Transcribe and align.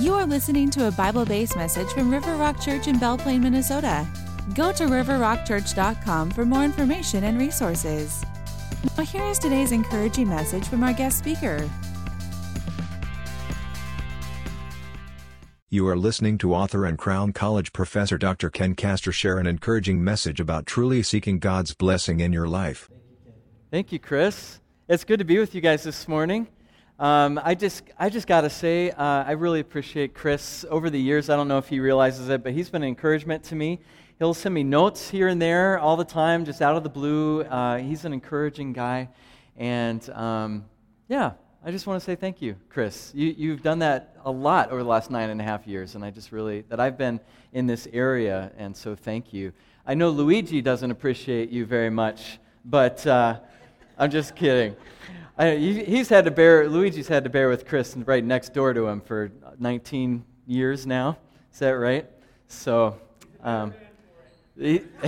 You 0.00 0.14
are 0.14 0.24
listening 0.24 0.70
to 0.70 0.86
a 0.88 0.90
Bible 0.90 1.26
based 1.26 1.56
message 1.56 1.88
from 1.88 2.10
River 2.10 2.34
Rock 2.36 2.58
Church 2.58 2.88
in 2.88 2.98
Belle 2.98 3.18
Plaine, 3.18 3.42
Minnesota. 3.42 4.08
Go 4.54 4.72
to 4.72 4.84
riverrockchurch.com 4.84 6.30
for 6.30 6.46
more 6.46 6.64
information 6.64 7.24
and 7.24 7.38
resources. 7.38 8.24
Now, 8.96 9.04
here 9.04 9.24
is 9.24 9.38
today's 9.38 9.72
encouraging 9.72 10.26
message 10.26 10.66
from 10.66 10.82
our 10.84 10.94
guest 10.94 11.18
speaker. 11.18 11.68
You 15.68 15.86
are 15.86 15.98
listening 15.98 16.38
to 16.38 16.54
author 16.54 16.86
and 16.86 16.96
Crown 16.96 17.34
College 17.34 17.74
professor 17.74 18.16
Dr. 18.16 18.48
Ken 18.48 18.74
Castor 18.74 19.12
share 19.12 19.36
an 19.36 19.46
encouraging 19.46 20.02
message 20.02 20.40
about 20.40 20.64
truly 20.64 21.02
seeking 21.02 21.38
God's 21.38 21.74
blessing 21.74 22.20
in 22.20 22.32
your 22.32 22.48
life. 22.48 22.88
Thank 23.70 23.92
you, 23.92 23.98
Chris. 23.98 24.60
It's 24.88 25.04
good 25.04 25.18
to 25.18 25.26
be 25.26 25.38
with 25.38 25.54
you 25.54 25.60
guys 25.60 25.82
this 25.82 26.08
morning. 26.08 26.48
Um, 27.00 27.40
I 27.42 27.54
just, 27.54 27.84
I 27.98 28.10
just 28.10 28.26
got 28.26 28.42
to 28.42 28.50
say, 28.50 28.90
uh, 28.90 29.24
I 29.26 29.30
really 29.30 29.60
appreciate 29.60 30.12
Chris. 30.12 30.66
Over 30.68 30.90
the 30.90 31.00
years, 31.00 31.30
I 31.30 31.36
don't 31.36 31.48
know 31.48 31.56
if 31.56 31.66
he 31.66 31.80
realizes 31.80 32.28
it, 32.28 32.42
but 32.42 32.52
he's 32.52 32.68
been 32.68 32.82
an 32.82 32.88
encouragement 32.88 33.42
to 33.44 33.54
me. 33.54 33.80
He'll 34.18 34.34
send 34.34 34.54
me 34.54 34.62
notes 34.62 35.08
here 35.08 35.28
and 35.28 35.40
there 35.40 35.78
all 35.78 35.96
the 35.96 36.04
time, 36.04 36.44
just 36.44 36.60
out 36.60 36.76
of 36.76 36.82
the 36.82 36.90
blue. 36.90 37.40
Uh, 37.44 37.78
he's 37.78 38.04
an 38.04 38.12
encouraging 38.12 38.74
guy. 38.74 39.08
And 39.56 40.06
um, 40.10 40.66
yeah, 41.08 41.32
I 41.64 41.70
just 41.70 41.86
want 41.86 41.98
to 41.98 42.04
say 42.04 42.16
thank 42.16 42.42
you, 42.42 42.54
Chris. 42.68 43.12
You, 43.14 43.34
you've 43.34 43.62
done 43.62 43.78
that 43.78 44.14
a 44.26 44.30
lot 44.30 44.70
over 44.70 44.82
the 44.82 44.88
last 44.90 45.10
nine 45.10 45.30
and 45.30 45.40
a 45.40 45.44
half 45.44 45.66
years, 45.66 45.94
and 45.94 46.04
I 46.04 46.10
just 46.10 46.32
really, 46.32 46.66
that 46.68 46.80
I've 46.80 46.98
been 46.98 47.18
in 47.54 47.66
this 47.66 47.88
area, 47.94 48.52
and 48.58 48.76
so 48.76 48.94
thank 48.94 49.32
you. 49.32 49.54
I 49.86 49.94
know 49.94 50.10
Luigi 50.10 50.60
doesn't 50.60 50.90
appreciate 50.90 51.48
you 51.48 51.64
very 51.64 51.88
much, 51.88 52.38
but 52.66 53.06
uh, 53.06 53.40
I'm 53.96 54.10
just 54.10 54.36
kidding. 54.36 54.76
I, 55.40 55.56
he's 55.56 56.10
had 56.10 56.26
to 56.26 56.30
bear, 56.30 56.68
Luigi's 56.68 57.08
had 57.08 57.24
to 57.24 57.30
bear 57.30 57.48
with 57.48 57.66
Chris 57.66 57.96
right 57.96 58.22
next 58.22 58.52
door 58.52 58.74
to 58.74 58.86
him 58.88 59.00
for 59.00 59.32
19 59.58 60.22
years 60.46 60.86
now. 60.86 61.16
Is 61.50 61.60
that 61.60 61.70
right? 61.70 62.04
So, 62.46 62.98
um, 63.42 63.72
and 64.58 65.00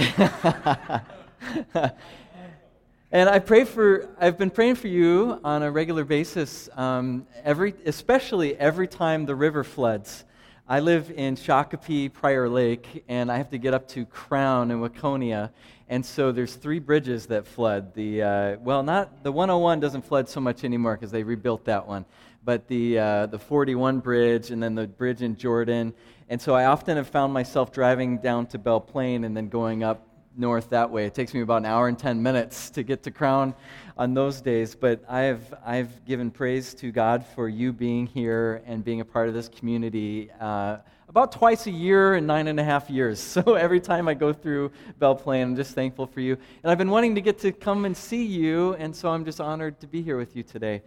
I 3.13 3.41
pray 3.41 3.65
for, 3.65 4.09
I've 4.19 4.39
been 4.39 4.49
praying 4.49 4.77
for 4.77 4.89
you 4.89 5.39
on 5.45 5.63
a 5.63 5.71
regular 5.71 6.05
basis, 6.05 6.71
um, 6.77 7.27
every, 7.45 7.75
especially 7.85 8.57
every 8.57 8.89
time 8.89 9.27
the 9.27 9.35
river 9.35 9.63
floods. 9.63 10.25
I 10.67 10.81
live 10.81 11.13
in 11.15 11.37
Shakopee, 11.37 12.11
Prior 12.11 12.49
Lake, 12.49 13.05
and 13.07 13.31
I 13.31 13.37
have 13.37 13.51
to 13.51 13.59
get 13.59 13.75
up 13.75 13.87
to 13.89 14.07
Crown 14.07 14.71
in 14.71 14.81
Waconia. 14.81 15.51
And 15.93 16.07
so 16.07 16.33
there's 16.33 16.55
three 16.55 16.79
bridges 16.79 17.27
that 17.27 17.47
flood. 17.47 17.93
The 17.93 18.23
uh, 18.23 18.57
well, 18.61 18.83
not 18.83 19.23
the 19.23 19.31
101 19.31 19.79
doesn't 19.79 20.01
flood 20.01 20.27
so 20.27 20.41
much 20.41 20.65
anymore 20.65 20.97
because 20.97 21.11
they 21.11 21.23
rebuilt 21.23 21.67
that 21.67 21.87
one, 21.87 22.07
but 22.43 22.67
the 22.67 22.99
uh, 22.99 23.27
the 23.27 23.39
41 23.39 23.99
bridge 23.99 24.53
and 24.53 24.63
then 24.63 24.75
the 24.75 24.87
bridge 24.87 25.21
in 25.21 25.37
Jordan. 25.37 25.93
And 26.31 26.41
so 26.41 26.55
I 26.55 26.65
often 26.65 26.97
have 26.97 27.09
found 27.09 27.35
myself 27.35 27.73
driving 27.73 28.17
down 28.17 28.47
to 28.47 28.59
Belle 28.59 28.81
Plaine 28.81 29.25
and 29.25 29.37
then 29.37 29.51
going 29.51 29.85
up 29.85 30.09
north 30.35 30.71
that 30.71 30.91
way. 30.91 31.05
It 31.05 31.13
takes 31.13 31.35
me 31.35 31.43
about 31.43 31.59
an 31.59 31.67
hour 31.67 31.89
and 31.89 31.99
10 31.99 32.23
minutes 32.23 32.71
to 32.77 32.83
get 32.83 33.03
to 33.03 33.11
Crown 33.11 33.55
on 33.99 34.15
those 34.15 34.41
days. 34.41 34.75
But 34.75 35.05
I've, 35.11 35.53
I've 35.63 36.07
given 36.07 36.31
praise 36.31 36.73
to 36.77 36.91
God 36.91 37.23
for 37.35 37.51
you 37.51 37.71
being 37.71 38.07
here 38.07 38.63
and 38.65 38.83
being 38.83 39.03
a 39.03 39.05
part 39.05 39.29
of 39.29 39.35
this 39.35 39.51
community 39.51 40.31
uh, 40.41 40.79
about 41.13 41.31
twice 41.31 41.67
a 41.67 41.71
year 41.71 42.15
in 42.15 42.25
nine 42.25 42.49
and 42.49 42.59
a 42.59 42.65
half 42.65 42.89
years. 42.89 43.21
So 43.43 43.53
every 43.53 43.81
time 43.81 44.09
I 44.09 44.15
go 44.15 44.33
through 44.33 44.73
Belle 44.99 45.15
Plaine, 45.15 45.49
I'm 45.49 45.57
just 45.57 45.75
thankful 45.75 46.07
for 46.07 46.21
you. 46.21 46.39
And 46.63 46.73
I've 46.73 46.79
been 46.79 46.89
wanting 46.89 47.15
to 47.17 47.21
get 47.21 47.39
to 47.41 47.53
come 47.53 47.85
and 47.85 47.95
see 47.95 48.25
you, 48.25 48.73
and 48.75 48.97
so 48.97 49.11
I'm 49.11 49.27
just 49.27 49.39
honored 49.39 49.79
to 49.81 49.87
be 49.87 50.01
here 50.01 50.17
with 50.17 50.35
you 50.35 50.43
today. 50.43 50.81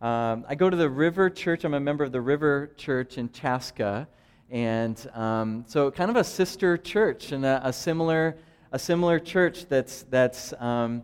Um, 0.00 0.46
I 0.48 0.54
go 0.54 0.70
to 0.70 0.76
the 0.78 0.88
River 0.88 1.28
Church. 1.28 1.64
I'm 1.64 1.74
a 1.74 1.80
member 1.80 2.04
of 2.04 2.12
the 2.12 2.22
River 2.22 2.70
Church 2.78 3.18
in 3.18 3.30
Chaska. 3.32 4.08
And 4.50 4.98
um, 5.12 5.66
so, 5.68 5.90
kind 5.90 6.10
of 6.10 6.16
a 6.16 6.24
sister 6.24 6.78
church 6.78 7.32
and 7.32 7.44
a, 7.44 7.60
a 7.62 7.72
similar 7.72 8.38
a 8.72 8.78
similar 8.78 9.18
church 9.18 9.66
that's, 9.66 10.04
that's 10.10 10.54
um, 10.58 11.02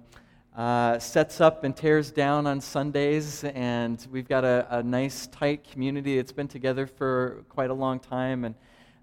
uh, 0.56 0.98
sets 0.98 1.40
up 1.40 1.64
and 1.64 1.74
tears 1.74 2.10
down 2.10 2.46
on 2.46 2.60
Sundays, 2.60 3.42
and 3.44 4.06
we've 4.10 4.28
got 4.28 4.44
a, 4.44 4.66
a, 4.70 4.82
nice, 4.82 5.26
tight 5.28 5.64
community 5.70 6.16
that's 6.16 6.32
been 6.32 6.48
together 6.48 6.86
for 6.86 7.44
quite 7.48 7.70
a 7.70 7.74
long 7.74 7.98
time. 7.98 8.44
And 8.44 8.54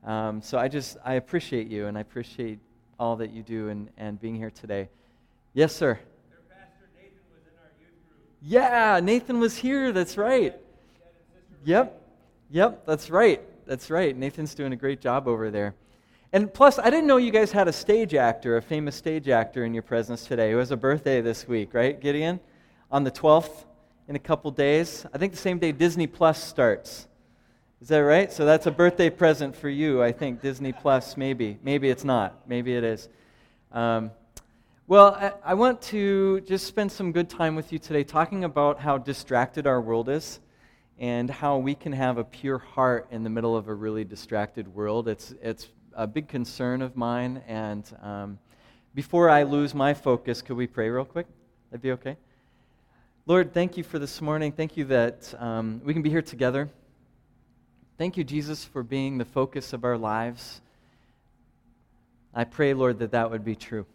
um, 0.04 0.42
so 0.42 0.60
I 0.60 0.68
just, 0.68 0.98
I 1.04 1.16
appreciate 1.16 1.68
you, 1.68 1.88
and 1.88 1.98
I 1.98 2.02
appreciate 2.02 2.60
all 3.00 3.16
that 3.16 3.32
you 3.32 3.42
do 3.42 3.70
and, 3.70 3.90
and 3.98 4.20
being 4.20 4.36
here 4.36 4.52
today. 4.52 4.90
Yes, 5.54 5.76
sir. 5.76 6.00
Yeah, 8.42 9.00
Nathan 9.02 9.40
was 9.40 9.58
here. 9.58 9.92
That's 9.92 10.18
right. 10.18 10.56
Yep. 11.66 12.00
Yep, 12.52 12.86
that's 12.86 13.10
right. 13.10 13.42
That's 13.68 13.90
right. 13.90 14.16
Nathan's 14.16 14.56
doing 14.56 14.74
a 14.74 14.76
great 14.76 15.02
job 15.02 15.28
over 15.28 15.52
there. 15.52 15.76
And 16.32 16.54
plus, 16.54 16.78
I 16.78 16.92
didn't 16.92 17.08
know 17.08 17.18
you 17.18 17.32
guys 17.32 17.52
had 17.52 17.68
a 17.68 17.74
stage 17.74 18.14
actor, 18.14 18.58
a 18.58 18.62
famous 18.62 18.96
stage 18.96 19.30
actor 19.30 19.66
in 19.66 19.74
your 19.74 19.82
presence 19.82 20.26
today 20.26 20.52
who 20.52 20.58
has 20.58 20.70
a 20.70 20.78
birthday 20.78 21.22
this 21.22 21.48
week, 21.48 21.74
right, 21.74 22.00
Gideon? 22.00 22.40
On 22.92 23.04
the 23.04 23.12
12th, 23.12 23.66
in 24.10 24.16
a 24.16 24.20
couple 24.20 24.50
days. 24.52 25.06
I 25.14 25.20
think 25.20 25.32
the 25.34 25.40
same 25.40 25.60
day 25.60 25.72
Disney 25.72 26.08
Plus 26.08 26.44
starts. 26.44 27.08
Is 27.80 27.88
that 27.90 28.00
right? 28.00 28.32
So 28.32 28.44
that's 28.44 28.66
a 28.66 28.72
birthday 28.72 29.10
present 29.10 29.56
for 29.56 29.70
you, 29.70 30.04
I 30.04 30.12
think. 30.12 30.42
Disney 30.42 30.74
Plus, 30.74 31.16
maybe. 31.16 31.60
Maybe 31.64 31.90
it's 31.90 32.04
not. 32.04 32.48
Maybe 32.48 32.76
it 32.76 32.84
is. 32.84 33.08
Um, 33.72 34.12
well, 34.88 35.14
I, 35.14 35.52
I 35.52 35.54
want 35.54 35.82
to 35.84 36.42
just 36.42 36.66
spend 36.66 36.92
some 36.92 37.12
good 37.12 37.30
time 37.30 37.56
with 37.56 37.72
you 37.72 37.78
today 37.78 38.04
talking 38.04 38.44
about 38.44 38.80
how 38.80 38.98
distracted 38.98 39.68
our 39.68 39.80
world 39.80 40.10
is 40.10 40.40
and 40.98 41.30
how 41.30 41.58
we 41.58 41.76
can 41.76 41.94
have 41.94 42.18
a 42.18 42.24
pure 42.24 42.58
heart 42.58 43.08
in 43.12 43.24
the 43.24 43.30
middle 43.30 43.56
of 43.56 43.68
a 43.68 43.74
really 43.74 44.04
distracted 44.04 44.68
world. 44.68 45.08
It's, 45.08 45.34
it's 45.42 45.68
a 46.00 46.08
big 46.08 46.30
concern 46.30 46.82
of 46.82 46.96
mine. 46.96 47.44
And 47.46 47.84
um, 48.02 48.40
before 48.96 49.30
I 49.30 49.44
lose 49.44 49.76
my 49.76 49.94
focus, 49.94 50.42
could 50.42 50.56
we 50.56 50.66
pray 50.66 50.90
real 50.90 51.04
quick? 51.04 51.28
That'd 51.70 51.82
be 51.82 51.92
okay. 51.92 52.16
Lord, 53.26 53.54
thank 53.54 53.76
you 53.76 53.84
for 53.84 54.00
this 54.00 54.22
morning. 54.22 54.54
Thank 54.54 54.78
you 54.78 54.86
that 54.86 55.34
um, 55.40 55.82
we 55.84 55.94
can 55.94 56.02
be 56.02 56.10
here 56.10 56.22
together. 56.22 56.70
Thank 57.98 58.16
you, 58.16 58.24
Jesus, 58.24 58.64
for 58.64 58.82
being 58.82 59.18
the 59.18 59.26
focus 59.26 59.74
of 59.74 59.84
our 59.84 59.98
lives. 59.98 60.62
I 62.34 62.46
pray, 62.46 62.74
Lord, 62.74 63.00
that 63.00 63.12
that 63.12 63.30
would 63.30 63.44
be 63.44 63.56
true. 63.56 63.86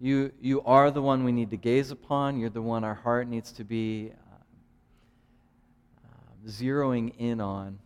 You, 0.00 0.32
you 0.40 0.62
are 0.62 0.90
the 0.90 1.02
one 1.02 1.24
we 1.24 1.32
need 1.32 1.50
to 1.50 1.58
gaze 1.58 1.90
upon. 1.90 2.38
You're 2.38 2.48
the 2.48 2.62
one 2.62 2.84
our 2.84 2.94
heart 2.94 3.28
needs 3.28 3.52
to 3.52 3.64
be 3.64 4.12
uh, 6.06 6.48
zeroing 6.48 7.12
in 7.18 7.42
on. 7.42 7.78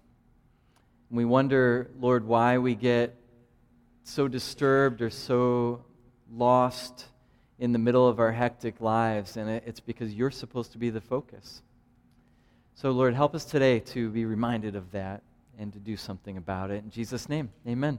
We 1.12 1.24
wonder, 1.24 1.90
Lord, 1.98 2.24
why 2.24 2.58
we 2.58 2.76
get 2.76 3.16
so 4.04 4.28
disturbed 4.28 5.02
or 5.02 5.10
so 5.10 5.84
lost 6.32 7.06
in 7.58 7.72
the 7.72 7.80
middle 7.80 8.06
of 8.06 8.20
our 8.20 8.30
hectic 8.30 8.80
lives. 8.80 9.36
And 9.36 9.50
it's 9.50 9.80
because 9.80 10.14
you're 10.14 10.30
supposed 10.30 10.70
to 10.72 10.78
be 10.78 10.88
the 10.88 11.00
focus. 11.00 11.62
So, 12.74 12.92
Lord, 12.92 13.14
help 13.14 13.34
us 13.34 13.44
today 13.44 13.80
to 13.80 14.08
be 14.10 14.24
reminded 14.24 14.76
of 14.76 14.92
that 14.92 15.22
and 15.58 15.72
to 15.72 15.80
do 15.80 15.96
something 15.96 16.36
about 16.36 16.70
it. 16.70 16.84
In 16.84 16.90
Jesus' 16.90 17.28
name, 17.28 17.50
amen. 17.66 17.98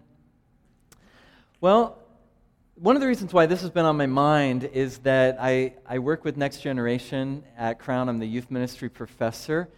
Well, 1.59 1.99
one 2.75 2.95
of 2.95 3.01
the 3.01 3.07
reasons 3.07 3.33
why 3.33 3.45
this 3.45 3.59
has 3.59 3.69
been 3.69 3.85
on 3.85 3.97
my 3.97 4.07
mind 4.07 4.63
is 4.63 4.99
that 4.99 5.35
I, 5.37 5.73
I 5.85 5.99
work 5.99 6.23
with 6.23 6.37
Next 6.37 6.61
Generation 6.61 7.43
at 7.57 7.77
Crown. 7.77 8.07
I'm 8.07 8.19
the 8.19 8.25
youth 8.25 8.49
ministry 8.49 8.87
professor 8.87 9.69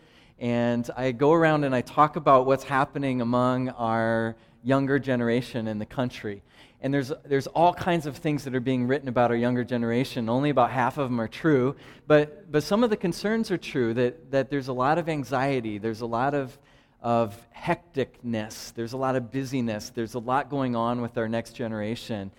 and 0.44 0.90
I 0.98 1.14
go 1.14 1.32
around 1.32 1.64
and 1.64 1.74
I 1.74 1.80
talk 1.80 2.18
about 2.18 2.46
what's 2.46 2.66
happening 2.66 3.22
among 3.22 3.70
our 3.70 4.36
younger 4.62 5.00
generation 5.00 5.70
in 5.70 5.80
the 5.80 5.86
country. 5.86 6.44
And 6.82 6.94
there's, 6.94 7.14
there's 7.24 7.48
all 7.48 7.74
kinds 7.74 8.06
of 8.08 8.18
things 8.18 8.44
that 8.44 8.54
are 8.54 8.60
being 8.60 8.86
written 8.86 9.08
about 9.08 9.32
our 9.32 9.38
younger 9.38 9.64
generation. 9.64 10.28
Only 10.28 10.50
about 10.50 10.70
half 10.70 10.98
of 10.98 11.10
them 11.10 11.22
are 11.22 11.30
true. 11.30 11.78
But, 12.08 12.52
but 12.52 12.62
some 12.62 12.84
of 12.84 12.90
the 12.90 12.98
concerns 12.98 13.52
are 13.52 13.58
true 13.58 13.94
that, 13.94 14.32
that 14.32 14.50
there's 14.50 14.68
a 14.68 14.74
lot 14.74 14.98
of 14.98 15.08
anxiety, 15.08 15.78
there's 15.78 16.02
a 16.02 16.06
lot 16.06 16.34
of, 16.34 16.60
of 17.02 17.38
hecticness, 17.58 18.74
there's 18.74 18.92
a 18.92 18.98
lot 18.98 19.16
of 19.16 19.32
busyness, 19.32 19.92
there's 19.92 20.16
a 20.16 20.20
lot 20.20 20.50
going 20.50 20.76
on 20.76 21.02
with 21.02 21.18
our 21.18 21.30
next 21.30 21.54
generation. 21.54 22.32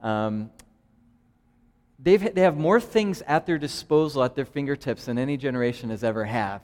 Um, 0.00 0.52
they've, 1.98 2.32
they 2.32 2.42
have 2.42 2.56
more 2.56 2.80
things 2.80 3.20
at 3.22 3.46
their 3.46 3.58
disposal, 3.58 4.22
at 4.22 4.36
their 4.36 4.44
fingertips, 4.44 5.06
than 5.06 5.18
any 5.18 5.36
generation 5.36 5.90
has 5.90 6.04
ever 6.04 6.24
had. 6.24 6.60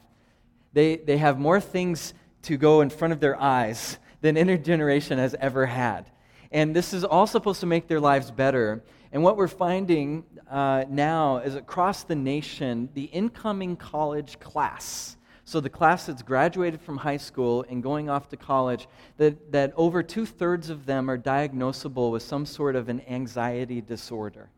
They, 0.75 0.97
they 0.97 1.17
have 1.17 1.39
more 1.39 1.61
things 1.61 2.13
to 2.43 2.59
go 2.59 2.83
in 2.83 2.91
front 2.91 3.13
of 3.13 3.21
their 3.21 3.41
eyes 3.41 3.99
than 4.21 4.37
any 4.37 4.59
generation 4.59 5.19
has 5.19 5.35
ever 5.41 5.65
had. 5.65 6.11
And 6.51 6.77
this 6.77 6.93
is 6.93 7.05
all 7.05 7.27
supposed 7.27 7.61
to 7.61 7.67
make 7.67 7.89
their 7.89 8.01
lives 8.01 8.31
better. 8.31 8.85
And 9.13 9.23
what 9.23 9.37
we're 9.37 9.49
finding 9.49 10.25
uh, 10.51 10.85
now 10.89 11.39
is 11.39 11.55
across 11.55 12.05
the 12.05 12.17
nation, 12.17 12.89
the 12.95 13.05
incoming 13.05 13.77
college 13.77 14.39
class, 14.41 15.17
so 15.45 15.61
the 15.61 15.71
class 15.71 16.07
that's 16.07 16.23
graduated 16.23 16.81
from 16.81 16.97
high 16.97 17.19
school 17.19 17.65
and 17.69 17.83
going 17.83 18.09
off 18.09 18.29
to 18.31 18.37
college, 18.37 18.89
that, 19.19 19.53
that 19.53 19.73
over 19.77 20.03
two 20.03 20.27
thirds 20.27 20.71
of 20.71 20.87
them 20.87 21.11
are 21.11 21.19
diagnosable 21.19 22.11
with 22.11 22.23
some 22.23 22.47
sort 22.47 22.77
of 22.77 22.89
an 22.89 23.03
anxiety 23.09 23.81
disorder. 23.81 24.51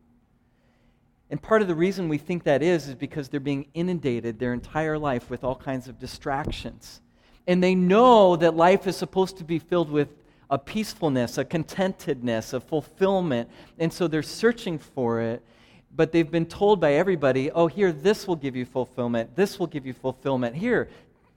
And 1.29 1.41
part 1.41 1.61
of 1.61 1.67
the 1.67 1.75
reason 1.75 2.07
we 2.07 2.17
think 2.17 2.43
that 2.43 2.63
is, 2.63 2.87
is 2.87 2.95
because 2.95 3.27
they're 3.27 3.39
being 3.39 3.67
inundated 3.73 4.39
their 4.39 4.53
entire 4.53 4.97
life 4.97 5.29
with 5.29 5.43
all 5.43 5.55
kinds 5.55 5.87
of 5.87 5.99
distractions. 5.99 7.01
And 7.47 7.61
they 7.61 7.75
know 7.75 8.35
that 8.37 8.55
life 8.55 8.87
is 8.87 8.95
supposed 8.95 9.37
to 9.37 9.43
be 9.43 9.59
filled 9.59 9.89
with 9.89 10.09
a 10.49 10.57
peacefulness, 10.57 11.37
a 11.37 11.43
contentedness, 11.43 12.53
a 12.53 12.59
fulfillment. 12.59 13.49
And 13.79 13.91
so 13.91 14.07
they're 14.07 14.23
searching 14.23 14.79
for 14.79 15.19
it, 15.19 15.41
but 15.93 16.11
they've 16.11 16.29
been 16.29 16.45
told 16.45 16.79
by 16.79 16.93
everybody, 16.93 17.51
oh, 17.51 17.67
here, 17.67 17.91
this 17.91 18.27
will 18.27 18.35
give 18.37 18.55
you 18.55 18.65
fulfillment. 18.65 19.35
This 19.35 19.59
will 19.59 19.67
give 19.67 19.85
you 19.85 19.93
fulfillment. 19.93 20.55
Here, 20.55 20.89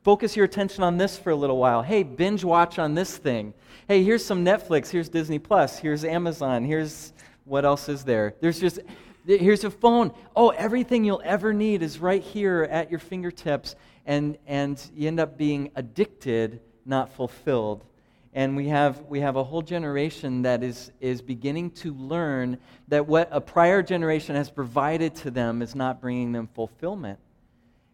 focus 0.05 0.37
your 0.37 0.45
attention 0.45 0.85
on 0.85 0.97
this 0.97 1.19
for 1.19 1.31
a 1.31 1.37
little 1.37 1.59
while. 1.59 1.83
Hey, 1.83 2.05
binge 2.05 2.45
watch 2.45 2.79
on 2.79 2.95
this 2.95 3.17
thing. 3.17 3.53
Hey, 3.89 4.05
here's 4.05 4.25
some 4.25 4.45
Netflix. 4.45 4.89
Here's 4.89 5.09
Disney 5.09 5.41
Plus. 5.41 5.79
Here's 5.79 6.05
Amazon. 6.05 6.65
Here's 6.65 7.13
what 7.45 7.65
else 7.65 7.89
is 7.89 8.05
there? 8.05 8.35
There's 8.41 8.61
just, 8.61 8.79
here's 9.26 9.64
a 9.64 9.70
phone. 9.70 10.12
Oh, 10.34 10.50
everything 10.50 11.05
you'll 11.05 11.22
ever 11.25 11.52
need 11.52 11.82
is 11.82 11.99
right 11.99 12.22
here 12.22 12.69
at 12.70 12.90
your 12.90 13.00
fingertips. 13.00 13.76
And, 14.06 14.38
and 14.46 14.82
you 14.94 15.08
end 15.08 15.20
up 15.20 15.37
being 15.37 15.70
addicted, 15.76 16.61
not 16.84 17.12
fulfilled 17.12 17.84
and 18.32 18.56
we 18.56 18.69
have, 18.69 19.02
we 19.08 19.20
have 19.20 19.37
a 19.37 19.43
whole 19.43 19.62
generation 19.62 20.43
that 20.43 20.62
is, 20.62 20.93
is 21.00 21.20
beginning 21.20 21.72
to 21.72 21.93
learn 21.94 22.58
that 22.88 23.06
what 23.06 23.28
a 23.32 23.40
prior 23.40 23.82
generation 23.82 24.37
has 24.37 24.49
provided 24.49 25.14
to 25.17 25.31
them 25.31 25.62
is 25.62 25.75
not 25.75 26.00
bringing 26.00 26.31
them 26.31 26.49
fulfillment. 26.55 27.19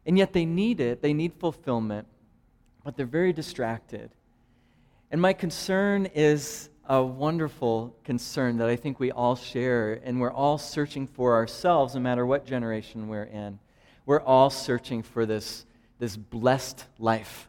And 0.05 0.19
yet 0.19 0.33
they 0.33 0.45
need 0.45 0.81
it, 0.81 1.01
they 1.01 1.15
need 1.15 1.33
fulfillment, 1.35 2.07
but 2.85 2.97
they're 2.97 3.07
very 3.07 3.33
distracted. 3.33 4.11
And 5.11 5.21
my 5.23 5.33
concern 5.33 6.07
is 6.15 6.69
a 6.89 7.03
wonderful 7.03 7.97
concern 8.05 8.59
that 8.59 8.69
I 8.69 8.77
think 8.77 9.01
we 9.01 9.11
all 9.11 9.37
share, 9.37 10.01
and 10.05 10.21
we're 10.21 10.33
all 10.33 10.59
searching 10.59 11.07
for 11.07 11.35
ourselves, 11.35 11.95
no 11.95 12.01
matter 12.01 12.25
what 12.25 12.47
generation 12.47 13.09
we're 13.09 13.25
in. 13.25 13.59
We're 14.05 14.21
all 14.21 14.51
searching 14.51 15.03
for 15.03 15.27
this, 15.27 15.67
this 15.99 16.17
blessed 16.17 16.85
life, 16.99 17.49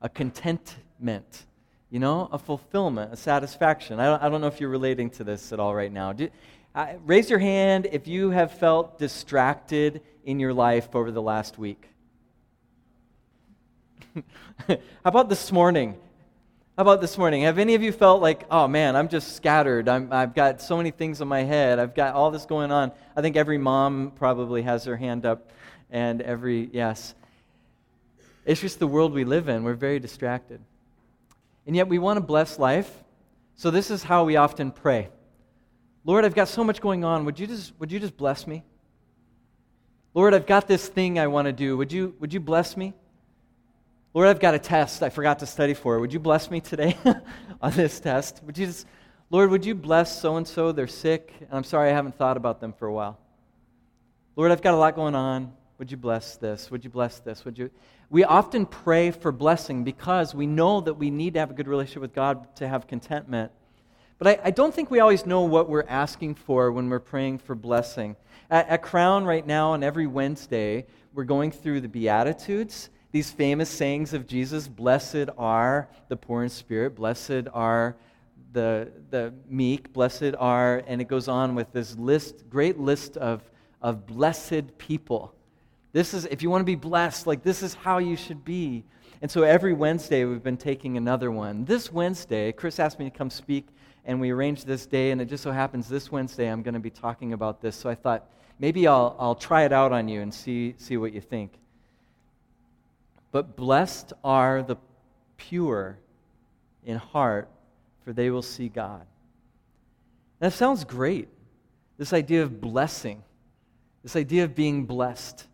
a 0.00 0.08
contentment 0.08 1.46
you 1.90 1.98
know, 1.98 2.28
a 2.32 2.38
fulfillment, 2.38 3.12
a 3.12 3.16
satisfaction. 3.16 3.98
I 3.98 4.06
don't, 4.06 4.22
I 4.22 4.28
don't 4.28 4.40
know 4.40 4.46
if 4.46 4.60
you're 4.60 4.68
relating 4.68 5.10
to 5.10 5.24
this 5.24 5.52
at 5.52 5.60
all 5.60 5.74
right 5.74 5.92
now. 5.92 6.12
Do, 6.12 6.28
uh, 6.74 6.94
raise 7.06 7.30
your 7.30 7.38
hand 7.38 7.88
if 7.90 8.06
you 8.06 8.30
have 8.30 8.52
felt 8.52 8.98
distracted 8.98 10.02
in 10.24 10.38
your 10.38 10.52
life 10.52 10.94
over 10.94 11.10
the 11.10 11.22
last 11.22 11.58
week. 11.58 11.88
How 14.68 14.76
about 15.04 15.28
this 15.30 15.50
morning? 15.50 15.96
How 16.78 16.82
about 16.82 17.00
this 17.00 17.18
morning? 17.18 17.42
Have 17.42 17.58
any 17.58 17.74
of 17.74 17.82
you 17.82 17.90
felt 17.90 18.22
like, 18.22 18.46
oh 18.52 18.68
man, 18.68 18.94
I'm 18.94 19.08
just 19.08 19.34
scattered. 19.34 19.88
i 19.88 19.98
have 20.20 20.32
got 20.32 20.62
so 20.62 20.76
many 20.76 20.92
things 20.92 21.20
in 21.20 21.26
my 21.26 21.42
head. 21.42 21.80
I've 21.80 21.92
got 21.92 22.14
all 22.14 22.30
this 22.30 22.46
going 22.46 22.70
on. 22.70 22.92
I 23.16 23.20
think 23.20 23.34
every 23.34 23.58
mom 23.58 24.12
probably 24.14 24.62
has 24.62 24.84
her 24.84 24.96
hand 24.96 25.26
up, 25.26 25.50
and 25.90 26.22
every, 26.22 26.70
yes. 26.72 27.16
It's 28.46 28.60
just 28.60 28.78
the 28.78 28.86
world 28.86 29.12
we 29.12 29.24
live 29.24 29.48
in. 29.48 29.64
We're 29.64 29.74
very 29.74 29.98
distracted. 29.98 30.60
And 31.66 31.74
yet 31.74 31.88
we 31.88 31.98
want 31.98 32.18
to 32.18 32.20
bless 32.20 32.60
life. 32.60 33.02
So 33.56 33.72
this 33.72 33.90
is 33.90 34.04
how 34.04 34.22
we 34.22 34.36
often 34.36 34.70
pray. 34.70 35.08
Lord, 36.04 36.24
I've 36.24 36.36
got 36.36 36.46
so 36.46 36.62
much 36.62 36.80
going 36.80 37.02
on. 37.02 37.24
Would 37.24 37.40
you 37.40 37.48
just, 37.48 37.72
would 37.80 37.90
you 37.90 37.98
just 37.98 38.16
bless 38.16 38.46
me? 38.46 38.62
Lord, 40.14 40.32
I've 40.32 40.46
got 40.46 40.68
this 40.68 40.86
thing 40.86 41.18
I 41.18 41.26
want 41.26 41.46
to 41.46 41.52
do. 41.52 41.76
Would 41.76 41.90
you, 41.90 42.14
would 42.20 42.32
you 42.32 42.38
bless 42.38 42.76
me? 42.76 42.94
Lord, 44.14 44.26
I've 44.28 44.40
got 44.40 44.54
a 44.54 44.58
test 44.58 45.02
I 45.02 45.10
forgot 45.10 45.40
to 45.40 45.46
study 45.46 45.74
for. 45.74 46.00
Would 46.00 46.14
you 46.14 46.18
bless 46.18 46.50
me 46.50 46.60
today 46.60 46.96
on 47.60 47.72
this 47.72 48.00
test? 48.00 48.40
Would 48.44 48.56
you 48.56 48.66
just, 48.66 48.86
Lord, 49.28 49.50
would 49.50 49.66
you 49.66 49.74
bless 49.74 50.20
so 50.20 50.36
and 50.36 50.48
so? 50.48 50.72
They're 50.72 50.86
sick, 50.86 51.34
and 51.40 51.50
I'm 51.52 51.62
sorry 51.64 51.90
I 51.90 51.92
haven't 51.92 52.16
thought 52.16 52.38
about 52.38 52.58
them 52.58 52.72
for 52.72 52.88
a 52.88 52.92
while. 52.92 53.18
Lord, 54.34 54.50
I've 54.50 54.62
got 54.62 54.72
a 54.72 54.78
lot 54.78 54.94
going 54.94 55.14
on. 55.14 55.52
Would 55.76 55.90
you 55.90 55.98
bless 55.98 56.36
this? 56.38 56.70
Would 56.70 56.84
you 56.84 56.90
bless 56.90 57.20
this? 57.20 57.44
Would 57.44 57.58
you? 57.58 57.70
We 58.08 58.24
often 58.24 58.64
pray 58.64 59.10
for 59.10 59.30
blessing 59.30 59.84
because 59.84 60.34
we 60.34 60.46
know 60.46 60.80
that 60.80 60.94
we 60.94 61.10
need 61.10 61.34
to 61.34 61.40
have 61.40 61.50
a 61.50 61.54
good 61.54 61.68
relationship 61.68 62.00
with 62.00 62.14
God 62.14 62.56
to 62.56 62.66
have 62.66 62.86
contentment. 62.86 63.52
But 64.16 64.26
I, 64.26 64.38
I 64.44 64.50
don't 64.52 64.74
think 64.74 64.90
we 64.90 65.00
always 65.00 65.26
know 65.26 65.42
what 65.42 65.68
we're 65.68 65.86
asking 65.86 66.36
for 66.36 66.72
when 66.72 66.88
we're 66.88 66.98
praying 66.98 67.38
for 67.38 67.54
blessing. 67.54 68.16
At, 68.50 68.68
at 68.68 68.82
Crown 68.82 69.26
right 69.26 69.46
now, 69.46 69.72
on 69.72 69.82
every 69.82 70.06
Wednesday, 70.06 70.86
we're 71.12 71.24
going 71.24 71.50
through 71.50 71.82
the 71.82 71.88
Beatitudes, 71.88 72.88
these 73.10 73.30
famous 73.30 73.70
sayings 73.70 74.12
of 74.12 74.26
Jesus 74.26 74.68
Blessed 74.68 75.28
are 75.36 75.88
the 76.08 76.16
poor 76.16 76.42
in 76.42 76.48
spirit, 76.48 76.94
blessed 76.94 77.48
are 77.52 77.96
the, 78.52 78.90
the 79.10 79.32
meek, 79.48 79.92
blessed 79.92 80.34
are, 80.38 80.82
and 80.86 81.00
it 81.00 81.08
goes 81.08 81.28
on 81.28 81.54
with 81.54 81.72
this 81.72 81.96
list, 81.96 82.48
great 82.48 82.78
list 82.78 83.16
of, 83.16 83.42
of 83.82 84.06
blessed 84.06 84.78
people 84.78 85.34
this 85.92 86.12
is, 86.12 86.26
if 86.26 86.42
you 86.42 86.50
want 86.50 86.60
to 86.60 86.66
be 86.66 86.74
blessed, 86.74 87.26
like 87.26 87.42
this 87.42 87.62
is 87.62 87.74
how 87.74 87.98
you 87.98 88.16
should 88.16 88.44
be. 88.44 88.84
And 89.22 89.30
so 89.30 89.42
every 89.42 89.72
Wednesday 89.72 90.24
we've 90.24 90.42
been 90.42 90.56
taking 90.56 90.96
another 90.96 91.30
one. 91.30 91.64
This 91.64 91.90
Wednesday, 91.90 92.52
Chris 92.52 92.78
asked 92.78 92.98
me 92.98 93.10
to 93.10 93.16
come 93.16 93.30
speak, 93.30 93.68
and 94.04 94.20
we 94.20 94.30
arranged 94.30 94.66
this 94.66 94.86
day, 94.86 95.10
and 95.10 95.20
it 95.20 95.26
just 95.26 95.42
so 95.42 95.50
happens 95.50 95.88
this 95.88 96.12
Wednesday 96.12 96.46
I'm 96.48 96.62
going 96.62 96.74
to 96.74 96.80
be 96.80 96.90
talking 96.90 97.32
about 97.32 97.60
this. 97.60 97.74
So 97.74 97.88
I 97.88 97.94
thought 97.94 98.30
maybe 98.58 98.86
I'll, 98.86 99.16
I'll 99.18 99.34
try 99.34 99.64
it 99.64 99.72
out 99.72 99.92
on 99.92 100.08
you 100.08 100.20
and 100.20 100.32
see, 100.32 100.74
see 100.76 100.96
what 100.96 101.12
you 101.12 101.20
think. 101.20 101.58
But 103.30 103.56
blessed 103.56 104.12
are 104.24 104.62
the 104.62 104.76
pure 105.36 105.98
in 106.84 106.96
heart, 106.96 107.48
for 108.04 108.12
they 108.12 108.30
will 108.30 108.42
see 108.42 108.68
God. 108.68 109.06
That 110.40 110.52
sounds 110.52 110.84
great. 110.84 111.28
This 111.98 112.12
idea 112.12 112.42
of 112.42 112.60
blessing, 112.60 113.22
this 114.02 114.14
idea 114.16 114.44
of 114.44 114.54
being 114.54 114.86
blessed. 114.86 115.46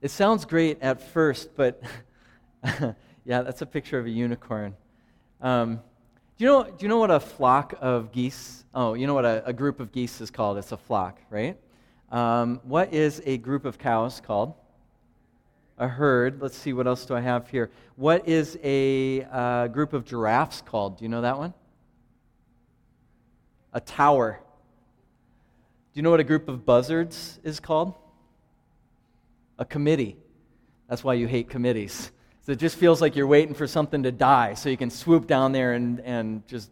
It 0.00 0.10
sounds 0.10 0.44
great 0.44 0.80
at 0.80 1.00
first, 1.12 1.54
but 1.54 1.82
yeah, 3.24 3.42
that's 3.42 3.62
a 3.62 3.66
picture 3.66 3.98
of 3.98 4.06
a 4.06 4.10
unicorn. 4.10 4.74
Um, 5.40 5.80
do, 6.38 6.44
you 6.44 6.50
know, 6.50 6.64
do 6.64 6.76
you 6.80 6.88
know 6.88 6.98
what 6.98 7.10
a 7.10 7.20
flock 7.20 7.74
of 7.80 8.12
geese? 8.12 8.64
Oh, 8.74 8.94
you 8.94 9.06
know 9.06 9.14
what 9.14 9.26
a, 9.26 9.42
a 9.46 9.52
group 9.52 9.78
of 9.78 9.92
geese 9.92 10.20
is 10.20 10.30
called? 10.30 10.58
It's 10.58 10.72
a 10.72 10.76
flock, 10.76 11.20
right? 11.28 11.58
Um, 12.10 12.60
what 12.64 12.92
is 12.92 13.22
a 13.26 13.36
group 13.38 13.64
of 13.64 13.78
cows 13.78 14.20
called? 14.20 14.54
A 15.78 15.88
herd. 15.88 16.40
Let's 16.40 16.56
see, 16.56 16.72
what 16.72 16.86
else 16.86 17.06
do 17.06 17.14
I 17.14 17.20
have 17.20 17.48
here? 17.48 17.70
What 17.96 18.28
is 18.28 18.58
a 18.62 19.22
uh, 19.24 19.66
group 19.68 19.92
of 19.92 20.04
giraffes 20.04 20.62
called? 20.62 20.98
Do 20.98 21.04
you 21.04 21.08
know 21.08 21.22
that 21.22 21.38
one? 21.38 21.54
A 23.72 23.80
tower. 23.80 24.40
Do 25.92 25.98
you 25.98 26.02
know 26.02 26.10
what 26.10 26.20
a 26.20 26.24
group 26.24 26.48
of 26.48 26.64
buzzards 26.64 27.40
is 27.42 27.58
called? 27.60 27.94
a 29.62 29.64
committee. 29.64 30.16
That's 30.88 31.04
why 31.04 31.14
you 31.14 31.26
hate 31.26 31.48
committees. 31.48 32.10
So 32.44 32.52
it 32.52 32.58
just 32.58 32.76
feels 32.76 33.00
like 33.00 33.14
you're 33.14 33.28
waiting 33.28 33.54
for 33.54 33.66
something 33.66 34.02
to 34.02 34.12
die 34.12 34.54
so 34.54 34.68
you 34.68 34.76
can 34.76 34.90
swoop 34.90 35.26
down 35.26 35.52
there 35.52 35.72
and, 35.72 36.00
and 36.00 36.46
just. 36.48 36.70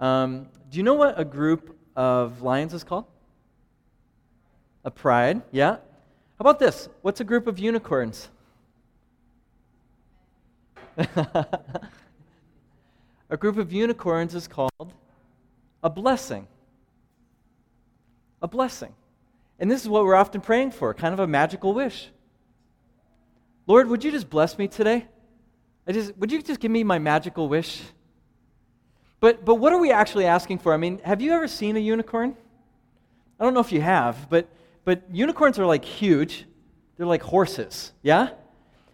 Um, 0.00 0.48
do 0.70 0.78
you 0.78 0.82
know 0.82 0.94
what 0.94 1.18
a 1.18 1.24
group 1.24 1.76
of 1.96 2.42
lions 2.42 2.74
is 2.74 2.84
called? 2.84 3.04
A 4.84 4.90
pride, 4.90 5.42
yeah? 5.52 5.78
How 6.38 6.42
about 6.42 6.60
this? 6.60 6.88
What's 7.02 7.20
a 7.20 7.24
group 7.24 7.48
of 7.48 7.58
unicorns? 7.58 8.28
a 10.96 11.36
group 13.36 13.58
of 13.58 13.72
unicorns 13.72 14.36
is 14.36 14.46
called 14.46 14.92
a 15.82 15.90
blessing. 15.90 16.46
A 18.40 18.46
blessing. 18.46 18.94
And 19.58 19.68
this 19.68 19.82
is 19.82 19.88
what 19.88 20.04
we're 20.04 20.14
often 20.14 20.40
praying 20.40 20.70
for 20.70 20.94
kind 20.94 21.12
of 21.12 21.18
a 21.18 21.26
magical 21.26 21.74
wish. 21.74 22.08
Lord, 23.66 23.88
would 23.88 24.04
you 24.04 24.12
just 24.12 24.30
bless 24.30 24.56
me 24.58 24.68
today? 24.68 25.06
I 25.88 25.92
just, 25.92 26.16
would 26.18 26.30
you 26.30 26.40
just 26.40 26.60
give 26.60 26.70
me 26.70 26.84
my 26.84 27.00
magical 27.00 27.48
wish? 27.48 27.82
But, 29.18 29.44
but 29.44 29.56
what 29.56 29.72
are 29.72 29.80
we 29.80 29.90
actually 29.90 30.26
asking 30.26 30.58
for? 30.58 30.72
I 30.72 30.76
mean, 30.76 31.00
have 31.04 31.20
you 31.20 31.32
ever 31.32 31.48
seen 31.48 31.76
a 31.76 31.80
unicorn? 31.80 32.36
I 33.40 33.44
don't 33.44 33.54
know 33.54 33.60
if 33.60 33.72
you 33.72 33.80
have, 33.80 34.30
but, 34.30 34.48
but 34.88 35.02
unicorns 35.12 35.58
are 35.58 35.66
like 35.66 35.84
huge. 35.84 36.46
They're 36.96 37.04
like 37.04 37.20
horses, 37.20 37.92
yeah? 38.00 38.30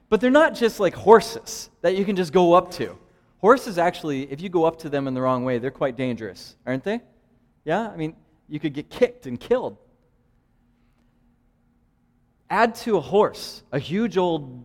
But 0.09 0.21
they're 0.21 0.29
not 0.29 0.57
just 0.57 0.81
like 0.81 0.93
horses 0.93 1.71
that 1.83 1.97
you 1.97 2.05
can 2.05 2.17
just 2.17 2.33
go 2.33 2.53
up 2.53 2.73
to. 2.73 2.99
Horses 3.41 3.79
actually, 3.79 4.23
if 4.23 4.41
you 4.41 4.49
go 4.49 4.65
up 4.65 4.81
to 4.81 4.89
them 4.89 5.07
in 5.07 5.15
the 5.15 5.23
wrong 5.23 5.45
way, 5.45 5.59
they're 5.59 5.71
quite 5.71 5.97
dangerous, 5.97 6.57
aren't 6.67 6.83
they? 6.83 7.01
Yeah? 7.65 7.89
I 7.89 7.95
mean, 7.95 8.17
you 8.49 8.59
could 8.59 8.73
get 8.73 8.91
kicked 8.91 9.27
and 9.27 9.39
killed. 9.39 9.77
Add 12.51 12.75
to 12.87 12.97
a 12.97 13.01
horse, 13.01 13.63
a 13.71 13.79
huge 13.79 14.19
old 14.19 14.65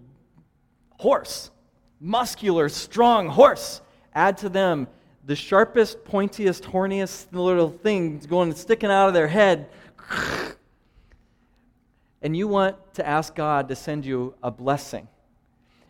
horse, 0.98 1.51
muscular, 2.00 2.69
strong 2.69 3.27
horse. 3.27 3.81
Add 4.15 4.39
to 4.39 4.50
them 4.50 4.88
the 5.25 5.36
sharpest, 5.36 6.03
pointiest, 6.05 6.63
horniest 6.63 7.27
little 7.33 7.69
thing 7.69 8.17
going 8.17 8.51
sticking 8.55 8.89
out 8.89 9.07
of 9.09 9.13
their 9.13 9.27
head. 9.27 9.69
And 12.21 12.35
you 12.35 12.47
want 12.47 12.75
to 12.95 13.07
ask 13.07 13.33
God 13.33 13.69
to 13.69 13.75
send 13.75 14.05
you 14.05 14.35
a 14.43 14.51
blessing. 14.51 15.07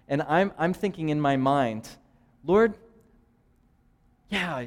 And 0.07 0.21
I'm, 0.23 0.51
I'm 0.57 0.73
thinking 0.73 1.09
in 1.09 1.19
my 1.19 1.37
mind, 1.37 1.89
Lord, 2.43 2.75
yeah, 4.29 4.65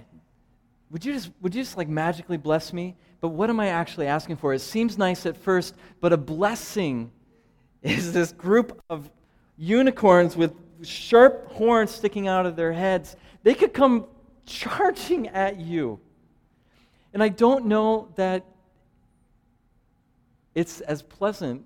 would 0.91 1.05
you 1.05 1.15
just 1.15 1.31
would 1.41 1.55
you 1.55 1.63
just 1.63 1.77
like 1.77 1.89
magically 1.89 2.37
bless 2.37 2.73
me? 2.73 2.97
But 3.21 3.29
what 3.29 3.49
am 3.49 3.61
I 3.61 3.69
actually 3.69 4.09
asking 4.09 4.37
for? 4.37 4.53
It 4.53 4.61
seems 4.61 4.99
nice 4.99 5.25
at 5.27 5.37
first, 5.37 5.75
but 6.01 6.13
a 6.13 6.17
blessing 6.17 7.13
is 7.83 8.13
this 8.13 8.33
group 8.33 8.83
of 8.91 9.11
unicorns 9.57 10.37
with 10.37 10.53
sharp 10.83 11.51
horns 11.53 11.91
sticking 11.91 12.29
out 12.29 12.47
of 12.47 12.57
their 12.57 12.73
heads. 12.73 13.17
They 13.43 13.55
could 13.55 13.73
come 13.73 14.07
charging 14.45 15.29
at 15.29 15.59
you. 15.59 16.01
And 17.15 17.23
I 17.23 17.29
don't 17.29 17.67
know 17.67 18.09
that 18.17 18.45
it's 20.55 20.81
as 20.81 21.03
pleasant 21.03 21.65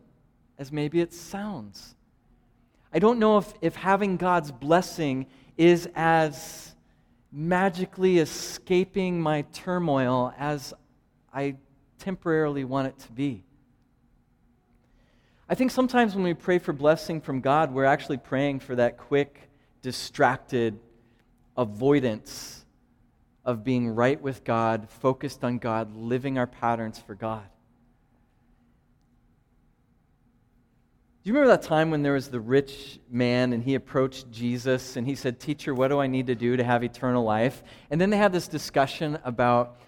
as 0.58 0.72
maybe 0.72 1.00
it 1.00 1.12
sounds. 1.12 1.94
I 2.92 2.98
don't 2.98 3.18
know 3.18 3.38
if, 3.38 3.52
if 3.60 3.76
having 3.76 4.16
God's 4.16 4.52
blessing 4.52 5.26
is 5.56 5.88
as 5.94 6.74
magically 7.32 8.18
escaping 8.18 9.20
my 9.20 9.42
turmoil 9.52 10.32
as 10.38 10.72
I 11.32 11.56
temporarily 11.98 12.64
want 12.64 12.88
it 12.88 12.98
to 13.00 13.12
be. 13.12 13.44
I 15.48 15.54
think 15.54 15.70
sometimes 15.70 16.14
when 16.14 16.24
we 16.24 16.34
pray 16.34 16.58
for 16.58 16.72
blessing 16.72 17.20
from 17.20 17.40
God, 17.40 17.72
we're 17.72 17.84
actually 17.84 18.16
praying 18.16 18.60
for 18.60 18.74
that 18.76 18.96
quick, 18.96 19.50
distracted 19.82 20.78
avoidance 21.56 22.64
of 23.44 23.62
being 23.62 23.88
right 23.88 24.20
with 24.20 24.42
God, 24.42 24.88
focused 24.88 25.44
on 25.44 25.58
God, 25.58 25.94
living 25.94 26.36
our 26.36 26.48
patterns 26.48 26.98
for 26.98 27.14
God. 27.14 27.44
You 31.26 31.34
remember 31.34 31.56
that 31.56 31.62
time 31.62 31.90
when 31.90 32.04
there 32.04 32.12
was 32.12 32.28
the 32.28 32.38
rich 32.38 33.00
man 33.10 33.52
and 33.52 33.60
he 33.60 33.74
approached 33.74 34.30
Jesus 34.30 34.96
and 34.96 35.04
he 35.04 35.16
said, 35.16 35.40
Teacher, 35.40 35.74
what 35.74 35.88
do 35.88 35.98
I 35.98 36.06
need 36.06 36.28
to 36.28 36.36
do 36.36 36.56
to 36.56 36.62
have 36.62 36.84
eternal 36.84 37.24
life? 37.24 37.64
And 37.90 38.00
then 38.00 38.10
they 38.10 38.16
had 38.16 38.32
this 38.32 38.46
discussion 38.46 39.18
about 39.24 39.80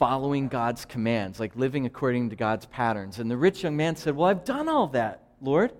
following 0.00 0.48
God's 0.48 0.84
commands, 0.84 1.38
like 1.38 1.54
living 1.54 1.86
according 1.86 2.30
to 2.30 2.36
God's 2.36 2.66
patterns. 2.66 3.20
And 3.20 3.30
the 3.30 3.36
rich 3.36 3.62
young 3.62 3.76
man 3.76 3.94
said, 3.94 4.16
Well, 4.16 4.28
I've 4.28 4.44
done 4.44 4.68
all 4.68 4.88
that, 4.88 5.22
Lord. 5.40 5.72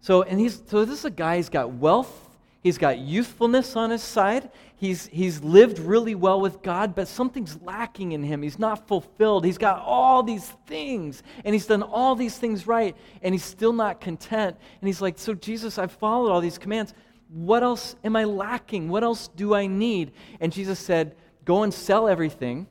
So, 0.00 0.22
and 0.22 0.40
he's, 0.40 0.60
so 0.66 0.84
this 0.84 0.98
is 0.98 1.04
a 1.04 1.10
guy, 1.10 1.36
he's 1.36 1.48
got 1.48 1.74
wealth, 1.74 2.25
he's 2.66 2.78
got 2.78 2.98
youthfulness 2.98 3.76
on 3.76 3.90
his 3.90 4.02
side, 4.02 4.50
he's, 4.74 5.06
he's 5.06 5.40
lived 5.40 5.78
really 5.78 6.16
well 6.16 6.40
with 6.40 6.62
God, 6.62 6.96
but 6.96 7.06
something's 7.06 7.56
lacking 7.62 8.10
in 8.10 8.24
him. 8.24 8.42
He's 8.42 8.58
not 8.58 8.88
fulfilled. 8.88 9.44
He's 9.44 9.56
got 9.56 9.80
all 9.82 10.24
these 10.24 10.48
things, 10.66 11.22
and 11.44 11.54
he's 11.54 11.66
done 11.66 11.84
all 11.84 12.16
these 12.16 12.36
things 12.36 12.66
right, 12.66 12.96
and 13.22 13.32
he's 13.32 13.44
still 13.44 13.72
not 13.72 14.00
content. 14.00 14.56
And 14.80 14.88
he's 14.88 15.00
like, 15.00 15.16
So, 15.16 15.32
Jesus, 15.32 15.78
I've 15.78 15.92
followed 15.92 16.32
all 16.32 16.40
these 16.40 16.58
commands. 16.58 16.92
What 17.28 17.62
else 17.62 17.94
am 18.02 18.16
I 18.16 18.24
lacking? 18.24 18.88
What 18.88 19.04
else 19.04 19.28
do 19.28 19.54
I 19.54 19.68
need? 19.68 20.10
And 20.40 20.52
Jesus 20.52 20.80
said, 20.80 21.14
Go 21.44 21.62
and 21.62 21.72
sell 21.72 22.08
everything 22.08 22.66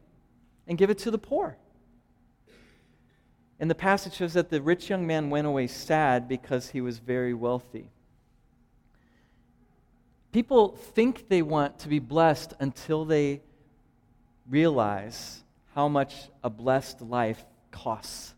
and 0.68 0.78
give 0.78 0.90
it 0.90 0.98
to 1.00 1.12
the 1.12 1.18
poor. 1.18 1.58
And 3.62 3.70
the 3.70 3.75
passage 3.75 4.18
says 4.18 4.34
that 4.34 4.50
the 4.50 4.62
rich 4.62 4.90
young 4.90 5.08
man 5.08 5.30
went 5.30 5.48
away 5.48 5.68
sad 5.68 6.28
because 6.28 6.72
he 6.72 6.82
was 6.82 7.00
very 7.00 7.34
wealthy. 7.34 7.92
People 10.36 10.75
think 10.75 11.30
they 11.30 11.42
want 11.42 11.80
to 11.80 11.88
be 11.88 12.00
blessed 12.00 12.56
until 12.60 13.06
they 13.06 13.39
realize 14.50 15.46
how 15.74 15.88
much 15.88 16.13
a 16.44 16.50
blessed 16.50 17.01
life 17.01 17.42
costs. 17.72 18.36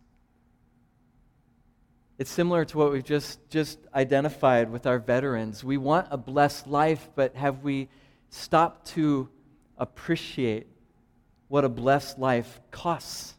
It's 2.19 2.29
similar 2.29 2.65
to 2.65 2.77
what 2.77 2.91
we've 2.91 3.03
just, 3.03 3.39
just 3.49 3.79
identified 3.95 4.69
with 4.69 4.85
our 4.85 4.99
veterans. 4.99 5.63
We 5.63 5.77
want 5.77 6.09
a 6.11 6.17
blessed 6.17 6.67
life, 6.67 7.09
but 7.15 7.35
have 7.35 7.63
we 7.63 7.89
stopped 8.29 8.89
to 8.89 9.27
appreciate 9.75 10.67
what 11.47 11.65
a 11.65 11.69
blessed 11.69 12.19
life 12.19 12.61
costs. 12.69 13.33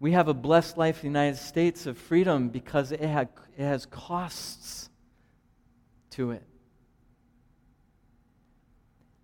We 0.00 0.12
have 0.12 0.28
a 0.28 0.34
blessed 0.34 0.76
life 0.76 0.96
in 0.96 1.14
the 1.14 1.18
United 1.18 1.38
States 1.38 1.86
of 1.86 1.96
freedom 1.96 2.50
because 2.50 2.92
it, 2.92 3.00
had, 3.00 3.30
it 3.56 3.64
has 3.64 3.86
costs 3.86 4.90
to 6.16 6.32
it. 6.32 6.42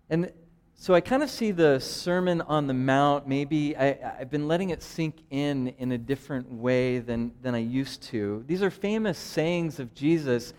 And 0.09 0.31
so 0.75 0.93
I 0.93 1.01
kind 1.01 1.23
of 1.23 1.29
see 1.29 1.51
the 1.51 1.79
Sermon 1.79 2.41
on 2.41 2.67
the 2.67 2.73
Mount, 2.73 3.27
maybe 3.27 3.75
I, 3.75 3.97
have 4.19 4.29
been 4.29 4.47
letting 4.47 4.69
it 4.69 4.83
sink 4.83 5.15
in 5.31 5.69
in 5.79 5.91
a 5.91 5.97
different 5.97 6.51
way 6.51 6.99
than, 6.99 7.31
than 7.41 7.55
I 7.55 7.59
used 7.59 8.03
to. 8.03 8.43
These 8.47 8.61
are 8.61 8.69
famous 8.69 9.17
sayings 9.17 9.79
of 9.79 9.95
Jesus, 9.95 10.53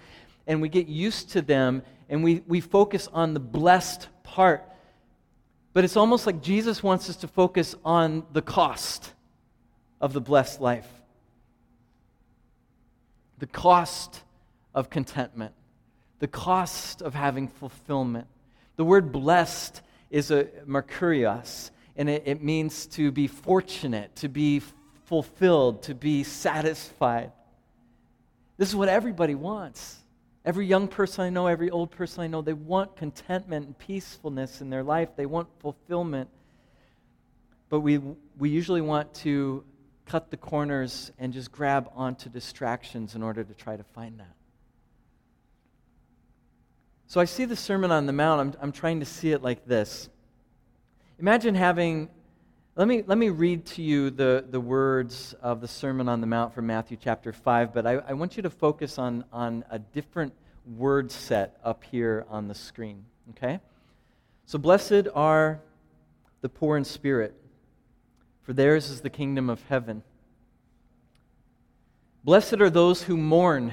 and 0.47 0.61
we 0.61 0.69
get 0.69 0.88
used 0.88 1.31
to 1.31 1.43
them, 1.43 1.83
and 2.09 2.25
we, 2.25 2.43
we 2.49 2.61
focus 2.61 3.09
on 3.12 3.35
the 3.35 3.41
blessed 3.41 4.09
part. 4.25 4.64
But 5.73 5.85
it's 5.85 5.97
almost 5.97 6.26
like 6.26 6.43
Jesus 6.43 6.83
wants 6.83 7.09
us 7.11 7.17
to 7.17 7.29
focus 7.29 7.76
on 7.85 8.25
the 8.33 8.43
cost 8.43 9.12
of 10.00 10.12
the 10.12 10.21
blessed 10.21 10.61
life, 10.61 10.88
the 13.38 13.47
cost 13.47 14.23
of 14.75 14.91
contentment, 14.91 15.55
the 16.18 16.28
cost 16.28 17.02
of 17.02 17.14
having 17.14 17.49
fulfillment. 17.49 18.26
The 18.76 18.85
word 18.85 19.12
blessed 19.12 19.83
is 20.11 20.30
a 20.30 20.44
makarios, 20.66 21.71
and 21.97 22.09
it, 22.09 22.23
it 22.26 22.42
means 22.42 22.87
to 22.88 23.11
be 23.11 23.26
fortunate, 23.26 24.14
to 24.16 24.28
be 24.28 24.62
fulfilled, 25.04 25.83
to 25.85 25.94
be 25.94 26.25
satisfied. 26.25 27.33
This 28.56 28.68
is 28.68 28.76
what 28.76 28.88
everybody 28.88 29.35
wants. 29.35 29.99
Every 30.44 30.66
young 30.66 30.88
person 30.88 31.25
I 31.25 31.30
know, 31.30 31.47
every 31.47 31.71
old 31.71 31.90
person 31.90 32.23
I 32.23 32.26
know, 32.26 32.42
they 32.42 32.52
want 32.52 32.97
contentment 32.97 33.66
and 33.66 33.78
peacefulness 33.78 34.61
in 34.61 34.71
their 34.71 34.83
life. 34.83 35.11
They 35.16 35.26
want 35.26 35.49
fulfillment. 35.61 36.28
But 37.71 37.80
we, 37.80 37.99
we 38.38 38.50
usually 38.50 38.83
want 38.83 39.14
to 39.14 39.64
cut 40.06 40.30
the 40.30 40.37
corners 40.37 41.11
and 41.18 41.33
just 41.33 41.50
grab 41.50 41.90
onto 41.94 42.28
distractions 42.28 43.14
in 43.14 43.23
order 43.23 43.42
to 43.42 43.54
try 43.54 43.76
to 43.76 43.85
find 43.94 44.21
that. 44.21 44.35
So 47.14 47.21
I 47.21 47.26
see 47.26 47.44
the 47.44 47.54
Sermon 47.54 47.92
on 47.92 48.06
the 48.06 48.12
Mount, 48.12 48.40
I'm, 48.40 48.61
I'm 48.61 48.73
trying 48.73 48.99
to 48.99 49.06
see 49.06 49.30
it 49.30 49.40
like 49.40 49.64
this. 49.66 50.09
Imagine 51.21 51.54
having 51.54 52.09
let 52.75 52.88
me, 52.88 53.04
let 53.06 53.18
me 53.18 53.28
read 53.28 53.66
to 53.66 53.83
you 53.83 54.11
the, 54.11 54.44
the 54.50 54.59
words 54.59 55.33
of 55.40 55.61
the 55.61 55.68
Sermon 55.68 56.09
on 56.09 56.21
the 56.21 56.26
Mount 56.26 56.52
from 56.52 56.66
Matthew 56.66 56.97
chapter 57.00 57.33
5, 57.33 57.73
but 57.73 57.87
I, 57.87 57.92
I 58.09 58.14
want 58.14 58.37
you 58.37 58.42
to 58.42 58.50
focus 58.50 58.99
on, 58.99 59.25
on 59.33 59.64
a 59.71 59.78
different 59.78 60.33
word 60.76 61.12
set 61.12 61.56
up 61.62 61.85
here 61.85 62.26
on 62.28 62.49
the 62.49 62.54
screen, 62.56 63.04
okay? 63.30 63.61
So, 64.44 64.59
blessed 64.59 65.06
are 65.14 65.61
the 66.40 66.49
poor 66.49 66.76
in 66.76 66.85
spirit, 66.85 67.37
for 68.42 68.54
theirs 68.54 68.90
is 68.90 69.02
the 69.02 69.11
kingdom 69.11 69.49
of 69.49 69.62
heaven. 69.68 70.02
Blessed 72.25 72.54
are 72.54 72.71
those 72.71 73.04
who 73.04 73.16
mourn, 73.16 73.73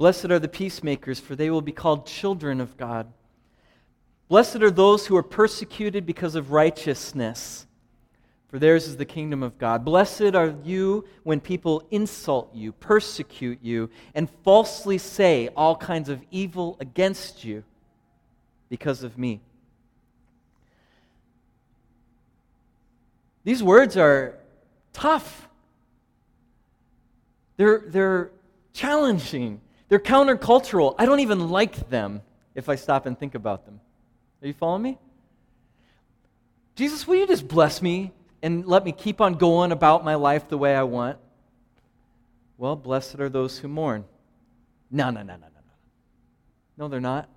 Blessed 0.00 0.30
are 0.30 0.38
the 0.38 0.48
peacemakers, 0.48 1.20
for 1.20 1.36
they 1.36 1.50
will 1.50 1.60
be 1.60 1.72
called 1.72 2.06
children 2.06 2.58
of 2.62 2.74
God. 2.78 3.12
Blessed 4.30 4.62
are 4.62 4.70
those 4.70 5.06
who 5.06 5.14
are 5.14 5.22
persecuted 5.22 6.06
because 6.06 6.36
of 6.36 6.52
righteousness, 6.52 7.66
for 8.48 8.58
theirs 8.58 8.88
is 8.88 8.96
the 8.96 9.04
kingdom 9.04 9.42
of 9.42 9.58
God. 9.58 9.84
Blessed 9.84 10.34
are 10.34 10.54
you 10.64 11.04
when 11.22 11.38
people 11.38 11.86
insult 11.90 12.48
you, 12.54 12.72
persecute 12.72 13.58
you, 13.60 13.90
and 14.14 14.30
falsely 14.42 14.96
say 14.96 15.50
all 15.54 15.76
kinds 15.76 16.08
of 16.08 16.22
evil 16.30 16.78
against 16.80 17.44
you 17.44 17.62
because 18.70 19.02
of 19.02 19.18
me. 19.18 19.42
These 23.44 23.62
words 23.62 23.98
are 23.98 24.38
tough. 24.94 25.46
They're, 27.58 27.82
they're 27.86 28.30
challenging. 28.72 29.60
They're 29.90 29.98
countercultural. 29.98 30.94
I 30.98 31.04
don't 31.04 31.20
even 31.20 31.50
like 31.50 31.90
them 31.90 32.22
if 32.54 32.68
I 32.68 32.76
stop 32.76 33.04
and 33.06 33.18
think 33.18 33.34
about 33.34 33.66
them. 33.66 33.80
Are 34.40 34.46
you 34.46 34.54
following 34.54 34.82
me? 34.82 34.98
Jesus, 36.76 37.06
will 37.06 37.16
you 37.16 37.26
just 37.26 37.46
bless 37.46 37.82
me 37.82 38.12
and 38.40 38.64
let 38.66 38.84
me 38.84 38.92
keep 38.92 39.20
on 39.20 39.34
going 39.34 39.72
about 39.72 40.04
my 40.04 40.14
life 40.14 40.48
the 40.48 40.56
way 40.56 40.74
I 40.74 40.84
want? 40.84 41.18
Well, 42.56 42.76
blessed 42.76 43.18
are 43.20 43.28
those 43.28 43.58
who 43.58 43.68
mourn. 43.68 44.04
No, 44.90 45.10
no, 45.10 45.22
no, 45.22 45.34
no, 45.34 45.40
no, 45.40 45.46
no. 45.46 45.72
No, 46.78 46.88
they're 46.88 47.00
not. 47.00 47.28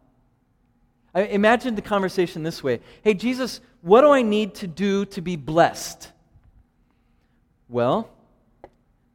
I 1.16 1.24
imagine 1.24 1.76
the 1.76 1.82
conversation 1.82 2.44
this 2.44 2.64
way 2.64 2.82
Hey, 3.04 3.14
Jesus, 3.14 3.62
what 3.82 4.02
do 4.02 4.12
I 4.12 4.22
need 4.22 4.56
to 4.56 4.68
do 4.68 5.06
to 5.06 5.22
be 5.22 5.36
blessed? 5.36 6.12
Well, 7.68 8.10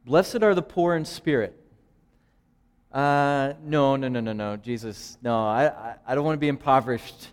blessed 0.05 0.43
are 0.43 0.53
the 0.53 0.61
poor 0.61 0.95
in 0.95 1.05
spirit, 1.05 1.58
Uh, 2.91 3.53
no, 3.63 3.95
no, 3.95 4.07
no, 4.07 4.19
no, 4.19 4.33
no, 4.33 4.57
Jesus. 4.57 5.17
No, 5.21 5.45
I, 5.45 5.67
I, 5.67 5.95
I 6.07 6.15
don't 6.15 6.23
want 6.23 6.35
to 6.35 6.39
be 6.39 6.47
impoverished. 6.47 7.29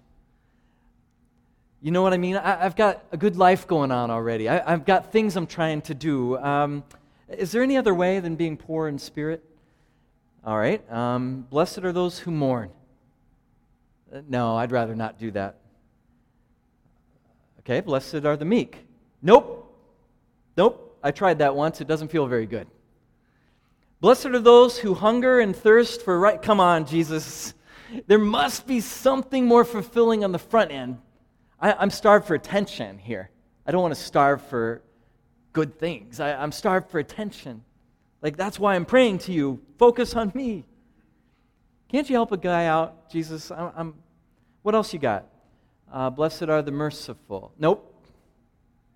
You 1.80 1.90
know 1.92 2.02
what 2.02 2.12
I 2.12 2.18
mean? 2.18 2.36
I, 2.36 2.62
have 2.62 2.76
got 2.76 3.04
a 3.12 3.16
good 3.16 3.36
life 3.36 3.66
going 3.66 3.90
on 3.90 4.10
already. 4.10 4.48
I, 4.48 4.70
have 4.70 4.84
got 4.84 5.12
things 5.12 5.36
I'm 5.36 5.46
trying 5.46 5.82
to 5.82 5.94
do. 5.94 6.36
Um, 6.38 6.84
is 7.28 7.52
there 7.52 7.62
any 7.62 7.76
other 7.76 7.94
way 7.94 8.20
than 8.20 8.36
being 8.36 8.56
poor 8.56 8.88
in 8.88 8.98
spirit? 8.98 9.42
All 10.44 10.58
right. 10.58 10.82
Um, 10.92 11.46
blessed 11.48 11.78
are 11.78 11.92
those 11.92 12.18
who 12.18 12.30
mourn. 12.30 12.70
Uh, 14.12 14.20
no, 14.28 14.56
I'd 14.56 14.72
rather 14.72 14.94
not 14.94 15.18
do 15.18 15.30
that. 15.32 15.56
Okay, 17.60 17.80
blessed 17.80 18.24
are 18.24 18.36
the 18.36 18.44
meek. 18.44 18.86
Nope. 19.22 19.74
Nope. 20.56 20.98
I 21.02 21.10
tried 21.10 21.38
that 21.38 21.54
once. 21.54 21.80
It 21.80 21.88
doesn't 21.88 22.08
feel 22.08 22.26
very 22.26 22.46
good. 22.46 22.66
Blessed 24.00 24.26
are 24.26 24.38
those 24.38 24.78
who 24.78 24.94
hunger 24.94 25.40
and 25.40 25.56
thirst 25.56 26.02
for 26.02 26.18
right. 26.18 26.40
Come 26.40 26.60
on, 26.60 26.86
Jesus. 26.86 27.54
There 28.06 28.18
must 28.18 28.66
be 28.66 28.80
something 28.80 29.46
more 29.46 29.64
fulfilling 29.64 30.24
on 30.24 30.32
the 30.32 30.38
front 30.38 30.70
end. 30.70 30.98
I, 31.60 31.82
am 31.82 31.90
starved 31.90 32.26
for 32.26 32.34
attention 32.34 32.98
here. 32.98 33.30
I 33.66 33.72
don't 33.72 33.80
want 33.80 33.94
to 33.94 34.00
starve 34.00 34.42
for 34.42 34.82
good 35.52 35.78
things. 35.78 36.20
I, 36.20 36.34
I'm 36.34 36.52
starved 36.52 36.90
for 36.90 36.98
attention. 36.98 37.62
Like, 38.20 38.36
that's 38.36 38.58
why 38.58 38.74
I'm 38.74 38.84
praying 38.84 39.18
to 39.20 39.32
you. 39.32 39.62
Focus 39.78 40.14
on 40.14 40.32
me. 40.34 40.66
Can't 41.88 42.08
you 42.10 42.16
help 42.16 42.32
a 42.32 42.36
guy 42.36 42.66
out, 42.66 43.10
Jesus? 43.10 43.50
I'm, 43.50 43.72
I'm 43.76 43.94
what 44.62 44.74
else 44.74 44.92
you 44.92 44.98
got? 44.98 45.26
Uh, 45.92 46.10
blessed 46.10 46.42
are 46.48 46.60
the 46.60 46.72
merciful. 46.72 47.52
Nope. 47.56 48.04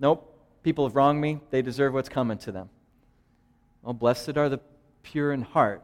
Nope. 0.00 0.37
People 0.64 0.85
have 0.87 0.97
wronged 0.97 1.21
me. 1.21 1.40
They 1.50 1.62
deserve 1.62 1.95
what's 1.95 2.09
coming 2.09 2.38
to 2.38 2.50
them. 2.50 2.69
Well, 3.83 3.95
blessed 3.95 4.37
are 4.37 4.49
the 4.49 4.59
pure 5.02 5.33
in 5.33 5.42
heart. 5.42 5.83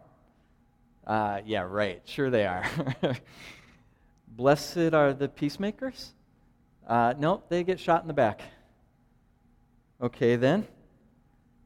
Uh, 1.06 1.40
yeah, 1.44 1.62
right. 1.62 2.02
Sure 2.04 2.30
they 2.30 2.46
are. 2.46 2.64
blessed 4.28 4.92
are 4.92 5.12
the 5.12 5.28
peacemakers. 5.28 6.12
Uh, 6.86 7.14
no, 7.18 7.42
they 7.48 7.64
get 7.64 7.80
shot 7.80 8.02
in 8.02 8.08
the 8.08 8.14
back. 8.14 8.42
Okay, 10.00 10.36
then. 10.36 10.66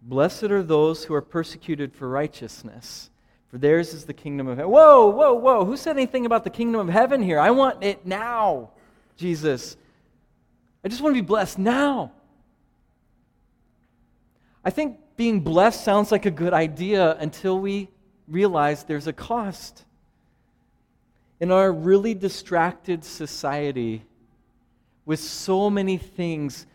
Blessed 0.02 0.44
are 0.44 0.62
those 0.62 1.04
who 1.04 1.14
are 1.14 1.22
persecuted 1.22 1.94
for 1.94 2.08
righteousness, 2.08 3.10
for 3.48 3.58
theirs 3.58 3.92
is 3.92 4.04
the 4.04 4.14
kingdom 4.14 4.46
of 4.48 4.56
heaven. 4.56 4.72
Whoa, 4.72 5.08
whoa, 5.10 5.34
whoa. 5.34 5.64
Who 5.64 5.76
said 5.76 5.96
anything 5.96 6.24
about 6.24 6.44
the 6.44 6.50
kingdom 6.50 6.80
of 6.80 6.88
heaven 6.88 7.22
here? 7.22 7.38
I 7.38 7.50
want 7.50 7.82
it 7.84 8.06
now, 8.06 8.70
Jesus. 9.16 9.76
I 10.82 10.88
just 10.88 11.02
want 11.02 11.14
to 11.14 11.20
be 11.20 11.26
blessed 11.26 11.58
now. 11.58 12.12
I 14.64 14.70
think 14.70 14.98
being 15.20 15.40
blessed 15.40 15.84
sounds 15.84 16.10
like 16.10 16.24
a 16.24 16.30
good 16.30 16.54
idea 16.54 17.14
until 17.16 17.60
we 17.60 17.90
realize 18.26 18.84
there's 18.84 19.06
a 19.06 19.12
cost. 19.12 19.84
In 21.40 21.50
our 21.50 21.70
really 21.70 22.14
distracted 22.14 23.04
society, 23.04 24.02
with 25.04 25.20
so 25.20 25.68
many 25.68 25.98
things, 25.98 26.66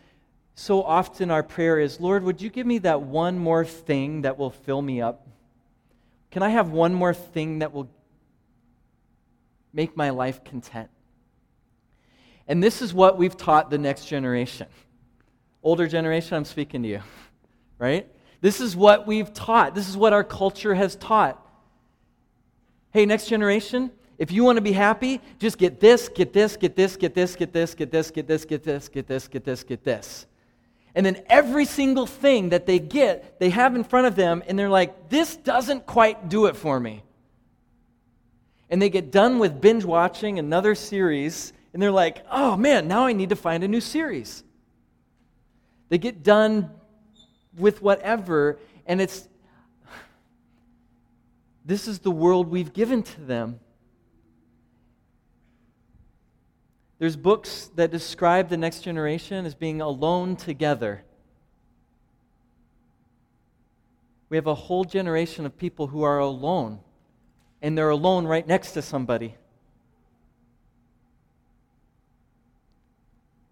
so 0.54 0.80
often 0.84 1.28
our 1.28 1.42
prayer 1.42 1.80
is, 1.80 1.98
Lord, 1.98 2.22
would 2.22 2.40
you 2.40 2.48
give 2.48 2.68
me 2.68 2.78
that 2.78 3.02
one 3.02 3.36
more 3.36 3.64
thing 3.64 4.22
that 4.22 4.38
will 4.38 4.50
fill 4.50 4.80
me 4.80 5.02
up? 5.02 5.26
Can 6.30 6.44
I 6.44 6.50
have 6.50 6.70
one 6.70 6.94
more 6.94 7.14
thing 7.14 7.58
that 7.58 7.72
will 7.72 7.90
make 9.72 9.96
my 9.96 10.10
life 10.10 10.44
content? 10.44 10.88
And 12.46 12.62
this 12.62 12.80
is 12.80 12.94
what 12.94 13.18
we've 13.18 13.36
taught 13.36 13.70
the 13.70 13.78
next 13.78 14.04
generation. 14.04 14.68
Older 15.64 15.88
generation, 15.88 16.36
I'm 16.36 16.44
speaking 16.44 16.84
to 16.84 16.88
you, 16.88 17.00
right? 17.80 18.08
This 18.40 18.60
is 18.60 18.76
what 18.76 19.06
we've 19.06 19.32
taught. 19.32 19.74
This 19.74 19.88
is 19.88 19.96
what 19.96 20.12
our 20.12 20.24
culture 20.24 20.74
has 20.74 20.96
taught. 20.96 21.42
Hey, 22.92 23.06
next 23.06 23.28
generation, 23.28 23.90
if 24.18 24.32
you 24.32 24.44
want 24.44 24.56
to 24.56 24.62
be 24.62 24.72
happy, 24.72 25.20
just 25.38 25.58
get 25.58 25.80
this, 25.80 26.08
get 26.08 26.32
this, 26.32 26.56
get 26.56 26.74
this, 26.74 26.96
get 26.96 27.14
this, 27.14 27.36
get 27.36 27.52
this, 27.52 27.74
get 27.74 27.90
this, 27.92 28.10
get 28.10 28.26
this, 28.26 28.44
get 28.44 28.64
this, 28.64 28.88
get 28.88 29.06
this, 29.06 29.28
get 29.28 29.44
this, 29.44 29.62
get 29.62 29.84
this. 29.84 30.26
And 30.94 31.04
then 31.04 31.22
every 31.26 31.66
single 31.66 32.06
thing 32.06 32.48
that 32.50 32.64
they 32.64 32.78
get, 32.78 33.38
they 33.38 33.50
have 33.50 33.76
in 33.76 33.84
front 33.84 34.06
of 34.06 34.16
them, 34.16 34.42
and 34.46 34.58
they're 34.58 34.70
like, 34.70 35.10
this 35.10 35.36
doesn't 35.36 35.84
quite 35.84 36.30
do 36.30 36.46
it 36.46 36.56
for 36.56 36.80
me. 36.80 37.02
And 38.70 38.80
they 38.80 38.88
get 38.88 39.12
done 39.12 39.38
with 39.38 39.60
binge 39.60 39.84
watching 39.84 40.38
another 40.38 40.74
series, 40.74 41.52
and 41.74 41.82
they're 41.82 41.90
like, 41.90 42.24
oh 42.30 42.56
man, 42.56 42.88
now 42.88 43.04
I 43.04 43.12
need 43.12 43.28
to 43.28 43.36
find 43.36 43.62
a 43.62 43.68
new 43.68 43.82
series. 43.82 44.42
They 45.90 45.98
get 45.98 46.22
done 46.22 46.70
with 47.56 47.82
whatever, 47.82 48.58
and 48.86 49.00
it's 49.00 49.28
this 51.64 51.88
is 51.88 51.98
the 51.98 52.12
world 52.12 52.48
we've 52.48 52.72
given 52.72 53.02
to 53.02 53.20
them. 53.22 53.58
There's 56.98 57.16
books 57.16 57.70
that 57.74 57.90
describe 57.90 58.48
the 58.48 58.56
next 58.56 58.80
generation 58.80 59.44
as 59.44 59.54
being 59.54 59.80
alone 59.80 60.36
together. 60.36 61.02
We 64.28 64.36
have 64.36 64.46
a 64.46 64.54
whole 64.54 64.84
generation 64.84 65.44
of 65.44 65.58
people 65.58 65.88
who 65.88 66.02
are 66.02 66.18
alone, 66.18 66.80
and 67.60 67.76
they're 67.76 67.90
alone 67.90 68.26
right 68.26 68.46
next 68.46 68.72
to 68.72 68.82
somebody. 68.82 69.34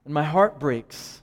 And 0.05 0.15
my 0.15 0.25
heart 0.25 0.59
breaks. 0.61 1.21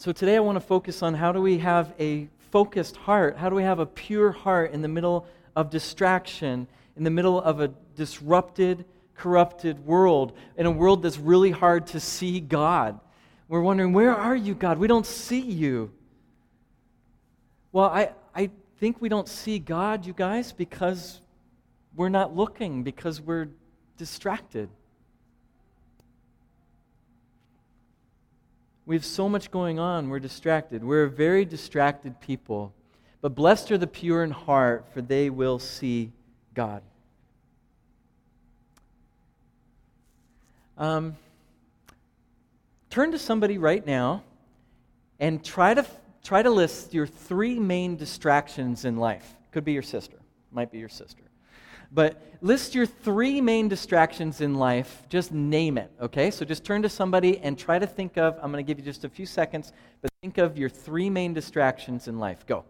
So 0.00 0.12
today 0.12 0.36
I 0.36 0.40
want 0.40 0.56
to 0.56 0.60
focus 0.60 1.02
on 1.02 1.12
how 1.12 1.30
do 1.30 1.42
we 1.42 1.58
have 1.58 1.92
a 2.00 2.26
focused 2.50 2.96
heart? 2.96 3.36
How 3.36 3.50
do 3.50 3.54
we 3.54 3.64
have 3.64 3.80
a 3.80 3.84
pure 3.84 4.32
heart 4.32 4.72
in 4.72 4.80
the 4.80 4.88
middle 4.88 5.26
of 5.54 5.68
distraction, 5.68 6.66
in 6.96 7.04
the 7.04 7.10
middle 7.10 7.38
of 7.38 7.60
a 7.60 7.68
disrupted, 7.96 8.86
corrupted 9.14 9.84
world, 9.84 10.32
in 10.56 10.64
a 10.64 10.70
world 10.70 11.02
that's 11.02 11.18
really 11.18 11.50
hard 11.50 11.88
to 11.88 12.00
see 12.00 12.40
God. 12.40 12.98
We're 13.46 13.60
wondering, 13.60 13.92
where 13.92 14.14
are 14.14 14.34
you, 14.34 14.54
God? 14.54 14.78
We 14.78 14.86
don't 14.86 15.04
see 15.04 15.42
you. 15.42 15.92
Well, 17.70 17.90
I, 17.90 18.12
I 18.34 18.48
think 18.78 19.02
we 19.02 19.10
don't 19.10 19.28
see 19.28 19.58
God, 19.58 20.06
you 20.06 20.14
guys, 20.14 20.50
because 20.50 21.20
we're 21.94 22.08
not 22.08 22.34
looking, 22.34 22.84
because 22.84 23.20
we're 23.20 23.48
distracted. 23.98 24.70
We 28.90 28.96
have 28.96 29.04
so 29.04 29.28
much 29.28 29.52
going 29.52 29.78
on, 29.78 30.08
we're 30.08 30.18
distracted. 30.18 30.82
We're 30.82 31.04
a 31.04 31.08
very 31.08 31.44
distracted 31.44 32.20
people. 32.20 32.74
But 33.20 33.36
blessed 33.36 33.70
are 33.70 33.78
the 33.78 33.86
pure 33.86 34.24
in 34.24 34.32
heart, 34.32 34.84
for 34.92 35.00
they 35.00 35.30
will 35.30 35.60
see 35.60 36.10
God. 36.54 36.82
Um, 40.76 41.16
turn 42.90 43.12
to 43.12 43.18
somebody 43.20 43.58
right 43.58 43.86
now 43.86 44.24
and 45.20 45.44
try 45.44 45.72
to, 45.72 45.86
try 46.24 46.42
to 46.42 46.50
list 46.50 46.92
your 46.92 47.06
three 47.06 47.60
main 47.60 47.94
distractions 47.94 48.84
in 48.84 48.96
life. 48.96 49.36
Could 49.52 49.64
be 49.64 49.72
your 49.72 49.84
sister, 49.84 50.16
might 50.50 50.72
be 50.72 50.78
your 50.78 50.88
sister. 50.88 51.29
But 51.92 52.22
list 52.40 52.74
your 52.74 52.86
three 52.86 53.40
main 53.40 53.68
distractions 53.68 54.40
in 54.40 54.54
life. 54.54 55.02
Just 55.08 55.32
name 55.32 55.76
it, 55.76 55.90
okay? 56.00 56.30
So 56.30 56.44
just 56.44 56.64
turn 56.64 56.82
to 56.82 56.88
somebody 56.88 57.38
and 57.38 57.58
try 57.58 57.78
to 57.78 57.86
think 57.86 58.16
of, 58.16 58.38
I'm 58.42 58.52
going 58.52 58.64
to 58.64 58.68
give 58.68 58.78
you 58.78 58.84
just 58.84 59.04
a 59.04 59.08
few 59.08 59.26
seconds, 59.26 59.72
but 60.00 60.10
think 60.22 60.38
of 60.38 60.56
your 60.56 60.68
three 60.68 61.10
main 61.10 61.34
distractions 61.34 62.08
in 62.08 62.18
life. 62.18 62.46
Go. 62.46 62.64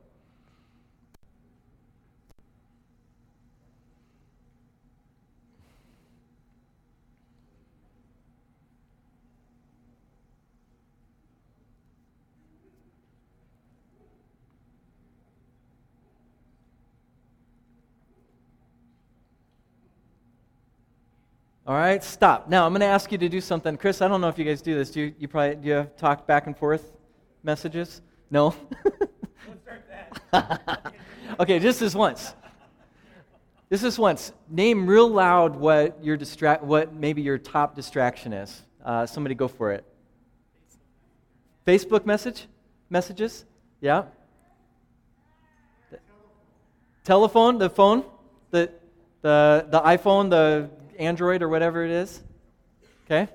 All 21.70 21.76
right, 21.76 22.02
stop. 22.02 22.48
Now 22.48 22.66
I'm 22.66 22.72
going 22.72 22.80
to 22.80 22.86
ask 22.86 23.12
you 23.12 23.18
to 23.18 23.28
do 23.28 23.40
something. 23.40 23.76
Chris, 23.76 24.02
I 24.02 24.08
don't 24.08 24.20
know 24.20 24.26
if 24.26 24.36
you 24.36 24.44
guys 24.44 24.60
do 24.60 24.74
this. 24.74 24.90
Do 24.90 25.02
you, 25.02 25.14
you 25.20 25.28
probably 25.28 25.54
do 25.54 25.68
you 25.68 25.90
talk 25.96 26.26
back 26.26 26.48
and 26.48 26.58
forth 26.58 26.96
messages? 27.44 28.02
No. 28.28 28.56
okay, 31.38 31.60
just 31.60 31.78
this 31.78 31.94
once. 31.94 32.34
This 33.68 33.84
is 33.84 34.00
once. 34.00 34.32
Name 34.48 34.84
real 34.84 35.06
loud 35.06 35.54
what 35.54 36.02
your 36.02 36.16
distract, 36.16 36.64
what 36.64 36.92
maybe 36.92 37.22
your 37.22 37.38
top 37.38 37.76
distraction 37.76 38.32
is. 38.32 38.62
Uh, 38.84 39.06
somebody 39.06 39.36
go 39.36 39.46
for 39.46 39.70
it. 39.70 39.84
Facebook 41.64 42.04
message, 42.04 42.48
messages. 42.88 43.44
Yeah. 43.80 44.06
The 45.92 46.00
Telephone, 47.04 47.58
the 47.58 47.70
phone, 47.70 48.02
the 48.50 48.72
the 49.22 49.66
the 49.70 49.80
iPhone, 49.82 50.30
the 50.30 50.68
Android 51.00 51.42
or 51.42 51.48
whatever 51.48 51.84
it 51.84 51.90
is? 51.90 52.22
Okay? 53.06 53.28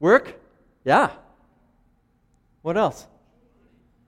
Work? 0.00 0.40
Yeah. 0.84 1.10
What 2.62 2.76
else? 2.76 3.06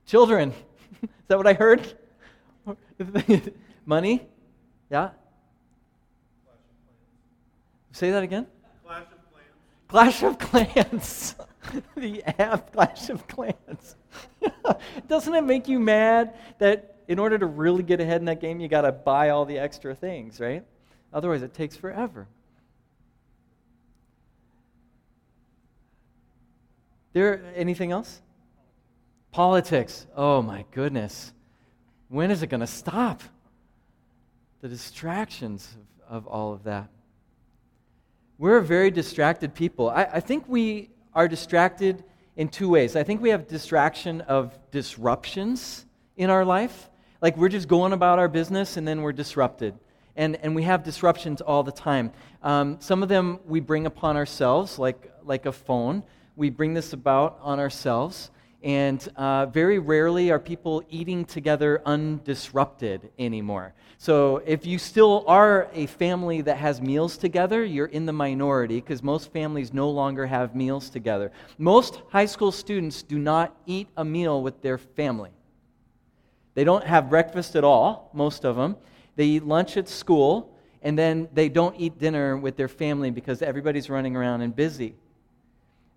Children. 0.07 0.53
Is 1.03 1.09
that 1.29 1.37
what 1.37 1.47
I 1.47 1.53
heard? 1.53 1.95
Money? 3.87 4.27
Yeah? 4.90 5.11
Say 7.92 8.11
that 8.11 8.23
again? 8.23 8.47
Clash 8.85 9.07
of 9.12 9.33
Clans. 9.33 9.55
Clash 9.88 10.23
of 10.23 10.38
Clans. 10.38 11.35
the 11.97 12.23
app 12.40 12.73
Clash 12.73 13.11
of 13.11 13.27
Clans. 13.29 13.97
Doesn't 15.07 15.35
it 15.35 15.45
make 15.45 15.69
you 15.69 15.79
mad 15.79 16.35
that 16.59 16.95
in 17.09 17.19
order 17.19 17.38
to 17.38 17.47
really 17.47 17.83
get 17.83 18.01
ahead 18.01 18.21
in 18.21 18.27
that 18.27 18.40
game, 18.40 18.61
you 18.61 18.69
got 18.69 18.83
to 18.83 18.92
buy 18.92 19.31
all 19.31 19.45
the 19.45 19.59
extra 19.59 19.95
things, 19.95 20.40
right? 20.40 20.64
Otherwise, 21.12 21.42
it 21.42 21.55
takes 21.55 21.77
forever. 21.77 22.27
There 27.12 27.42
anything 27.55 27.92
else? 27.92 28.21
Politics. 29.31 30.07
Oh 30.14 30.42
my 30.42 30.66
goodness. 30.73 31.33
When 32.09 32.31
is 32.31 32.42
it 32.42 32.49
going 32.49 32.61
to 32.61 32.66
stop? 32.66 33.23
The 34.61 34.69
distractions 34.69 35.77
of, 36.09 36.25
of, 36.25 36.27
all 36.27 36.53
of 36.53 36.64
that. 36.64 36.88
We're 38.37 38.59
a 38.59 38.64
very 38.64 38.90
distracted 38.90 39.55
people. 39.55 39.88
I, 39.88 40.05
I 40.05 40.21
think 40.21 40.45
we 40.47 40.90
are 41.14 41.27
distracted 41.27 42.05
in 42.37 42.49
two 42.49 42.69
ways. 42.69 42.97
I 42.97 43.03
think 43.03 43.23
we 43.23 43.31
have 43.31 43.49
distraction 43.49 44.21
of 44.23 44.59
disruptions 44.71 45.87
in 46.16 46.29
our 46.29 46.45
life. 46.45 46.90
Like 47.20 47.37
we're 47.37 47.48
just 47.48 47.68
going 47.68 47.92
about 47.92 48.18
our 48.18 48.29
business 48.29 48.76
and 48.76 48.87
then 48.87 49.02
we're 49.02 49.12
disrupted. 49.12 49.74
And, 50.16 50.37
and 50.37 50.55
we 50.55 50.62
have 50.62 50.83
disruptions 50.83 51.40
all 51.40 51.62
the 51.62 51.72
time. 51.72 52.11
Um, 52.42 52.79
some 52.81 53.02
of 53.02 53.09
them 53.09 53.38
we 53.46 53.61
bring 53.61 53.87
upon 53.87 54.16
ourselves, 54.16 54.79
like, 54.79 55.12
like 55.24 55.44
a 55.44 55.52
phone. 55.52 56.02
We 56.37 56.48
bring 56.48 56.72
this 56.72 56.92
about 56.92 57.38
on 57.42 57.61
ourselves. 57.61 58.31
And 58.62 59.07
uh, 59.16 59.46
very 59.46 59.79
rarely 59.79 60.31
are 60.31 60.38
people 60.38 60.83
eating 60.88 61.24
together 61.24 61.83
undisrupted 61.87 63.00
anymore. 63.18 63.74
So 63.98 64.42
if 64.44 64.66
you 64.66 64.79
still 64.79 65.24
are 65.26 65.68
a 65.72 65.87
family 65.87 66.40
that 66.42 66.57
has 66.57 66.81
meals 66.81 67.16
together, 67.16 67.64
you're 67.64 67.87
in 67.87 68.07
the 68.07 68.12
minority 68.12 68.81
because 68.81 69.02
most 69.02 69.33
families 69.33 69.72
no 69.72 69.88
longer 69.90 70.26
have 70.26 70.55
meals 70.55 70.90
together. 70.90 71.31
Most 71.59 72.02
high 72.09 72.26
school 72.26 72.50
students 72.50 73.02
do 73.02 73.18
not 73.18 73.55
eat 73.66 73.88
a 73.96 74.05
meal 74.05 74.42
with 74.42 74.61
their 74.62 74.79
family. 74.79 75.31
They 76.57 76.64
don't 76.64 76.85
have 76.85 77.11
breakfast 77.11 77.55
at 77.55 77.64
all, 77.64 78.09
most 78.14 78.47
of 78.47 78.57
them. 78.57 78.77
They 79.14 79.27
eat 79.27 79.45
lunch 79.45 79.77
at 79.77 79.90
school, 79.90 80.57
and 80.81 80.99
then 80.99 81.29
they 81.35 81.51
don't 81.51 81.77
eat 81.79 81.99
dinner 81.99 82.35
with 82.35 82.57
their 82.57 82.66
family 82.66 83.11
because 83.11 83.42
everybody's 83.42 83.90
running 83.90 84.16
around 84.16 84.40
and 84.40 84.57
busy. 84.57 84.95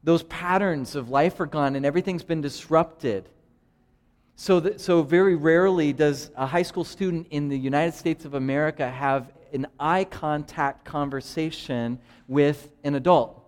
Those 0.04 0.24
patterns 0.24 0.95
of 0.95 1.08
life 1.08 1.39
are 1.39 1.45
gone, 1.45 1.78
and 1.78 1.86
everything's 1.86 2.26
been 2.26 2.41
disrupted. 2.41 3.30
So, 4.36 4.60
that, 4.60 4.82
so 4.82 5.02
very 5.02 5.36
rarely 5.36 5.93
does 5.93 6.30
a 6.36 6.45
high 6.45 6.63
school 6.63 6.84
student 6.84 7.28
in 7.32 7.48
the 7.48 7.58
United 7.58 7.93
States 7.93 8.26
of 8.26 8.34
America 8.34 8.89
have 8.89 9.32
an 9.54 9.65
eye 9.80 10.04
contact 10.04 10.84
conversation 10.84 12.00
with 12.28 12.69
an 12.84 12.95
adult. 12.95 13.41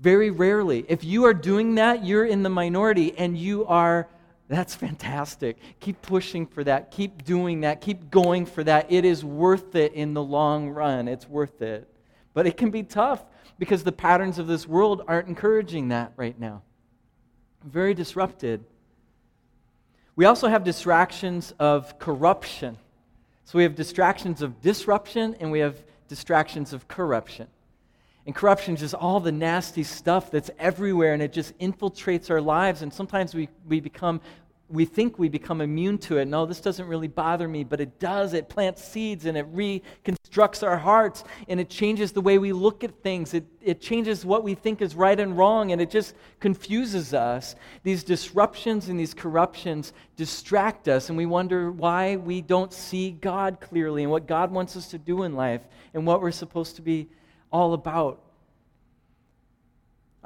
Very 0.00 0.30
rarely. 0.30 0.84
If 0.88 1.04
you 1.04 1.24
are 1.26 1.34
doing 1.34 1.76
that, 1.76 2.04
you're 2.04 2.26
in 2.26 2.42
the 2.42 2.50
minority 2.50 3.16
and 3.16 3.38
you 3.38 3.64
are, 3.66 4.08
that's 4.48 4.74
fantastic. 4.74 5.58
Keep 5.80 6.02
pushing 6.02 6.46
for 6.46 6.64
that. 6.64 6.90
Keep 6.90 7.24
doing 7.24 7.60
that. 7.60 7.80
Keep 7.80 8.10
going 8.10 8.46
for 8.46 8.64
that. 8.64 8.90
It 8.90 9.04
is 9.04 9.24
worth 9.24 9.74
it 9.74 9.92
in 9.92 10.14
the 10.14 10.22
long 10.22 10.70
run. 10.70 11.06
It's 11.06 11.28
worth 11.28 11.60
it. 11.62 11.88
But 12.34 12.46
it 12.46 12.56
can 12.56 12.70
be 12.70 12.82
tough 12.82 13.24
because 13.58 13.84
the 13.84 13.92
patterns 13.92 14.38
of 14.38 14.46
this 14.46 14.66
world 14.66 15.02
aren't 15.06 15.28
encouraging 15.28 15.88
that 15.88 16.12
right 16.16 16.38
now 16.38 16.62
very 17.64 17.94
disrupted. 17.94 18.64
We 20.16 20.24
also 20.24 20.48
have 20.48 20.64
distractions 20.64 21.54
of 21.58 21.98
corruption. 21.98 22.76
So 23.44 23.58
we 23.58 23.62
have 23.62 23.74
distractions 23.74 24.42
of 24.42 24.60
disruption 24.60 25.36
and 25.40 25.50
we 25.50 25.60
have 25.60 25.82
distractions 26.08 26.72
of 26.72 26.88
corruption. 26.88 27.46
And 28.28 28.34
corruption 28.34 28.74
is 28.74 28.80
just 28.80 28.94
all 28.94 29.20
the 29.20 29.32
nasty 29.32 29.82
stuff 29.82 30.30
that's 30.30 30.50
everywhere 30.58 31.14
and 31.14 31.22
it 31.22 31.32
just 31.32 31.58
infiltrates 31.60 32.28
our 32.28 32.42
lives. 32.42 32.82
And 32.82 32.92
sometimes 32.92 33.34
we, 33.34 33.48
we 33.66 33.80
become 33.80 34.20
we 34.68 34.84
think 34.84 35.18
we 35.18 35.30
become 35.30 35.62
immune 35.62 35.96
to 35.96 36.18
it. 36.18 36.26
No, 36.26 36.44
this 36.44 36.60
doesn't 36.60 36.86
really 36.86 37.08
bother 37.08 37.48
me, 37.48 37.64
but 37.64 37.80
it 37.80 37.98
does. 37.98 38.34
It 38.34 38.50
plants 38.50 38.84
seeds 38.84 39.24
and 39.24 39.34
it 39.34 39.46
reconstructs 39.50 40.62
our 40.62 40.76
hearts 40.76 41.24
and 41.48 41.58
it 41.58 41.70
changes 41.70 42.12
the 42.12 42.20
way 42.20 42.36
we 42.36 42.52
look 42.52 42.84
at 42.84 43.02
things. 43.02 43.32
It, 43.32 43.46
it 43.62 43.80
changes 43.80 44.26
what 44.26 44.44
we 44.44 44.54
think 44.54 44.82
is 44.82 44.94
right 44.94 45.18
and 45.18 45.38
wrong 45.38 45.72
and 45.72 45.80
it 45.80 45.90
just 45.90 46.14
confuses 46.38 47.14
us. 47.14 47.54
These 47.82 48.04
disruptions 48.04 48.90
and 48.90 49.00
these 49.00 49.14
corruptions 49.14 49.94
distract 50.16 50.86
us 50.86 51.08
and 51.08 51.16
we 51.16 51.24
wonder 51.24 51.72
why 51.72 52.16
we 52.16 52.42
don't 52.42 52.74
see 52.74 53.12
God 53.12 53.58
clearly 53.58 54.02
and 54.02 54.12
what 54.12 54.26
God 54.26 54.50
wants 54.50 54.76
us 54.76 54.88
to 54.88 54.98
do 54.98 55.22
in 55.22 55.34
life 55.34 55.62
and 55.94 56.06
what 56.06 56.20
we're 56.20 56.30
supposed 56.30 56.76
to 56.76 56.82
be 56.82 57.08
all 57.50 57.74
about. 57.74 58.20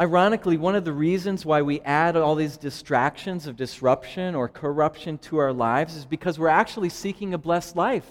Ironically, 0.00 0.56
one 0.56 0.74
of 0.74 0.84
the 0.84 0.92
reasons 0.92 1.44
why 1.44 1.62
we 1.62 1.80
add 1.82 2.16
all 2.16 2.34
these 2.34 2.56
distractions 2.56 3.46
of 3.46 3.56
disruption 3.56 4.34
or 4.34 4.48
corruption 4.48 5.18
to 5.18 5.36
our 5.38 5.52
lives 5.52 5.96
is 5.96 6.04
because 6.04 6.38
we're 6.38 6.48
actually 6.48 6.88
seeking 6.88 7.34
a 7.34 7.38
blessed 7.38 7.76
life. 7.76 8.06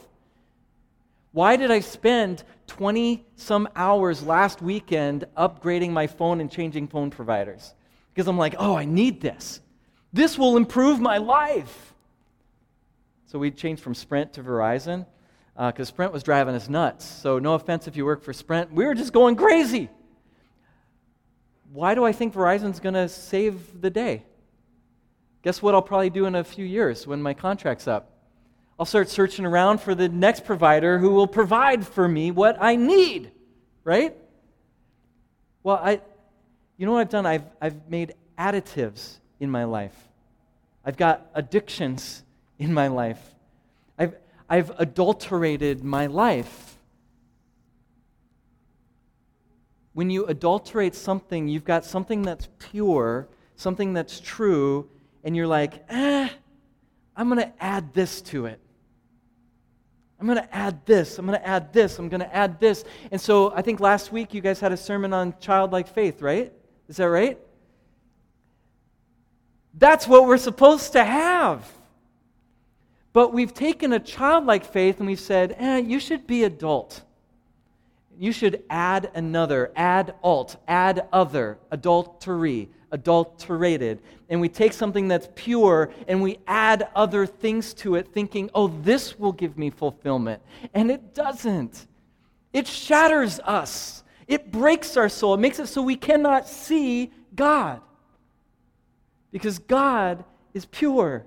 Why 1.31 1.55
did 1.55 1.71
I 1.71 1.79
spend 1.79 2.43
20 2.67 3.25
some 3.35 3.67
hours 3.75 4.21
last 4.21 4.61
weekend 4.61 5.25
upgrading 5.37 5.91
my 5.91 6.07
phone 6.07 6.39
and 6.39 6.51
changing 6.51 6.87
phone 6.87 7.09
providers? 7.09 7.73
Because 8.13 8.27
I'm 8.27 8.37
like, 8.37 8.55
oh, 8.59 8.75
I 8.75 8.85
need 8.85 9.21
this. 9.21 9.61
This 10.13 10.37
will 10.37 10.57
improve 10.57 10.99
my 10.99 11.17
life. 11.17 11.93
So 13.27 13.39
we 13.39 13.49
changed 13.49 13.81
from 13.81 13.95
Sprint 13.95 14.33
to 14.33 14.43
Verizon 14.43 15.05
because 15.55 15.87
uh, 15.87 15.91
Sprint 15.93 16.13
was 16.13 16.23
driving 16.23 16.55
us 16.55 16.69
nuts. 16.69 17.05
So, 17.05 17.39
no 17.39 17.53
offense 17.53 17.87
if 17.87 17.95
you 17.95 18.05
work 18.05 18.23
for 18.23 18.33
Sprint, 18.33 18.71
we 18.73 18.85
were 18.85 18.95
just 18.95 19.13
going 19.13 19.35
crazy 19.35 19.89
why 21.71 21.95
do 21.95 22.03
I 22.03 22.11
think 22.11 22.33
Verizon's 22.33 22.79
going 22.79 22.95
to 22.95 23.07
save 23.07 23.81
the 23.81 23.89
day? 23.89 24.23
Guess 25.41 25.61
what 25.61 25.73
I'll 25.73 25.81
probably 25.81 26.09
do 26.09 26.25
in 26.25 26.35
a 26.35 26.43
few 26.43 26.65
years 26.65 27.07
when 27.07 27.21
my 27.21 27.33
contract's 27.33 27.87
up? 27.87 28.09
I'll 28.77 28.85
start 28.85 29.09
searching 29.09 29.45
around 29.45 29.79
for 29.79 29.95
the 29.95 30.09
next 30.09 30.43
provider 30.43 30.99
who 30.99 31.11
will 31.11 31.27
provide 31.27 31.85
for 31.87 32.07
me 32.07 32.31
what 32.31 32.57
I 32.59 32.75
need, 32.75 33.31
right? 33.83 34.15
Well, 35.63 35.79
I, 35.81 36.01
you 36.77 36.85
know 36.85 36.93
what 36.93 37.01
I've 37.01 37.09
done? 37.09 37.25
I've, 37.25 37.45
I've 37.61 37.87
made 37.87 38.15
additives 38.37 39.17
in 39.39 39.49
my 39.49 39.63
life. 39.63 39.95
I've 40.83 40.97
got 40.97 41.29
addictions 41.35 42.23
in 42.57 42.73
my 42.73 42.87
life. 42.87 43.30
I've, 44.51 44.71
adulterated 44.77 45.83
my 45.83 46.05
life. 46.05 46.71
when 49.93 50.09
you 50.09 50.25
adulterate 50.25 50.95
something, 50.95 51.47
you've 51.47 51.65
got 51.65 51.83
something 51.83 52.21
that's 52.21 52.47
pure, 52.59 53.27
something 53.55 53.93
that's 53.93 54.19
true, 54.19 54.89
and 55.23 55.35
you're 55.35 55.47
like, 55.47 55.83
eh, 55.89 56.29
I'm 57.15 57.27
going 57.27 57.41
to 57.41 57.63
add 57.63 57.93
this 57.93 58.21
to 58.23 58.45
it. 58.45 58.59
I'm 60.19 60.27
going 60.27 60.37
to 60.37 60.55
add 60.55 60.85
this. 60.85 61.17
I'm 61.17 61.25
going 61.25 61.39
to 61.39 61.47
add 61.47 61.73
this. 61.73 61.97
I'm 61.99 62.07
going 62.07 62.21
to 62.21 62.35
add 62.35 62.59
this. 62.59 62.83
And 63.11 63.19
so 63.19 63.51
I 63.53 63.61
think 63.61 63.79
last 63.79 64.11
week 64.11 64.33
you 64.33 64.41
guys 64.41 64.59
had 64.59 64.71
a 64.71 64.77
sermon 64.77 65.13
on 65.13 65.33
childlike 65.39 65.87
faith, 65.87 66.21
right? 66.21 66.53
Is 66.87 66.97
that 66.97 67.09
right? 67.09 67.39
That's 69.73 70.07
what 70.07 70.25
we're 70.25 70.37
supposed 70.37 70.93
to 70.93 71.03
have. 71.03 71.69
But 73.13 73.33
we've 73.33 73.53
taken 73.53 73.93
a 73.93 73.99
childlike 73.99 74.65
faith 74.65 74.99
and 74.99 75.07
we've 75.07 75.19
said, 75.19 75.55
eh, 75.57 75.77
you 75.77 75.99
should 75.99 76.27
be 76.27 76.43
adult 76.43 77.03
you 78.21 78.31
should 78.31 78.61
add 78.69 79.09
another, 79.15 79.71
add 79.75 80.13
alt, 80.21 80.57
add 80.67 81.07
other, 81.11 81.57
adultery, 81.71 82.69
adulterated. 82.91 83.99
And 84.29 84.39
we 84.39 84.47
take 84.47 84.73
something 84.73 85.07
that's 85.07 85.27
pure 85.33 85.91
and 86.07 86.21
we 86.21 86.37
add 86.45 86.87
other 86.95 87.25
things 87.25 87.73
to 87.75 87.95
it, 87.95 88.13
thinking, 88.13 88.51
oh, 88.53 88.67
this 88.83 89.17
will 89.17 89.31
give 89.31 89.57
me 89.57 89.71
fulfillment. 89.71 90.39
And 90.75 90.91
it 90.91 91.15
doesn't. 91.15 91.87
It 92.53 92.67
shatters 92.67 93.39
us, 93.39 94.03
it 94.27 94.51
breaks 94.51 94.97
our 94.97 95.09
soul, 95.09 95.33
it 95.33 95.39
makes 95.39 95.57
it 95.57 95.65
so 95.65 95.81
we 95.81 95.95
cannot 95.95 96.47
see 96.47 97.11
God. 97.33 97.81
Because 99.31 99.57
God 99.57 100.23
is 100.53 100.65
pure. 100.65 101.25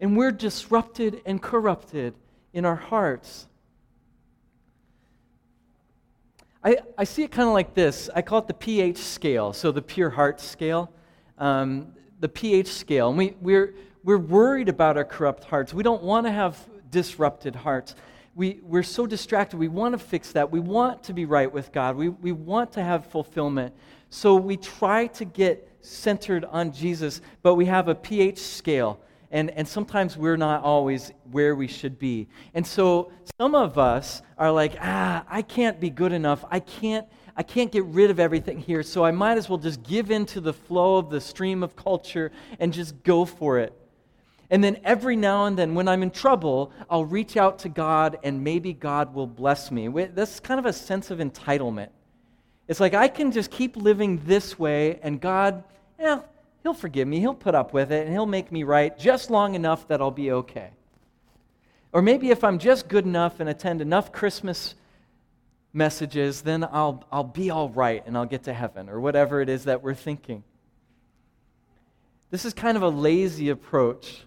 And 0.00 0.16
we're 0.16 0.32
disrupted 0.32 1.22
and 1.24 1.40
corrupted 1.40 2.14
in 2.52 2.64
our 2.64 2.76
hearts. 2.76 3.46
I, 6.62 6.78
I 6.98 7.04
see 7.04 7.22
it 7.22 7.30
kind 7.30 7.48
of 7.48 7.54
like 7.54 7.74
this. 7.74 8.10
I 8.14 8.22
call 8.22 8.40
it 8.40 8.48
the 8.48 8.54
pH 8.54 8.98
scale, 8.98 9.52
so 9.52 9.70
the 9.72 9.82
pure 9.82 10.10
heart 10.10 10.40
scale. 10.40 10.92
Um, 11.38 11.92
the 12.20 12.28
pH 12.28 12.68
scale. 12.68 13.08
And 13.08 13.18
we, 13.18 13.34
we're, 13.40 13.74
we're 14.02 14.18
worried 14.18 14.68
about 14.68 14.96
our 14.96 15.04
corrupt 15.04 15.44
hearts. 15.44 15.72
We 15.74 15.82
don't 15.82 16.02
want 16.02 16.26
to 16.26 16.32
have 16.32 16.58
disrupted 16.90 17.54
hearts. 17.54 17.94
We, 18.34 18.60
we're 18.62 18.82
so 18.82 19.06
distracted. 19.06 19.58
We 19.58 19.68
want 19.68 19.92
to 19.92 19.98
fix 19.98 20.32
that. 20.32 20.50
We 20.50 20.60
want 20.60 21.02
to 21.04 21.12
be 21.12 21.24
right 21.24 21.50
with 21.50 21.72
God. 21.72 21.96
We, 21.96 22.08
we 22.08 22.32
want 22.32 22.72
to 22.72 22.82
have 22.82 23.06
fulfillment. 23.06 23.74
So 24.10 24.36
we 24.36 24.56
try 24.56 25.06
to 25.08 25.24
get 25.24 25.68
centered 25.80 26.44
on 26.46 26.72
Jesus, 26.72 27.20
but 27.42 27.54
we 27.54 27.66
have 27.66 27.88
a 27.88 27.94
pH 27.94 28.38
scale. 28.38 29.00
And, 29.36 29.50
and 29.50 29.68
sometimes 29.68 30.16
we're 30.16 30.38
not 30.38 30.64
always 30.64 31.12
where 31.30 31.54
we 31.54 31.68
should 31.68 31.98
be. 31.98 32.26
And 32.54 32.66
so 32.66 33.12
some 33.38 33.54
of 33.54 33.76
us 33.76 34.22
are 34.38 34.50
like, 34.50 34.78
ah, 34.80 35.26
I 35.28 35.42
can't 35.42 35.78
be 35.78 35.90
good 35.90 36.12
enough. 36.12 36.42
I 36.50 36.58
can't, 36.58 37.06
I 37.36 37.42
can't 37.42 37.70
get 37.70 37.84
rid 37.84 38.10
of 38.10 38.18
everything 38.18 38.58
here. 38.58 38.82
So 38.82 39.04
I 39.04 39.10
might 39.10 39.36
as 39.36 39.46
well 39.46 39.58
just 39.58 39.82
give 39.82 40.10
in 40.10 40.24
to 40.24 40.40
the 40.40 40.54
flow 40.54 40.96
of 40.96 41.10
the 41.10 41.20
stream 41.20 41.62
of 41.62 41.76
culture 41.76 42.32
and 42.58 42.72
just 42.72 43.02
go 43.02 43.26
for 43.26 43.58
it. 43.58 43.74
And 44.48 44.64
then 44.64 44.80
every 44.84 45.16
now 45.16 45.44
and 45.44 45.58
then, 45.58 45.74
when 45.74 45.86
I'm 45.86 46.02
in 46.02 46.12
trouble, 46.12 46.72
I'll 46.88 47.04
reach 47.04 47.36
out 47.36 47.58
to 47.58 47.68
God 47.68 48.18
and 48.22 48.42
maybe 48.42 48.72
God 48.72 49.12
will 49.12 49.26
bless 49.26 49.70
me. 49.70 49.88
That's 50.14 50.40
kind 50.40 50.58
of 50.58 50.64
a 50.64 50.72
sense 50.72 51.10
of 51.10 51.18
entitlement. 51.18 51.90
It's 52.68 52.80
like 52.80 52.94
I 52.94 53.06
can 53.06 53.30
just 53.30 53.50
keep 53.50 53.76
living 53.76 54.22
this 54.24 54.58
way, 54.58 54.98
and 55.02 55.20
God, 55.20 55.62
yeah, 56.00 56.22
He'll 56.66 56.74
forgive 56.74 57.06
me. 57.06 57.20
He'll 57.20 57.32
put 57.32 57.54
up 57.54 57.72
with 57.72 57.92
it, 57.92 58.06
and 58.06 58.12
He'll 58.12 58.26
make 58.26 58.50
me 58.50 58.64
right 58.64 58.98
just 58.98 59.30
long 59.30 59.54
enough 59.54 59.86
that 59.86 60.00
I'll 60.00 60.10
be 60.10 60.32
okay. 60.32 60.70
Or 61.92 62.02
maybe 62.02 62.30
if 62.30 62.42
I'm 62.42 62.58
just 62.58 62.88
good 62.88 63.04
enough 63.04 63.38
and 63.38 63.48
attend 63.48 63.80
enough 63.80 64.10
Christmas 64.10 64.74
messages, 65.72 66.42
then 66.42 66.64
I'll, 66.64 67.04
I'll 67.12 67.22
be 67.22 67.50
all 67.50 67.68
right 67.68 68.02
and 68.04 68.18
I'll 68.18 68.26
get 68.26 68.42
to 68.42 68.52
heaven, 68.52 68.88
or 68.88 68.98
whatever 68.98 69.40
it 69.40 69.48
is 69.48 69.66
that 69.66 69.84
we're 69.84 69.94
thinking. 69.94 70.42
This 72.32 72.44
is 72.44 72.52
kind 72.52 72.76
of 72.76 72.82
a 72.82 72.88
lazy 72.88 73.50
approach 73.50 74.22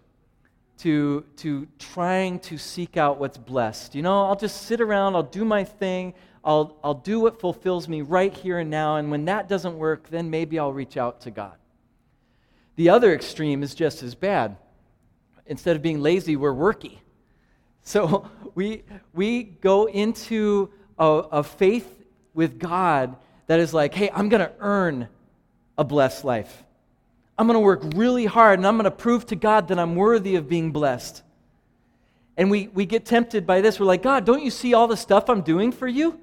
to, 0.77 1.25
to 1.35 1.67
trying 1.77 2.39
to 2.39 2.57
seek 2.57 2.95
out 2.95 3.19
what's 3.19 3.37
blessed. 3.37 3.95
You 3.95 4.01
know, 4.01 4.23
I'll 4.23 4.37
just 4.37 4.61
sit 4.61 4.79
around, 4.79 5.15
I'll 5.15 5.23
do 5.23 5.43
my 5.43 5.65
thing, 5.65 6.13
I'll, 6.45 6.77
I'll 6.85 6.93
do 6.93 7.19
what 7.19 7.41
fulfills 7.41 7.89
me 7.89 8.01
right 8.01 8.33
here 8.33 8.59
and 8.59 8.69
now, 8.69 8.95
and 8.95 9.11
when 9.11 9.25
that 9.25 9.49
doesn't 9.49 9.77
work, 9.77 10.07
then 10.09 10.29
maybe 10.29 10.57
I'll 10.57 10.71
reach 10.71 10.95
out 10.95 11.19
to 11.23 11.31
God. 11.31 11.57
The 12.79 12.87
other 12.87 13.13
extreme 13.13 13.61
is 13.61 13.75
just 13.75 14.03
as 14.03 14.15
bad. 14.15 14.55
Instead 15.45 15.75
of 15.75 15.81
being 15.81 15.99
lazy, 16.01 16.37
we're 16.37 16.53
worky. 16.53 16.99
So 17.81 18.29
we, 18.55 18.83
we 19.13 19.43
go 19.43 19.87
into 19.87 20.69
a, 20.97 21.23
a 21.31 21.43
faith 21.43 21.87
with 22.33 22.57
God 22.59 23.17
that 23.47 23.59
is 23.59 23.73
like, 23.73 23.93
hey, 23.93 24.09
I'm 24.13 24.29
going 24.29 24.41
to 24.41 24.51
earn 24.59 25.09
a 25.77 25.83
blessed 25.83 26.23
life. 26.23 26.63
I'm 27.37 27.47
going 27.47 27.55
to 27.55 27.61
work 27.61 27.81
really 27.95 28.25
hard 28.25 28.59
and 28.59 28.67
I'm 28.67 28.75
going 28.75 28.85
to 28.85 28.91
prove 28.91 29.25
to 29.27 29.35
God 29.35 29.69
that 29.69 29.79
I'm 29.79 29.95
worthy 29.95 30.35
of 30.35 30.47
being 30.47 30.71
blessed. 30.71 31.23
And 32.37 32.51
we, 32.51 32.67
we 32.67 32.85
get 32.85 33.05
tempted 33.05 33.45
by 33.45 33.59
this. 33.59 33.77
We're 33.79 33.87
like, 33.87 34.03
God, 34.03 34.23
don't 34.23 34.43
you 34.43 34.51
see 34.51 34.73
all 34.73 34.87
the 34.87 34.97
stuff 34.97 35.29
I'm 35.29 35.41
doing 35.41 35.73
for 35.73 35.87
you? 35.87 36.19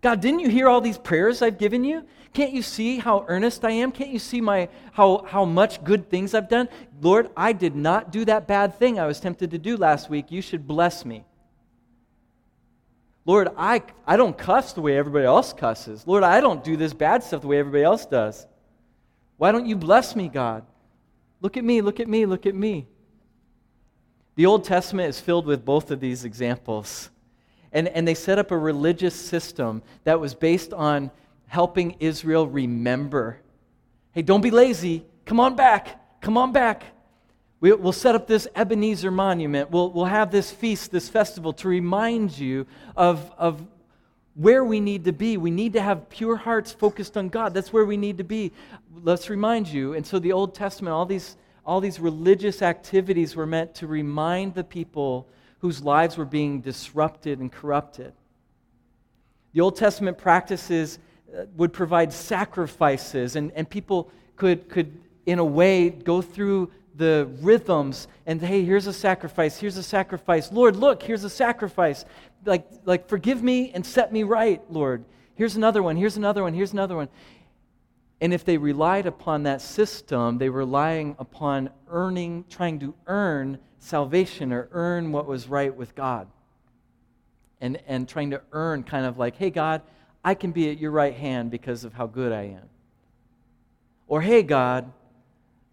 God, 0.00 0.20
didn't 0.20 0.40
you 0.40 0.48
hear 0.48 0.68
all 0.68 0.80
these 0.80 0.98
prayers 0.98 1.42
I've 1.42 1.58
given 1.58 1.84
you? 1.84 2.04
Can't 2.32 2.52
you 2.52 2.62
see 2.62 2.98
how 2.98 3.24
earnest 3.28 3.64
I 3.64 3.70
am? 3.70 3.90
Can't 3.90 4.10
you 4.10 4.18
see 4.18 4.40
my, 4.40 4.68
how, 4.92 5.24
how 5.26 5.44
much 5.44 5.82
good 5.82 6.10
things 6.10 6.34
I've 6.34 6.48
done? 6.48 6.68
Lord, 7.00 7.30
I 7.36 7.52
did 7.52 7.74
not 7.74 8.12
do 8.12 8.24
that 8.26 8.46
bad 8.46 8.78
thing 8.78 8.98
I 9.00 9.06
was 9.06 9.20
tempted 9.20 9.50
to 9.52 9.58
do 9.58 9.76
last 9.76 10.10
week. 10.10 10.30
You 10.30 10.42
should 10.42 10.66
bless 10.66 11.04
me. 11.04 11.24
Lord, 13.24 13.48
I, 13.56 13.82
I 14.06 14.16
don't 14.16 14.36
cuss 14.36 14.72
the 14.72 14.80
way 14.80 14.96
everybody 14.96 15.24
else 15.24 15.52
cusses. 15.52 16.06
Lord, 16.06 16.22
I 16.22 16.40
don't 16.40 16.62
do 16.62 16.76
this 16.76 16.92
bad 16.92 17.24
stuff 17.24 17.40
the 17.40 17.48
way 17.48 17.58
everybody 17.58 17.82
else 17.82 18.06
does. 18.06 18.46
Why 19.36 19.50
don't 19.50 19.66
you 19.66 19.74
bless 19.74 20.14
me, 20.14 20.28
God? 20.28 20.64
Look 21.40 21.56
at 21.56 21.64
me, 21.64 21.80
look 21.80 22.00
at 22.00 22.08
me, 22.08 22.26
look 22.26 22.46
at 22.46 22.54
me. 22.54 22.86
The 24.36 24.46
Old 24.46 24.64
Testament 24.64 25.08
is 25.08 25.18
filled 25.18 25.46
with 25.46 25.64
both 25.64 25.90
of 25.90 26.00
these 26.00 26.24
examples. 26.24 27.10
And, 27.76 27.88
and 27.88 28.08
they 28.08 28.14
set 28.14 28.38
up 28.38 28.52
a 28.52 28.56
religious 28.56 29.14
system 29.14 29.82
that 30.04 30.18
was 30.18 30.34
based 30.34 30.72
on 30.72 31.10
helping 31.46 31.96
Israel 32.00 32.48
remember 32.48 33.38
hey, 34.12 34.22
don't 34.22 34.40
be 34.40 34.50
lazy. 34.50 35.04
Come 35.26 35.38
on 35.40 35.56
back. 35.56 36.00
Come 36.22 36.38
on 36.38 36.50
back. 36.50 36.84
We, 37.60 37.70
will 37.74 37.92
set 37.92 38.14
up 38.14 38.26
this 38.26 38.48
Ebenezer 38.56 39.10
monument. 39.10 39.70
We'll, 39.70 39.90
we'll 39.90 40.06
have 40.06 40.30
this 40.30 40.50
feast, 40.50 40.90
this 40.90 41.10
festival 41.10 41.52
to 41.52 41.68
remind 41.68 42.38
you 42.38 42.66
of, 42.96 43.30
of 43.36 43.62
where 44.34 44.64
we 44.64 44.80
need 44.80 45.04
to 45.04 45.12
be. 45.12 45.36
We 45.36 45.50
need 45.50 45.74
to 45.74 45.82
have 45.82 46.08
pure 46.08 46.36
hearts 46.36 46.72
focused 46.72 47.18
on 47.18 47.28
God. 47.28 47.52
That's 47.52 47.74
where 47.74 47.84
we 47.84 47.98
need 47.98 48.16
to 48.16 48.24
be. 48.24 48.52
Let's 49.02 49.28
remind 49.28 49.68
you. 49.68 49.92
And 49.92 50.06
so 50.06 50.18
the 50.18 50.32
Old 50.32 50.54
Testament, 50.54 50.94
all 50.94 51.04
these, 51.04 51.36
all 51.66 51.82
these 51.82 52.00
religious 52.00 52.62
activities 52.62 53.36
were 53.36 53.46
meant 53.46 53.74
to 53.74 53.86
remind 53.86 54.54
the 54.54 54.64
people 54.64 55.28
whose 55.60 55.82
lives 55.82 56.16
were 56.16 56.24
being 56.24 56.60
disrupted 56.60 57.40
and 57.40 57.50
corrupted. 57.50 58.12
The 59.52 59.60
Old 59.60 59.76
Testament 59.76 60.18
practices 60.18 60.98
uh, 61.34 61.46
would 61.56 61.72
provide 61.72 62.12
sacrifices, 62.12 63.36
and, 63.36 63.52
and 63.52 63.68
people 63.68 64.10
could, 64.36 64.68
could, 64.68 65.00
in 65.24 65.38
a 65.38 65.44
way, 65.44 65.88
go 65.90 66.20
through 66.20 66.70
the 66.96 67.28
rhythms 67.40 68.08
and 68.24 68.40
hey 68.40 68.64
here's 68.64 68.86
a 68.86 68.92
sacrifice 68.92 69.58
here's 69.58 69.76
a 69.76 69.82
sacrifice. 69.82 70.50
Lord 70.50 70.76
look 70.76 71.02
here's 71.02 71.24
a 71.24 71.30
sacrifice. 71.30 72.04
Like 72.44 72.66
like 72.84 73.08
forgive 73.08 73.42
me 73.42 73.70
and 73.72 73.84
set 73.84 74.12
me 74.12 74.22
right 74.22 74.62
lord. 74.70 75.04
Here's 75.34 75.56
another 75.56 75.82
one 75.82 75.96
here's 75.96 76.16
another 76.16 76.42
one 76.42 76.54
here's 76.54 76.72
another 76.72 76.96
one 76.96 77.08
and 78.20 78.32
if 78.32 78.44
they 78.44 78.56
relied 78.56 79.06
upon 79.06 79.42
that 79.42 79.60
system 79.60 80.38
they 80.38 80.48
were 80.48 80.60
relying 80.60 81.14
upon 81.18 81.70
earning 81.88 82.44
trying 82.48 82.78
to 82.78 82.94
earn 83.06 83.58
salvation 83.78 84.52
or 84.52 84.68
earn 84.72 85.12
what 85.12 85.26
was 85.26 85.48
right 85.48 85.74
with 85.74 85.94
god 85.94 86.26
and 87.60 87.78
and 87.86 88.08
trying 88.08 88.30
to 88.30 88.40
earn 88.52 88.82
kind 88.82 89.06
of 89.06 89.18
like 89.18 89.36
hey 89.36 89.50
god 89.50 89.82
i 90.24 90.34
can 90.34 90.52
be 90.52 90.70
at 90.70 90.78
your 90.78 90.90
right 90.90 91.14
hand 91.14 91.50
because 91.50 91.84
of 91.84 91.92
how 91.92 92.06
good 92.06 92.32
i 92.32 92.42
am 92.42 92.68
or 94.06 94.20
hey 94.20 94.42
god 94.42 94.92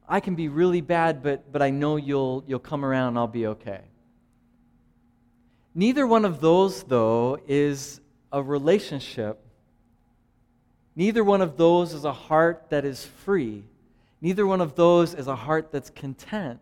I 0.08 0.20
can 0.20 0.36
be 0.36 0.48
really 0.50 0.82
bad, 0.82 1.24
but, 1.24 1.52
but 1.52 1.62
I 1.62 1.70
know 1.70 1.96
you'll, 1.96 2.44
you'll 2.46 2.60
come 2.60 2.84
around 2.84 3.10
and 3.10 3.18
I'll 3.18 3.28
be 3.28 3.48
okay. 3.48 3.82
Neither 5.74 6.06
one 6.06 6.26
of 6.26 6.40
those, 6.40 6.84
though, 6.84 7.40
is 7.48 8.02
a 8.32 8.42
relationship. 8.44 9.43
Neither 10.96 11.24
one 11.24 11.42
of 11.42 11.58
those 11.58 11.94
is 11.94 12.06
a 12.06 12.14
heart 12.14 12.66
that 12.70 12.86
is 12.86 13.06
free. 13.06 13.64
Neither 14.22 14.46
one 14.46 14.62
of 14.62 14.76
those 14.76 15.14
is 15.14 15.28
a 15.28 15.36
heart 15.36 15.72
that's 15.72 15.90
content. 15.90 16.60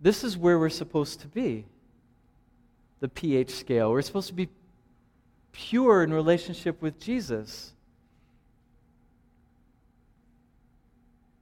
This 0.00 0.24
is 0.24 0.36
where 0.36 0.58
we're 0.58 0.68
supposed 0.68 1.20
to 1.20 1.28
be 1.28 1.64
the 3.00 3.08
pH 3.08 3.50
scale. 3.50 3.90
We're 3.90 4.02
supposed 4.02 4.28
to 4.28 4.34
be 4.34 4.48
pure 5.52 6.02
in 6.02 6.12
relationship 6.12 6.80
with 6.80 7.00
Jesus. 7.00 7.72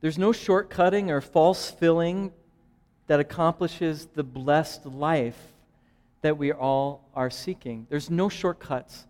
There's 0.01 0.19
no 0.19 0.31
shortcutting 0.31 1.11
or 1.11 1.21
false 1.21 1.71
filling 1.71 2.33
that 3.07 3.21
accomplishes 3.21 4.07
the 4.15 4.23
blessed 4.23 4.87
life 4.87 5.39
that 6.23 6.39
we 6.39 6.53
all 6.53 7.09
are 7.15 7.31
seeking. 7.31 7.87
There's 7.91 8.09
no 8.09 8.29
shortcuts. 8.29 9.07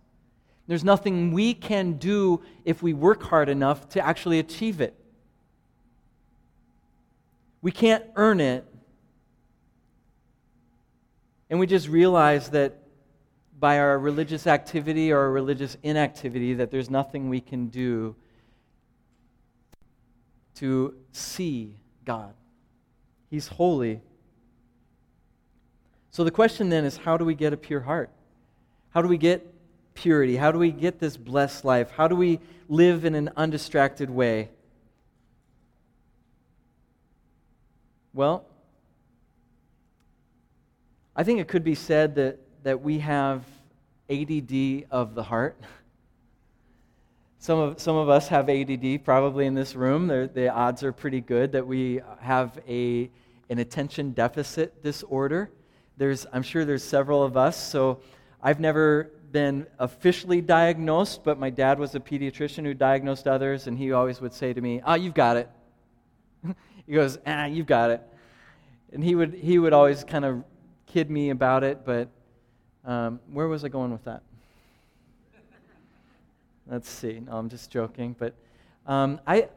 There's 0.67 0.83
nothing 0.83 1.31
we 1.31 1.53
can 1.53 1.93
do 1.93 2.41
if 2.65 2.81
we 2.81 2.93
work 2.93 3.23
hard 3.23 3.49
enough 3.49 3.89
to 3.89 4.05
actually 4.05 4.39
achieve 4.39 4.79
it. 4.79 4.95
We 7.61 7.71
can't 7.71 8.03
earn 8.15 8.39
it. 8.39 8.65
And 11.49 11.59
we 11.59 11.67
just 11.67 11.87
realize 11.87 12.49
that 12.51 12.77
by 13.59 13.79
our 13.79 13.99
religious 13.99 14.47
activity 14.47 15.11
or 15.11 15.19
our 15.19 15.31
religious 15.31 15.77
inactivity 15.83 16.55
that 16.55 16.71
there's 16.71 16.89
nothing 16.89 17.29
we 17.29 17.41
can 17.41 17.67
do 17.67 18.15
to 20.55 20.95
see 21.11 21.75
God. 22.05 22.33
He's 23.29 23.47
holy. 23.47 24.01
So 26.09 26.23
the 26.23 26.31
question 26.31 26.69
then 26.69 26.85
is 26.85 26.97
how 26.97 27.17
do 27.17 27.25
we 27.25 27.35
get 27.35 27.53
a 27.53 27.57
pure 27.57 27.81
heart? 27.81 28.09
How 28.89 29.01
do 29.01 29.07
we 29.07 29.17
get 29.17 29.50
purity? 30.01 30.35
How 30.35 30.51
do 30.51 30.57
we 30.57 30.71
get 30.71 30.97
this 30.97 31.15
blessed 31.15 31.63
life? 31.63 31.91
How 31.91 32.07
do 32.07 32.15
we 32.15 32.39
live 32.67 33.05
in 33.05 33.13
an 33.13 33.29
undistracted 33.37 34.09
way? 34.09 34.49
Well, 38.11 38.43
I 41.15 41.23
think 41.23 41.39
it 41.39 41.47
could 41.47 41.63
be 41.63 41.75
said 41.75 42.15
that, 42.15 42.39
that 42.63 42.81
we 42.81 42.97
have 42.97 43.43
ADD 44.09 44.85
of 44.89 45.13
the 45.13 45.23
heart. 45.23 45.61
Some 47.37 47.57
of, 47.57 47.79
some 47.79 47.95
of 47.95 48.07
us 48.07 48.27
have 48.27 48.51
ADD 48.51 49.03
probably 49.03 49.47
in 49.47 49.55
this 49.55 49.75
room. 49.75 50.05
They're, 50.05 50.27
the 50.27 50.49
odds 50.49 50.83
are 50.83 50.91
pretty 50.91 51.21
good 51.21 51.51
that 51.53 51.65
we 51.65 51.99
have 52.19 52.59
a, 52.67 53.09
an 53.49 53.57
attention 53.57 54.11
deficit 54.11 54.83
disorder. 54.83 55.49
There's, 55.97 56.27
I'm 56.31 56.43
sure 56.43 56.65
there's 56.65 56.83
several 56.83 57.23
of 57.23 57.37
us. 57.37 57.57
So 57.57 57.99
I've 58.43 58.59
never 58.59 59.09
been 59.31 59.67
officially 59.79 60.41
diagnosed, 60.41 61.23
but 61.23 61.39
my 61.39 61.49
dad 61.49 61.79
was 61.79 61.95
a 61.95 61.99
pediatrician 61.99 62.63
who 62.63 62.73
diagnosed 62.73 63.27
others, 63.27 63.67
and 63.67 63.77
he 63.77 63.91
always 63.91 64.21
would 64.21 64.33
say 64.33 64.53
to 64.53 64.61
me, 64.61 64.81
Oh, 64.85 64.95
you've 64.95 65.13
got 65.13 65.37
it. 65.37 65.49
he 66.85 66.93
goes, 66.93 67.17
Ah, 67.25 67.45
you've 67.45 67.67
got 67.67 67.91
it. 67.91 68.01
And 68.93 69.03
he 69.03 69.15
would, 69.15 69.33
he 69.33 69.57
would 69.59 69.73
always 69.73 70.03
kind 70.03 70.25
of 70.25 70.43
kid 70.85 71.09
me 71.09 71.29
about 71.29 71.63
it, 71.63 71.85
but 71.85 72.09
um, 72.83 73.19
where 73.31 73.47
was 73.47 73.63
I 73.63 73.69
going 73.69 73.91
with 73.91 74.03
that? 74.03 74.21
Let's 76.67 76.89
see. 76.89 77.19
No, 77.19 77.33
I'm 77.33 77.49
just 77.49 77.69
joking. 77.69 78.15
But 78.17 78.33
um, 78.85 79.19
I, 79.27 79.49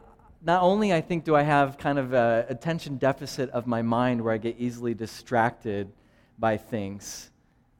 not 0.44 0.62
only 0.62 0.92
I 0.92 1.00
think 1.00 1.24
do 1.24 1.34
I 1.36 1.42
have 1.42 1.78
kind 1.78 1.98
of 1.98 2.12
a 2.12 2.44
attention 2.48 2.96
deficit 2.96 3.50
of 3.50 3.66
my 3.66 3.82
mind 3.82 4.22
where 4.22 4.34
I 4.34 4.38
get 4.38 4.56
easily 4.58 4.94
distracted 4.94 5.90
by 6.38 6.56
things. 6.56 7.30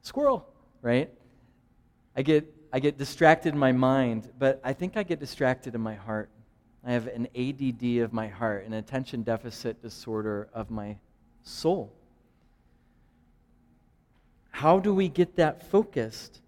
Squirrel, 0.01 0.47
right? 0.81 1.09
I 2.15 2.21
get 2.21 2.51
I 2.75 2.79
get 2.79 2.97
distracted 2.97 3.53
in 3.53 3.59
my 3.59 3.71
mind, 3.71 4.29
but 4.37 4.59
I 4.61 4.73
think 4.73 4.97
I 4.97 5.03
get 5.03 5.19
distracted 5.19 5.75
in 5.75 5.81
my 5.81 5.95
heart. 5.95 6.29
I 6.83 6.91
have 6.91 7.07
an 7.07 7.27
ADD 7.33 8.03
of 8.03 8.11
my 8.11 8.27
heart, 8.27 8.65
an 8.65 8.73
attention 8.73 9.23
deficit 9.23 9.81
disorder 9.81 10.49
of 10.53 10.69
my 10.69 10.97
soul. 11.41 11.93
How 14.51 14.77
do 14.79 14.93
we 14.93 15.07
get 15.07 15.37
that 15.37 15.69
focused? 15.71 16.41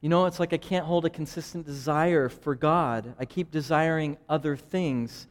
You 0.00 0.08
know, 0.08 0.26
it's 0.26 0.40
like 0.40 0.52
I 0.54 0.56
can't 0.56 0.86
hold 0.86 1.04
a 1.04 1.10
consistent 1.10 1.66
desire 1.66 2.28
for 2.28 2.54
God. 2.54 3.14
I 3.18 3.26
keep 3.26 3.50
desiring 3.50 4.16
other 4.28 4.56
things. 4.56 5.26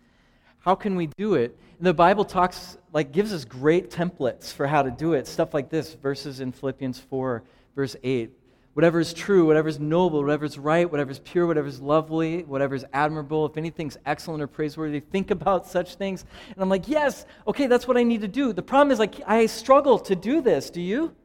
How 0.59 0.75
can 0.75 0.95
we 0.95 1.07
do 1.17 1.33
it? 1.33 1.57
And 1.79 1.87
the 1.87 1.93
Bible 1.93 2.23
talks, 2.23 2.77
like, 2.91 3.11
gives 3.11 3.33
us 3.33 3.45
great 3.45 3.89
templates 3.89 4.53
for 4.53 4.67
how 4.67 4.83
to 4.83 4.91
do 4.91 5.13
it. 5.13 5.27
Stuff 5.27 5.53
like 5.53 5.69
this, 5.69 5.95
verses 5.95 6.39
in 6.39 6.51
Philippians 6.51 6.99
4, 6.99 7.43
verse 7.75 7.95
8. 8.03 8.31
Whatever 8.73 8.99
is 8.99 9.13
true, 9.13 9.45
whatever 9.45 9.67
is 9.67 9.79
noble, 9.79 10.21
whatever 10.21 10.45
is 10.45 10.57
right, 10.57 10.89
whatever 10.89 11.11
is 11.11 11.19
pure, 11.19 11.45
whatever 11.45 11.67
is 11.67 11.79
lovely, 11.79 12.43
whatever 12.43 12.73
is 12.73 12.85
admirable, 12.91 13.45
if 13.45 13.55
anything's 13.55 13.97
excellent 14.05 14.41
or 14.41 14.47
praiseworthy, 14.47 14.99
think 14.99 15.29
about 15.29 15.67
such 15.67 15.95
things. 15.95 16.25
And 16.49 16.61
I'm 16.61 16.69
like, 16.69 16.87
yes, 16.87 17.25
okay, 17.47 17.67
that's 17.67 17.87
what 17.87 17.97
I 17.97 18.03
need 18.03 18.21
to 18.21 18.27
do. 18.27 18.51
The 18.51 18.63
problem 18.63 18.91
is, 18.91 18.97
like, 18.97 19.21
I 19.27 19.45
struggle 19.45 19.99
to 19.99 20.15
do 20.15 20.41
this. 20.41 20.71
Do 20.71 20.81
you? 20.81 21.15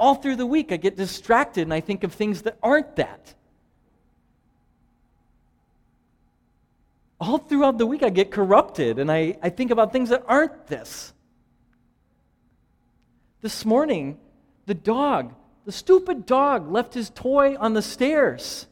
all 0.00 0.14
through 0.14 0.36
the 0.36 0.46
week, 0.46 0.72
I 0.72 0.78
get 0.78 0.96
distracted 0.96 1.60
and 1.60 1.74
I 1.74 1.80
think 1.80 2.02
of 2.02 2.14
things 2.14 2.42
that 2.42 2.56
aren't 2.62 2.96
that. 2.96 3.34
All 7.20 7.36
throughout 7.36 7.76
the 7.76 7.84
week, 7.84 8.02
I 8.02 8.08
get 8.08 8.30
corrupted 8.30 8.98
and 8.98 9.12
I, 9.12 9.36
I 9.42 9.50
think 9.50 9.70
about 9.70 9.92
things 9.92 10.08
that 10.08 10.24
aren't 10.26 10.66
this. 10.68 11.12
This 13.42 13.66
morning, 13.66 14.18
the 14.64 14.74
dog, 14.74 15.34
the 15.70 15.76
stupid 15.76 16.26
dog, 16.26 16.68
left 16.72 16.94
his 16.94 17.10
toy 17.10 17.56
on 17.56 17.74
the 17.74 17.80
stairs. 17.80 18.66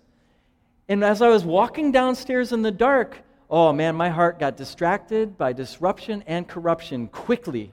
And 0.88 1.04
as 1.04 1.22
I 1.22 1.28
was 1.28 1.44
walking 1.44 1.92
downstairs 1.92 2.50
in 2.50 2.62
the 2.62 2.72
dark, 2.72 3.22
oh 3.48 3.72
man, 3.72 3.94
my 3.94 4.08
heart 4.08 4.40
got 4.40 4.56
distracted 4.56 5.38
by 5.38 5.52
disruption 5.52 6.24
and 6.26 6.48
corruption 6.48 7.06
quickly 7.06 7.72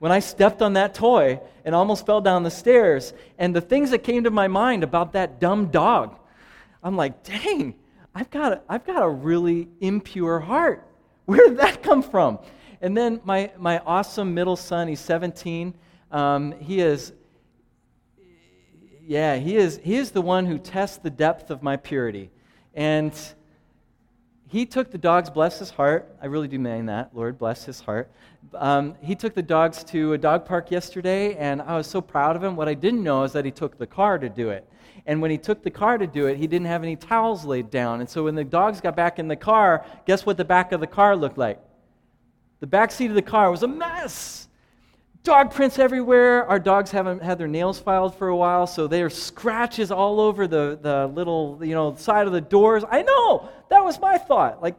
when 0.00 0.10
I 0.10 0.18
stepped 0.18 0.60
on 0.60 0.72
that 0.72 0.92
toy 0.92 1.40
and 1.64 1.72
almost 1.72 2.04
fell 2.04 2.20
down 2.20 2.42
the 2.42 2.50
stairs. 2.50 3.12
And 3.38 3.54
the 3.54 3.60
things 3.60 3.92
that 3.92 4.00
came 4.00 4.24
to 4.24 4.30
my 4.32 4.48
mind 4.48 4.82
about 4.82 5.12
that 5.12 5.38
dumb 5.38 5.68
dog, 5.68 6.18
I'm 6.82 6.96
like, 6.96 7.22
dang, 7.22 7.76
I've 8.12 8.30
got 8.30 8.54
a, 8.54 8.62
I've 8.68 8.84
got 8.84 9.04
a 9.04 9.08
really 9.08 9.68
impure 9.80 10.40
heart. 10.40 10.84
Where 11.26 11.48
did 11.48 11.58
that 11.58 11.84
come 11.84 12.02
from? 12.02 12.40
And 12.80 12.96
then 12.96 13.20
my, 13.22 13.52
my 13.56 13.78
awesome 13.86 14.34
middle 14.34 14.56
son, 14.56 14.88
he's 14.88 14.98
17. 14.98 15.74
Um, 16.10 16.58
he 16.58 16.80
is, 16.80 17.12
yeah, 19.08 19.36
he 19.36 19.56
is, 19.56 19.80
he 19.82 19.96
is 19.96 20.10
the 20.10 20.20
one 20.20 20.44
who 20.44 20.58
tests 20.58 20.98
the 20.98 21.08
depth 21.08 21.50
of 21.50 21.62
my 21.62 21.78
purity. 21.78 22.30
And 22.74 23.18
he 24.48 24.66
took 24.66 24.90
the 24.90 24.98
dogs, 24.98 25.30
bless 25.30 25.58
his 25.58 25.70
heart. 25.70 26.14
I 26.20 26.26
really 26.26 26.46
do 26.46 26.58
mean 26.58 26.84
that, 26.86 27.16
Lord, 27.16 27.38
bless 27.38 27.64
his 27.64 27.80
heart. 27.80 28.10
Um, 28.54 28.96
he 29.00 29.14
took 29.14 29.34
the 29.34 29.40
dogs 29.40 29.82
to 29.84 30.12
a 30.12 30.18
dog 30.18 30.44
park 30.44 30.70
yesterday, 30.70 31.34
and 31.36 31.62
I 31.62 31.74
was 31.74 31.86
so 31.86 32.02
proud 32.02 32.36
of 32.36 32.44
him. 32.44 32.54
What 32.54 32.68
I 32.68 32.74
didn't 32.74 33.02
know 33.02 33.22
is 33.22 33.32
that 33.32 33.46
he 33.46 33.50
took 33.50 33.78
the 33.78 33.86
car 33.86 34.18
to 34.18 34.28
do 34.28 34.50
it. 34.50 34.68
And 35.06 35.22
when 35.22 35.30
he 35.30 35.38
took 35.38 35.62
the 35.62 35.70
car 35.70 35.96
to 35.96 36.06
do 36.06 36.26
it, 36.26 36.36
he 36.36 36.46
didn't 36.46 36.66
have 36.66 36.82
any 36.82 36.94
towels 36.94 37.46
laid 37.46 37.70
down. 37.70 38.00
And 38.00 38.10
so 38.10 38.24
when 38.24 38.34
the 38.34 38.44
dogs 38.44 38.78
got 38.82 38.94
back 38.94 39.18
in 39.18 39.26
the 39.26 39.36
car, 39.36 39.86
guess 40.04 40.26
what 40.26 40.36
the 40.36 40.44
back 40.44 40.72
of 40.72 40.80
the 40.80 40.86
car 40.86 41.16
looked 41.16 41.38
like? 41.38 41.58
The 42.60 42.66
back 42.66 42.90
seat 42.90 43.08
of 43.08 43.14
the 43.14 43.22
car 43.22 43.50
was 43.50 43.62
a 43.62 43.68
mess 43.68 44.47
dog 45.28 45.52
prints 45.52 45.78
everywhere. 45.78 46.46
Our 46.48 46.58
dogs 46.58 46.90
haven't 46.90 47.22
had 47.22 47.36
their 47.38 47.48
nails 47.48 47.78
filed 47.78 48.14
for 48.14 48.28
a 48.28 48.36
while, 48.36 48.66
so 48.66 48.86
there's 48.86 49.14
scratches 49.14 49.90
all 49.90 50.20
over 50.20 50.46
the, 50.46 50.78
the 50.80 51.06
little, 51.08 51.60
you 51.60 51.74
know, 51.74 51.94
side 51.96 52.26
of 52.26 52.32
the 52.32 52.40
doors. 52.40 52.82
I 52.90 53.02
know. 53.02 53.50
That 53.68 53.84
was 53.84 54.00
my 54.00 54.16
thought. 54.16 54.62
Like, 54.62 54.76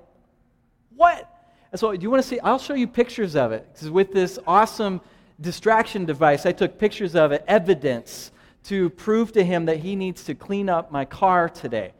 what? 0.96 1.32
And 1.72 1.80
so, 1.80 1.96
do 1.96 2.02
you 2.02 2.10
want 2.10 2.24
to 2.24 2.28
see? 2.28 2.40
I'll 2.40 2.58
show 2.58 2.74
you 2.74 2.88
pictures 2.88 3.36
of 3.36 3.52
it. 3.52 3.70
Because 3.72 3.92
with 3.92 4.12
this 4.12 4.40
awesome 4.48 5.02
distraction 5.40 6.06
device, 6.06 6.48
I 6.48 6.52
took 6.52 6.80
pictures 6.80 7.16
of 7.16 7.32
it, 7.32 7.46
evidence 7.48 8.32
to 8.64 8.90
prove 8.90 9.32
to 9.34 9.44
him 9.44 9.66
that 9.66 9.78
he 9.78 9.96
needs 9.96 10.24
to 10.24 10.34
clean 10.34 10.68
up 10.68 10.92
my 10.92 11.06
car 11.06 11.48
today. 11.48 11.94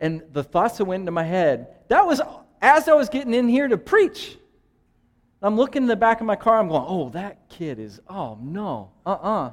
And 0.00 0.24
the 0.32 0.42
thoughts 0.42 0.78
that 0.78 0.86
went 0.86 1.02
into 1.02 1.12
my 1.12 1.22
head, 1.22 1.68
that 1.86 2.04
was 2.04 2.20
as 2.60 2.88
I 2.88 2.94
was 2.94 3.08
getting 3.08 3.32
in 3.32 3.48
here 3.48 3.68
to 3.68 3.78
preach. 3.78 4.38
I'm 5.42 5.56
looking 5.56 5.82
in 5.82 5.88
the 5.88 5.96
back 5.96 6.20
of 6.20 6.26
my 6.26 6.36
car, 6.36 6.58
I'm 6.58 6.68
going, 6.68 6.84
oh, 6.86 7.08
that 7.10 7.48
kid 7.48 7.78
is, 7.78 8.00
oh, 8.08 8.38
no, 8.40 8.90
uh 9.04 9.10
uh-uh. 9.10 9.46
uh 9.46 9.50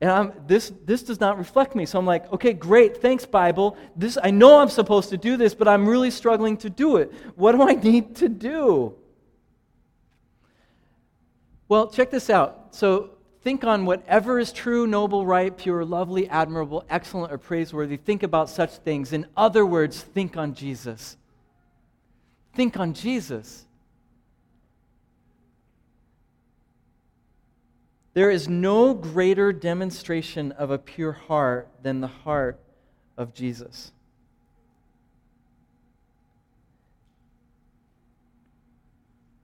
And 0.00 0.10
I'm, 0.10 0.32
this, 0.46 0.72
this 0.84 1.04
does 1.04 1.20
not 1.20 1.38
reflect 1.38 1.76
me. 1.76 1.86
So 1.86 1.98
I'm 1.98 2.06
like, 2.06 2.30
okay, 2.32 2.52
great, 2.52 2.96
thanks, 2.96 3.24
Bible. 3.24 3.76
This, 3.94 4.18
I 4.22 4.30
know 4.32 4.58
I'm 4.58 4.68
supposed 4.68 5.10
to 5.10 5.16
do 5.16 5.36
this, 5.36 5.54
but 5.54 5.68
I'm 5.68 5.88
really 5.88 6.10
struggling 6.10 6.56
to 6.58 6.70
do 6.70 6.96
it. 6.96 7.12
What 7.36 7.52
do 7.52 7.62
I 7.62 7.74
need 7.74 8.16
to 8.16 8.28
do? 8.28 8.96
Well, 11.68 11.88
check 11.88 12.10
this 12.10 12.28
out. 12.28 12.74
So 12.74 13.10
think 13.42 13.62
on 13.64 13.86
whatever 13.86 14.38
is 14.38 14.52
true, 14.52 14.86
noble, 14.86 15.24
right, 15.24 15.56
pure, 15.56 15.84
lovely, 15.84 16.28
admirable, 16.28 16.84
excellent, 16.90 17.32
or 17.32 17.38
praiseworthy. 17.38 17.96
Think 17.96 18.22
about 18.22 18.50
such 18.50 18.72
things. 18.78 19.12
In 19.12 19.26
other 19.36 19.64
words, 19.64 20.02
think 20.02 20.36
on 20.36 20.54
Jesus. 20.54 21.16
Think 22.54 22.76
on 22.76 22.94
Jesus. 22.94 23.66
There 28.12 28.30
is 28.30 28.48
no 28.48 28.94
greater 28.94 29.52
demonstration 29.52 30.52
of 30.52 30.70
a 30.70 30.78
pure 30.78 31.12
heart 31.12 31.68
than 31.82 32.00
the 32.00 32.06
heart 32.06 32.60
of 33.16 33.34
Jesus. 33.34 33.90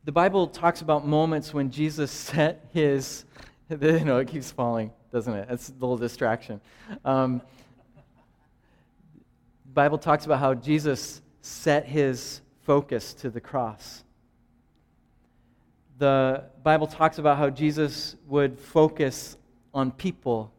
The 0.04 0.12
Bible 0.12 0.46
talks 0.46 0.80
about 0.80 1.04
moments 1.04 1.52
when 1.52 1.72
Jesus 1.72 2.10
set 2.12 2.64
his, 2.72 3.24
you 3.68 4.04
know, 4.04 4.18
it 4.18 4.28
keeps 4.28 4.52
falling, 4.52 4.92
doesn't 5.12 5.34
it? 5.34 5.48
That's 5.48 5.68
a 5.68 5.72
little 5.72 5.96
distraction. 5.96 6.60
Um, 7.04 7.42
the 9.64 9.72
Bible 9.72 9.98
talks 9.98 10.26
about 10.26 10.38
how 10.38 10.54
Jesus 10.54 11.22
set 11.42 11.86
his 11.86 12.40
focus 12.70 13.14
to 13.14 13.30
the 13.30 13.40
cross. 13.40 14.04
The 15.98 16.44
Bible 16.62 16.86
talks 16.86 17.18
about 17.18 17.36
how 17.36 17.50
Jesus 17.50 18.14
would 18.28 18.56
focus 18.56 19.36
on 19.74 19.90
people 19.90 20.52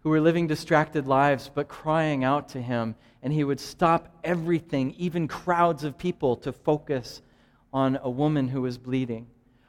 who 0.00 0.10
were 0.10 0.20
living 0.20 0.48
distracted 0.48 1.06
lives 1.06 1.48
but 1.54 1.68
crying 1.68 2.24
out 2.24 2.48
to 2.48 2.60
him, 2.60 2.96
and 3.22 3.32
he 3.32 3.44
would 3.44 3.60
stop 3.60 4.18
everything, 4.24 4.92
even 4.98 5.28
crowds 5.28 5.84
of 5.84 5.96
people, 5.96 6.34
to 6.38 6.52
focus 6.52 7.22
on 7.72 7.96
a 8.02 8.10
woman 8.10 8.48
who 8.48 8.60
was 8.60 8.76
bleeding, 8.76 9.28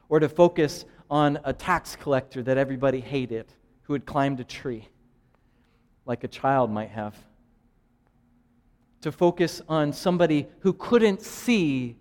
or 0.09 0.19
to 0.19 0.27
focus 0.27 0.85
on 1.07 1.37
a 1.43 1.53
tax 1.53 1.95
collector 1.95 2.41
that 2.41 2.57
everybody 2.57 2.99
hated 2.99 3.45
who 3.83 3.93
had 3.93 4.07
climbed 4.07 4.39
a 4.39 4.43
tree, 4.43 4.87
like 6.07 6.23
a 6.23 6.27
child 6.27 6.71
might 6.71 6.89
have 6.89 7.15
to 9.05 9.11
focus 9.11 9.61
on 9.69 9.93
somebody 9.93 10.47
who 10.61 10.73
couldn't 10.73 11.21
see, 11.21 11.95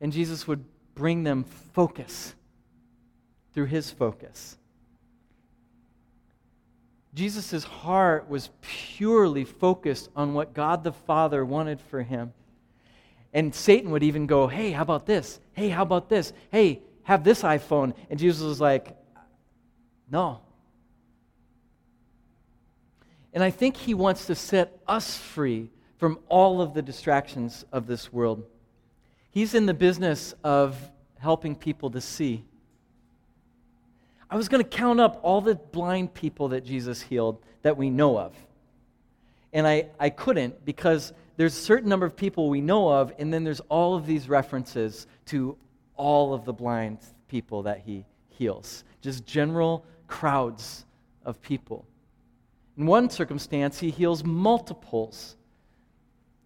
and 0.00 0.12
Jesus 0.12 0.46
would 0.46 0.64
bring 0.94 1.24
them 1.24 1.42
focus 1.72 2.36
through 3.52 3.64
his 3.64 3.90
focus. 3.90 4.56
Jesus' 7.14 7.64
heart 7.64 8.28
was 8.28 8.50
purely 8.60 9.42
focused 9.42 10.08
on 10.14 10.34
what 10.34 10.54
God 10.54 10.84
the 10.84 10.92
Father 10.92 11.44
wanted 11.44 11.80
for 11.80 12.00
him. 12.00 12.32
And 13.32 13.52
Satan 13.52 13.90
would 13.90 14.04
even 14.04 14.26
go, 14.28 14.46
Hey, 14.46 14.70
how 14.70 14.82
about 14.82 15.04
this? 15.04 15.40
Hey, 15.52 15.68
how 15.68 15.82
about 15.82 16.08
this? 16.08 16.32
Hey, 16.52 16.80
have 17.02 17.24
this 17.24 17.42
iPhone. 17.42 17.92
And 18.08 18.20
Jesus 18.20 18.44
was 18.44 18.60
like, 18.60 18.96
No, 20.08 20.42
and 23.36 23.44
I 23.44 23.50
think 23.50 23.76
he 23.76 23.92
wants 23.92 24.24
to 24.28 24.34
set 24.34 24.78
us 24.88 25.18
free 25.18 25.68
from 25.98 26.18
all 26.30 26.62
of 26.62 26.72
the 26.72 26.80
distractions 26.80 27.66
of 27.70 27.86
this 27.86 28.10
world. 28.10 28.42
He's 29.30 29.54
in 29.54 29.66
the 29.66 29.74
business 29.74 30.34
of 30.42 30.74
helping 31.18 31.54
people 31.54 31.90
to 31.90 32.00
see. 32.00 32.44
I 34.30 34.36
was 34.36 34.48
going 34.48 34.64
to 34.64 34.68
count 34.68 35.00
up 35.00 35.20
all 35.22 35.42
the 35.42 35.54
blind 35.54 36.14
people 36.14 36.48
that 36.48 36.64
Jesus 36.64 37.02
healed 37.02 37.38
that 37.60 37.76
we 37.76 37.90
know 37.90 38.18
of. 38.18 38.32
And 39.52 39.66
I, 39.66 39.88
I 40.00 40.08
couldn't 40.08 40.64
because 40.64 41.12
there's 41.36 41.54
a 41.54 41.60
certain 41.60 41.90
number 41.90 42.06
of 42.06 42.16
people 42.16 42.48
we 42.48 42.62
know 42.62 42.88
of, 42.88 43.12
and 43.18 43.30
then 43.30 43.44
there's 43.44 43.60
all 43.68 43.94
of 43.96 44.06
these 44.06 44.30
references 44.30 45.06
to 45.26 45.58
all 45.96 46.32
of 46.32 46.46
the 46.46 46.54
blind 46.54 47.00
people 47.28 47.64
that 47.64 47.82
he 47.84 48.06
heals. 48.30 48.84
Just 49.02 49.26
general 49.26 49.84
crowds 50.06 50.86
of 51.26 51.42
people. 51.42 51.84
In 52.76 52.86
one 52.86 53.08
circumstance, 53.08 53.80
he 53.80 53.90
heals 53.90 54.22
multiples 54.22 55.36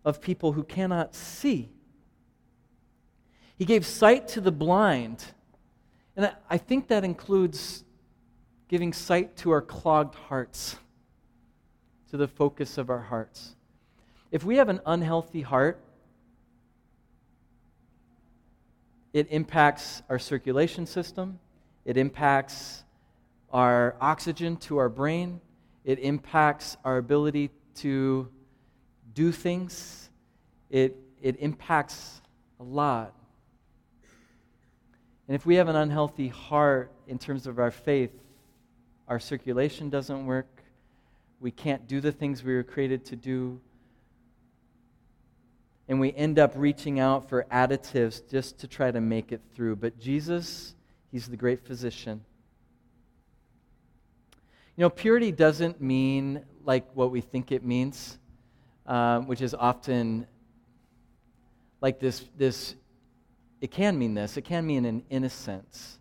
of 0.05 0.21
people 0.21 0.53
who 0.53 0.63
cannot 0.63 1.15
see. 1.15 1.69
He 3.57 3.65
gave 3.65 3.85
sight 3.85 4.29
to 4.29 4.41
the 4.41 4.53
blind. 4.53 5.25
And 6.17 6.33
I 6.49 6.57
think 6.57 6.89
that 6.89 7.05
includes 7.05 7.85
giving 8.69 8.93
sight 8.93 9.37
to 9.39 9.51
our 9.51 9.61
clogged 9.61 10.15
hearts, 10.15 10.77
to 12.11 12.17
the 12.17 12.29
focus 12.29 12.79
of 12.79 12.89
our 12.89 13.01
hearts. 13.01 13.57
If 14.31 14.45
we 14.45 14.57
have 14.57 14.69
an 14.69 14.81
unhealthy 14.87 15.43
heart, 15.43 15.83
it 19.13 19.27
impacts 19.31 20.03
our 20.09 20.21
circulation 20.21 20.87
system, 20.87 21.41
it 21.85 21.97
impacts 21.97 22.85
our 23.53 23.97
oxygen 24.01 24.57
to 24.57 24.79
our 24.79 24.89
brain, 24.89 25.41
it 25.85 25.99
impacts 25.99 26.77
our 26.85 26.99
ability 26.99 27.51
to 27.77 28.29
do 29.15 29.33
things, 29.33 30.11
it, 30.69 30.97
it 31.21 31.37
impacts 31.41 32.21
a 32.59 32.63
lot. 32.63 33.15
And 35.27 35.35
if 35.35 35.47
we 35.47 35.57
have 35.57 35.69
an 35.69 35.77
unhealthy 35.77 36.29
heart 36.29 36.93
in 37.07 37.19
terms 37.19 37.47
of 37.47 37.59
our 37.59 37.71
faith, 37.71 38.11
our 39.09 39.19
circulation 39.19 39.91
doesn't 39.91 40.27
work, 40.27 40.63
we 41.41 41.51
can't 41.51 41.89
do 41.89 42.01
the 42.01 42.13
things 42.13 42.45
we 42.45 42.55
were 42.55 42.63
created 42.63 43.05
to 43.07 43.17
do, 43.17 43.61
and 45.89 45.99
we 45.99 46.13
end 46.13 46.39
up 46.39 46.53
reaching 46.55 47.01
out 47.01 47.29
for 47.29 47.47
additives 47.51 48.29
just 48.31 48.59
to 48.59 48.69
try 48.69 48.91
to 48.91 49.01
make 49.01 49.33
it 49.33 49.41
through. 49.55 49.77
But 49.77 49.99
Jesus, 49.99 50.75
He's 51.11 51.27
the 51.27 51.37
great 51.37 51.65
physician. 51.65 52.25
You 54.81 54.87
know, 54.87 54.89
purity 54.89 55.31
doesn't 55.31 55.83
mean 55.83 56.43
like 56.65 56.87
what 56.95 57.11
we 57.11 57.21
think 57.21 57.53
it 57.53 57.63
means, 57.63 58.19
um, 58.87 59.27
which 59.27 59.43
is 59.43 59.53
often 59.53 60.27
like 61.83 62.01
this, 62.01 62.25
this, 62.39 62.77
it 63.61 63.71
can 63.71 63.99
mean 63.99 64.15
this, 64.15 64.39
it 64.39 64.47
can 64.47 64.67
mean 64.67 64.87
an 64.87 65.03
innocence. 65.11 65.99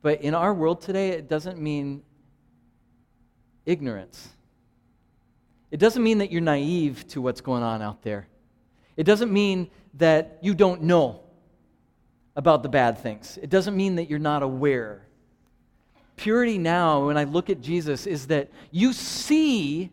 But 0.00 0.22
in 0.22 0.32
our 0.32 0.54
world 0.54 0.80
today, 0.80 1.10
it 1.10 1.28
doesn't 1.28 1.58
mean 1.58 2.04
ignorance. 3.66 4.30
It 5.70 5.76
doesn't 5.76 6.02
mean 6.02 6.16
that 6.16 6.32
you're 6.32 6.40
naive 6.40 7.06
to 7.08 7.20
what's 7.20 7.42
going 7.42 7.62
on 7.62 7.82
out 7.82 8.00
there. 8.00 8.28
It 8.96 9.04
doesn't 9.04 9.30
mean 9.30 9.70
that 9.98 10.38
you 10.40 10.54
don't 10.54 10.84
know 10.84 11.20
about 12.34 12.62
the 12.62 12.70
bad 12.70 12.96
things. 12.96 13.38
It 13.42 13.50
doesn't 13.50 13.76
mean 13.76 13.96
that 13.96 14.08
you're 14.08 14.18
not 14.18 14.42
aware. 14.42 15.05
Purity 16.16 16.58
now, 16.58 17.06
when 17.06 17.18
I 17.18 17.24
look 17.24 17.50
at 17.50 17.60
Jesus, 17.60 18.06
is 18.06 18.28
that 18.28 18.50
you 18.70 18.92
see 18.92 19.90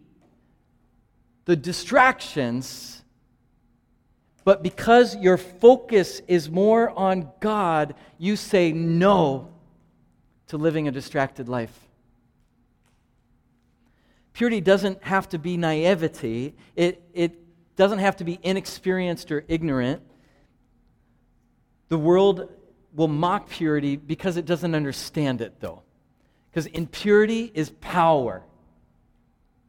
the 1.45 1.55
distractions, 1.55 3.03
but 4.45 4.63
because 4.63 5.15
your 5.17 5.37
focus 5.37 6.21
is 6.27 6.49
more 6.49 6.89
on 6.91 7.29
God, 7.41 7.95
you 8.17 8.35
say 8.35 8.71
no 8.71 9.53
to 10.47 10.57
living 10.57 10.87
a 10.87 10.91
distracted 10.91 11.49
life. 11.49 11.77
Purity 14.31 14.61
doesn't 14.61 15.03
have 15.03 15.29
to 15.29 15.37
be 15.37 15.57
naivety. 15.57 16.55
It, 16.75 17.03
it 17.13 17.75
doesn't 17.75 17.99
have 17.99 18.15
to 18.17 18.23
be 18.23 18.39
inexperienced 18.41 19.31
or 19.31 19.45
ignorant. 19.47 20.01
The 21.89 21.97
world 21.97 22.49
will 22.93 23.07
mock 23.07 23.49
purity 23.49 23.95
because 23.95 24.37
it 24.37 24.45
doesn't 24.45 24.73
understand 24.73 25.41
it, 25.41 25.59
though. 25.59 25.82
Because 26.53 26.67
impurity 26.67 27.51
is 27.55 27.71
power, 27.81 28.43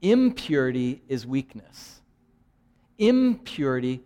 impurity 0.03 1.01
is 1.09 1.27
weakness. 1.27 2.03
Impurity, 2.99 4.03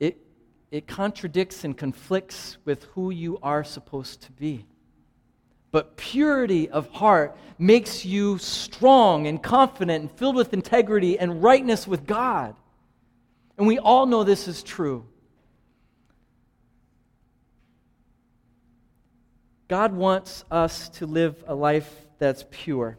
it, 0.00 0.18
it 0.72 0.88
contradicts 0.88 1.62
and 1.62 1.78
conflicts 1.78 2.58
with 2.64 2.82
who 2.94 3.10
you 3.10 3.38
are 3.40 3.62
supposed 3.62 4.22
to 4.22 4.32
be. 4.32 4.66
But 5.70 5.96
purity 5.96 6.68
of 6.68 6.88
heart 6.88 7.36
makes 7.56 8.04
you 8.04 8.38
strong 8.38 9.28
and 9.28 9.40
confident 9.40 10.02
and 10.02 10.10
filled 10.10 10.34
with 10.34 10.52
integrity 10.52 11.20
and 11.20 11.40
rightness 11.40 11.86
with 11.86 12.04
God. 12.04 12.56
And 13.56 13.66
we 13.68 13.78
all 13.78 14.06
know 14.06 14.24
this 14.24 14.48
is 14.48 14.64
true. 14.64 15.06
God 19.68 19.92
wants 19.92 20.44
us 20.50 20.88
to 20.88 21.06
live 21.06 21.44
a 21.46 21.54
life 21.54 22.06
that's 22.18 22.46
pure. 22.50 22.98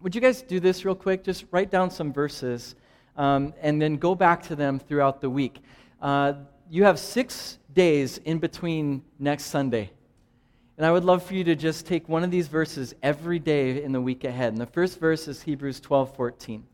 Would 0.00 0.14
you 0.14 0.20
guys 0.20 0.40
do 0.40 0.60
this 0.60 0.84
real 0.84 0.94
quick? 0.94 1.24
Just 1.24 1.44
write 1.50 1.72
down 1.72 1.90
some 1.90 2.12
verses 2.12 2.76
um, 3.16 3.52
and 3.60 3.82
then 3.82 3.96
go 3.96 4.14
back 4.14 4.44
to 4.44 4.54
them 4.54 4.78
throughout 4.78 5.20
the 5.20 5.28
week. 5.28 5.60
Uh, 6.00 6.34
you 6.70 6.84
have 6.84 7.00
six 7.00 7.58
days 7.72 8.18
in 8.18 8.38
between 8.38 9.02
next 9.18 9.46
Sunday. 9.46 9.90
And 10.76 10.86
I 10.86 10.92
would 10.92 11.04
love 11.04 11.24
for 11.24 11.34
you 11.34 11.42
to 11.44 11.56
just 11.56 11.84
take 11.84 12.08
one 12.08 12.22
of 12.22 12.30
these 12.30 12.46
verses 12.46 12.94
every 13.02 13.40
day 13.40 13.82
in 13.82 13.90
the 13.90 14.00
week 14.00 14.22
ahead. 14.22 14.52
And 14.52 14.60
the 14.60 14.66
first 14.66 15.00
verse 15.00 15.26
is 15.26 15.42
Hebrews 15.42 15.80
12 15.80 16.14
14. 16.14 16.64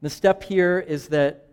The 0.00 0.10
step 0.10 0.42
here 0.44 0.78
is 0.78 1.08
that 1.08 1.48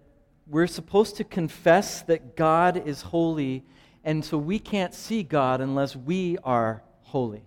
we're 0.47 0.67
supposed 0.67 1.17
to 1.17 1.23
confess 1.23 2.01
that 2.03 2.35
God 2.35 2.87
is 2.87 3.01
holy, 3.01 3.63
and 4.03 4.23
so 4.23 4.37
we 4.37 4.59
can't 4.59 4.93
see 4.93 5.23
God 5.23 5.61
unless 5.61 5.95
we 5.95 6.37
are 6.43 6.83
holy. 7.01 7.43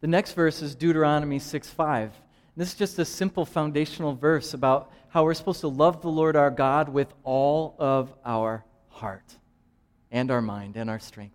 The 0.00 0.06
next 0.06 0.32
verse 0.32 0.62
is 0.62 0.74
Deuteronomy 0.74 1.38
6 1.38 1.68
5. 1.68 2.12
This 2.56 2.68
is 2.72 2.74
just 2.74 2.98
a 2.98 3.04
simple 3.04 3.44
foundational 3.44 4.14
verse 4.14 4.54
about 4.54 4.92
how 5.08 5.24
we're 5.24 5.34
supposed 5.34 5.60
to 5.60 5.68
love 5.68 6.02
the 6.02 6.08
Lord 6.08 6.36
our 6.36 6.50
God 6.50 6.88
with 6.88 7.12
all 7.24 7.74
of 7.78 8.12
our 8.24 8.64
heart 8.88 9.38
and 10.10 10.30
our 10.30 10.42
mind 10.42 10.76
and 10.76 10.88
our 10.88 10.98
strength. 10.98 11.34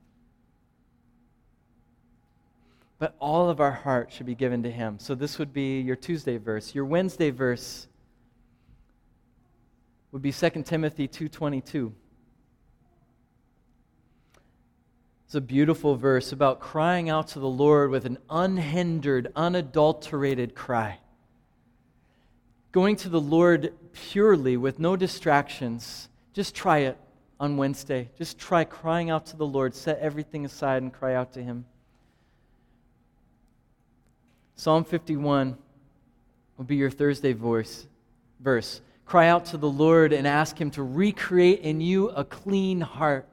But 2.97 3.15
all 3.19 3.49
of 3.49 3.59
our 3.59 3.71
heart 3.71 4.11
should 4.11 4.25
be 4.25 4.35
given 4.35 4.63
to 4.63 4.71
Him. 4.71 4.99
So 4.99 5.15
this 5.15 5.37
would 5.37 5.53
be 5.53 5.81
your 5.81 5.95
Tuesday 5.95 6.37
verse. 6.37 6.73
Your 6.73 6.85
Wednesday 6.85 7.29
verse 7.29 7.87
would 10.11 10.21
be 10.21 10.31
2 10.31 10.63
Timothy 10.63 11.07
2:22. 11.07 11.91
It's 15.35 15.43
a 15.43 15.53
beautiful 15.53 15.97
verse 15.97 16.31
about 16.31 16.61
crying 16.61 17.09
out 17.09 17.27
to 17.27 17.39
the 17.39 17.49
Lord 17.49 17.89
with 17.89 18.05
an 18.05 18.19
unhindered, 18.29 19.33
unadulterated 19.35 20.55
cry. 20.55 20.99
Going 22.71 22.95
to 22.95 23.09
the 23.09 23.19
Lord 23.19 23.73
purely 23.91 24.55
with 24.55 24.79
no 24.79 24.95
distractions. 24.95 26.07
Just 26.31 26.55
try 26.55 26.77
it 26.77 26.97
on 27.37 27.57
Wednesday. 27.57 28.07
Just 28.17 28.37
try 28.37 28.63
crying 28.63 29.09
out 29.09 29.25
to 29.25 29.35
the 29.35 29.45
Lord. 29.45 29.75
Set 29.75 29.99
everything 29.99 30.45
aside 30.45 30.81
and 30.81 30.93
cry 30.93 31.15
out 31.15 31.33
to 31.33 31.43
Him. 31.43 31.65
Psalm 34.55 34.85
51 34.85 35.57
will 36.55 36.63
be 36.63 36.77
your 36.77 36.89
Thursday 36.89 37.33
voice, 37.33 37.87
verse. 38.39 38.79
Cry 39.05 39.27
out 39.27 39.43
to 39.47 39.57
the 39.57 39.69
Lord 39.69 40.13
and 40.13 40.25
ask 40.25 40.57
Him 40.57 40.71
to 40.71 40.83
recreate 40.83 41.59
in 41.59 41.81
you 41.81 42.07
a 42.11 42.23
clean 42.23 42.79
heart. 42.79 43.27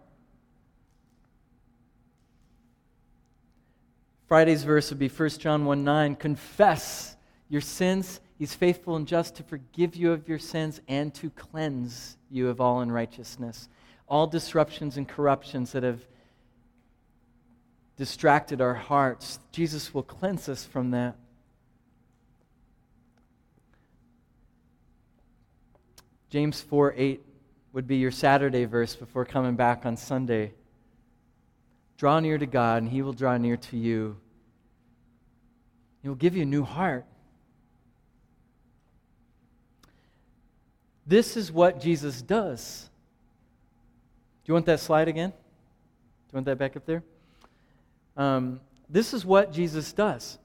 Friday's 4.33 4.65
verse 4.65 4.89
would 4.89 4.99
be 4.99 5.09
1 5.09 5.29
John 5.29 5.67
1 5.67 5.85
9. 5.85 6.17
Confess 6.17 7.17
your 7.51 7.61
sins. 7.61 8.19
He's 8.39 8.55
faithful 8.55 8.97
and 8.97 9.07
just 9.07 9.35
to 9.35 9.43
forgive 9.43 9.95
you 9.95 10.11
of 10.11 10.27
your 10.27 10.39
sins 10.39 10.81
and 10.89 11.13
to 11.17 11.29
cleanse 11.29 12.17
you 12.31 12.49
of 12.49 12.59
all 12.59 12.81
unrighteousness 12.81 13.69
all 14.09 14.27
disruptions 14.27 14.97
and 14.97 15.07
corruptions 15.07 15.73
that 15.73 15.83
have 15.83 16.01
distracted 17.99 18.63
our 18.63 18.73
hearts, 18.73 19.39
Jesus 19.51 19.93
will 19.93 20.03
cleanse 20.03 20.49
us 20.49 20.65
from 20.65 20.93
that. 20.93 21.15
James 26.31 26.59
4 26.63 26.95
8 26.97 27.21
would 27.75 27.87
be 27.87 27.97
your 27.97 28.11
Saturday 28.11 28.65
verse 28.65 28.97
before 28.97 29.27
coming 29.27 29.57
back 29.57 29.85
on 29.85 29.95
Sunday. 29.95 30.55
Draw 32.03 32.19
near 32.19 32.37
to 32.37 32.47
God, 32.47 32.83
and 32.83 32.91
He 32.91 33.01
will 33.01 33.13
draw 33.13 33.37
near 33.37 33.57
to 33.57 33.77
you. 33.77 34.17
He 36.03 36.09
will 36.09 36.17
give 36.17 36.35
you 36.35 36.43
a 36.43 36.45
new 36.45 36.65
heart. 36.65 37.05
This 41.07 41.37
is 41.37 41.53
what 41.53 41.81
Jesus 41.81 42.21
does. 42.21 42.91
Do 44.43 44.51
you 44.51 44.55
want 44.55 44.67
that 44.67 44.81
slide 44.81 45.07
again? 45.07 45.31
Do 45.31 45.37
you 46.33 46.37
want 46.39 46.47
that 46.47 46.59
back 46.59 46.77
up 46.77 46.85
there? 46.87 47.05
Um, 48.17 48.59
this 48.91 49.15
is 49.15 49.25
what 49.25 49.53
Jesus 49.53 49.93
does. 49.93 50.41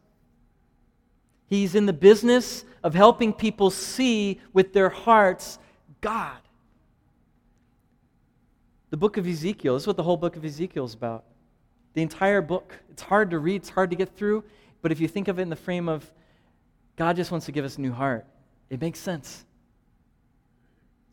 He's 1.48 1.74
in 1.74 1.88
the 1.88 1.92
business 1.92 2.66
of 2.84 2.94
helping 2.94 3.34
people 3.34 3.72
see 3.72 4.40
with 4.54 4.74
their 4.74 4.90
hearts 4.90 5.58
God. 6.02 6.38
The 8.92 8.98
book 8.98 9.18
of 9.18 9.26
Ezekiel, 9.26 9.74
this 9.74 9.82
is 9.82 9.88
what 9.88 9.98
the 9.98 10.04
whole 10.04 10.18
book 10.18 10.36
of 10.36 10.46
Ezekiel 10.46 10.86
is 10.86 10.94
about. 10.94 11.24
The 11.98 12.04
entire 12.04 12.44
book. 12.44 12.78
It's 12.92 13.02
hard 13.02 13.32
to 13.32 13.40
read, 13.40 13.56
it's 13.56 13.70
hard 13.70 13.90
to 13.90 13.96
get 13.96 14.16
through, 14.16 14.44
but 14.84 14.92
if 14.92 15.00
you 15.00 15.08
think 15.08 15.28
of 15.28 15.40
it 15.40 15.42
in 15.42 15.50
the 15.50 15.56
frame 15.56 15.90
of 15.90 16.06
God 16.96 17.16
just 17.16 17.32
wants 17.32 17.48
to 17.48 17.52
give 17.52 17.66
us 17.66 17.80
a 17.80 17.82
new 17.82 17.92
heart, 17.92 18.28
it 18.70 18.80
makes 18.80 19.00
sense. 19.00 19.46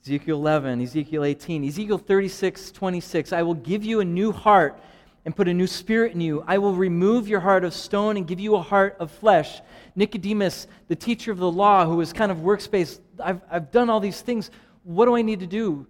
Ezekiel 0.05 0.37
11, 0.37 0.82
Ezekiel 0.82 1.24
18, 1.24 1.64
Ezekiel 1.64 1.97
36, 1.97 2.70
26. 2.70 3.32
I 3.32 3.41
will 3.41 3.55
give 3.55 3.82
you 3.82 4.01
a 4.01 4.05
new 4.05 4.30
heart 4.30 4.78
and 5.24 5.35
put 5.35 5.49
a 5.49 5.55
new 5.55 5.66
spirit 5.66 6.12
in 6.12 6.20
you. 6.20 6.45
I 6.47 6.59
will 6.59 6.74
remove 6.74 7.28
your 7.28 7.41
heart 7.41 7.64
of 7.64 7.72
stone 7.72 8.18
and 8.18 8.26
give 8.26 8.39
you 8.39 8.55
a 8.55 8.61
heart 8.61 8.97
of 9.01 9.11
flesh. 9.11 9.62
Nicodemus, 9.97 10.66
the 10.89 10.97
teacher 10.97 11.32
of 11.32 11.39
the 11.39 11.51
law, 11.51 11.87
who 11.87 11.97
was 11.97 12.12
kind 12.12 12.30
of 12.30 12.39
workspace, 12.41 13.01
I've, 13.18 13.41
I've 13.51 13.70
done 13.70 13.89
all 13.89 14.01
these 14.01 14.20
things. 14.20 14.51
What 14.82 15.07
do 15.07 15.16
I 15.16 15.22
need 15.22 15.41
to 15.41 15.47
do 15.47 15.87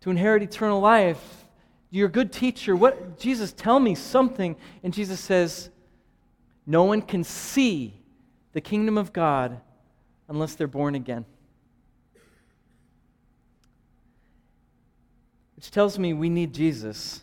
to 0.00 0.10
inherit 0.10 0.42
eternal 0.42 0.80
life? 0.80 1.45
You're 1.90 2.08
a 2.08 2.12
good 2.12 2.32
teacher. 2.32 2.74
What 2.74 3.18
Jesus, 3.18 3.52
tell 3.52 3.78
me 3.80 3.94
something. 3.94 4.56
And 4.82 4.92
Jesus 4.92 5.20
says, 5.20 5.70
No 6.66 6.84
one 6.84 7.02
can 7.02 7.24
see 7.24 8.02
the 8.52 8.60
kingdom 8.60 8.98
of 8.98 9.12
God 9.12 9.60
unless 10.28 10.54
they're 10.54 10.66
born 10.66 10.94
again. 10.94 11.24
Which 15.56 15.70
tells 15.70 15.98
me 15.98 16.12
we 16.12 16.28
need 16.28 16.52
Jesus. 16.52 17.22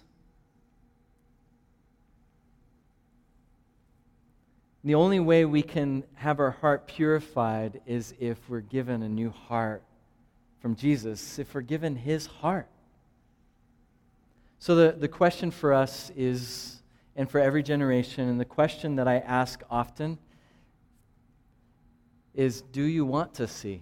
The 4.83 4.95
only 4.95 5.19
way 5.19 5.45
we 5.45 5.61
can 5.61 6.03
have 6.15 6.39
our 6.39 6.51
heart 6.51 6.87
purified 6.87 7.79
is 7.85 8.13
if 8.19 8.37
we're 8.49 8.59
given 8.59 9.01
a 9.01 9.07
new 9.07 9.29
heart 9.29 9.83
from 10.59 10.75
Jesus, 10.75 11.39
if 11.39 11.53
we're 11.53 11.61
given 11.61 11.95
his 11.95 12.25
heart. 12.25 12.67
So, 14.63 14.75
the, 14.75 14.95
the 14.97 15.09
question 15.09 15.51
for 15.51 15.73
us 15.73 16.09
is, 16.15 16.81
and 17.17 17.29
for 17.29 17.37
every 17.37 17.63
generation, 17.63 18.29
and 18.29 18.39
the 18.39 18.45
question 18.45 18.95
that 18.95 19.09
I 19.09 19.17
ask 19.17 19.61
often 19.69 20.17
is 22.33 22.61
do 22.61 22.81
you 22.81 23.03
want 23.03 23.33
to 23.33 23.45
see? 23.45 23.81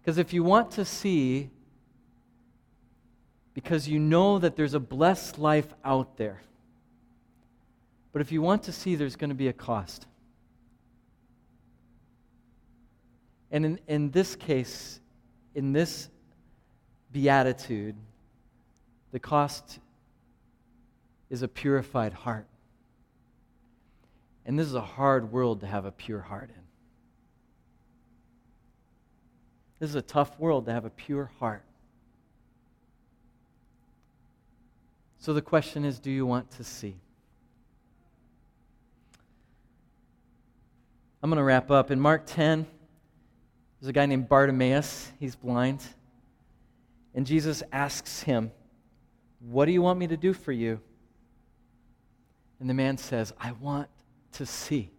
Because 0.00 0.16
if 0.16 0.32
you 0.32 0.42
want 0.42 0.70
to 0.70 0.86
see, 0.86 1.50
because 3.52 3.86
you 3.86 3.98
know 3.98 4.38
that 4.38 4.56
there's 4.56 4.72
a 4.72 4.80
blessed 4.80 5.38
life 5.38 5.74
out 5.84 6.16
there, 6.16 6.40
but 8.14 8.22
if 8.22 8.32
you 8.32 8.40
want 8.40 8.62
to 8.62 8.72
see, 8.72 8.94
there's 8.94 9.14
going 9.14 9.28
to 9.28 9.36
be 9.36 9.48
a 9.48 9.52
cost. 9.52 10.06
And 13.50 13.66
in, 13.66 13.80
in 13.86 14.10
this 14.10 14.34
case, 14.36 15.00
in 15.54 15.74
this 15.74 16.08
beatitude, 17.12 17.94
the 19.12 19.18
cost 19.18 19.78
is 21.28 21.42
a 21.42 21.48
purified 21.48 22.12
heart. 22.12 22.46
And 24.46 24.58
this 24.58 24.66
is 24.66 24.74
a 24.74 24.80
hard 24.80 25.32
world 25.32 25.60
to 25.60 25.66
have 25.66 25.84
a 25.84 25.92
pure 25.92 26.20
heart 26.20 26.50
in. 26.50 26.62
This 29.78 29.90
is 29.90 29.96
a 29.96 30.02
tough 30.02 30.38
world 30.38 30.66
to 30.66 30.72
have 30.72 30.84
a 30.84 30.90
pure 30.90 31.30
heart. 31.38 31.64
So 35.18 35.34
the 35.34 35.42
question 35.42 35.84
is 35.84 35.98
do 35.98 36.10
you 36.10 36.26
want 36.26 36.50
to 36.52 36.64
see? 36.64 36.96
I'm 41.22 41.28
going 41.28 41.36
to 41.36 41.44
wrap 41.44 41.70
up. 41.70 41.90
In 41.90 42.00
Mark 42.00 42.24
10, 42.24 42.66
there's 43.80 43.88
a 43.88 43.92
guy 43.92 44.06
named 44.06 44.28
Bartimaeus. 44.28 45.12
He's 45.20 45.36
blind. 45.36 45.82
And 47.14 47.26
Jesus 47.26 47.62
asks 47.72 48.22
him, 48.22 48.50
What 49.40 49.64
do 49.66 49.72
you 49.72 49.82
want 49.82 49.98
me 49.98 50.06
to 50.06 50.16
do 50.16 50.32
for 50.32 50.52
you? 50.52 50.80
And 52.60 52.68
the 52.68 52.74
man 52.74 52.98
says, 52.98 53.32
I 53.40 53.52
want 53.52 53.88
to 54.32 54.46
see. 54.46 54.90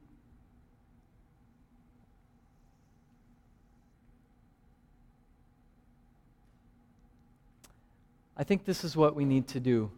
I 8.36 8.44
think 8.44 8.66
this 8.66 8.84
is 8.84 8.98
what 8.98 9.16
we 9.16 9.24
need 9.24 9.48
to 9.50 9.60
do 9.60 9.92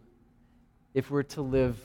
if 0.92 1.10
we're 1.10 1.22
to 1.22 1.40
live 1.40 1.78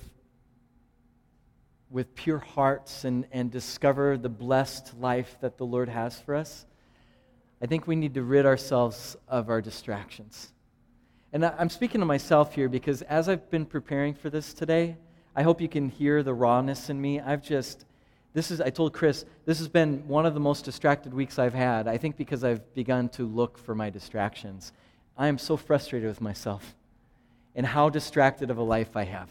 with 1.89 2.14
pure 2.14 2.39
hearts 2.39 3.05
and, 3.05 3.26
and 3.32 3.49
discover 3.49 4.18
the 4.18 4.30
blessed 4.30 4.93
life 4.99 5.38
that 5.39 5.57
the 5.57 5.66
Lord 5.66 5.88
has 5.88 6.20
for 6.20 6.36
us. 6.36 6.66
I 7.62 7.66
think 7.66 7.88
we 7.88 7.95
need 7.95 8.14
to 8.16 8.24
rid 8.24 8.45
ourselves 8.45 9.16
of 9.28 9.49
our 9.49 9.62
distractions. 9.62 10.51
And 11.32 11.45
I'm 11.45 11.69
speaking 11.69 11.99
to 12.01 12.05
myself 12.05 12.55
here 12.55 12.67
because 12.67 13.03
as 13.03 13.30
I've 13.30 13.49
been 13.51 13.65
preparing 13.65 14.15
for 14.15 14.32
this 14.32 14.51
today, 14.53 14.97
I 15.36 15.43
hope 15.43 15.61
you 15.61 15.69
can 15.69 15.89
hear 15.89 16.23
the 16.23 16.34
rawness 16.34 16.89
in 16.89 16.99
me. 16.99 17.19
I've 17.19 17.43
just, 17.43 17.86
this 18.34 18.49
is, 18.49 18.59
I 18.59 18.71
told 18.71 18.93
Chris, 18.93 19.25
this 19.45 19.59
has 19.59 19.67
been 19.67 20.07
one 20.07 20.25
of 20.25 20.34
the 20.34 20.39
most 20.39 20.65
distracted 20.65 21.13
weeks 21.13 21.38
I've 21.38 21.53
had. 21.53 21.88
I 21.88 21.97
think 21.97 22.17
because 22.17 22.43
I've 22.43 22.73
begun 22.73 23.09
to 23.09 23.27
look 23.27 23.59
for 23.59 23.75
my 23.75 23.91
distractions. 23.91 24.73
I 25.15 25.27
am 25.27 25.38
so 25.38 25.55
frustrated 25.55 26.07
with 26.07 26.19
myself 26.19 26.75
and 27.55 27.63
how 27.63 27.89
distracted 27.89 28.49
of 28.49 28.57
a 28.57 28.63
life 28.63 28.97
I 28.97 29.03
have. 29.03 29.30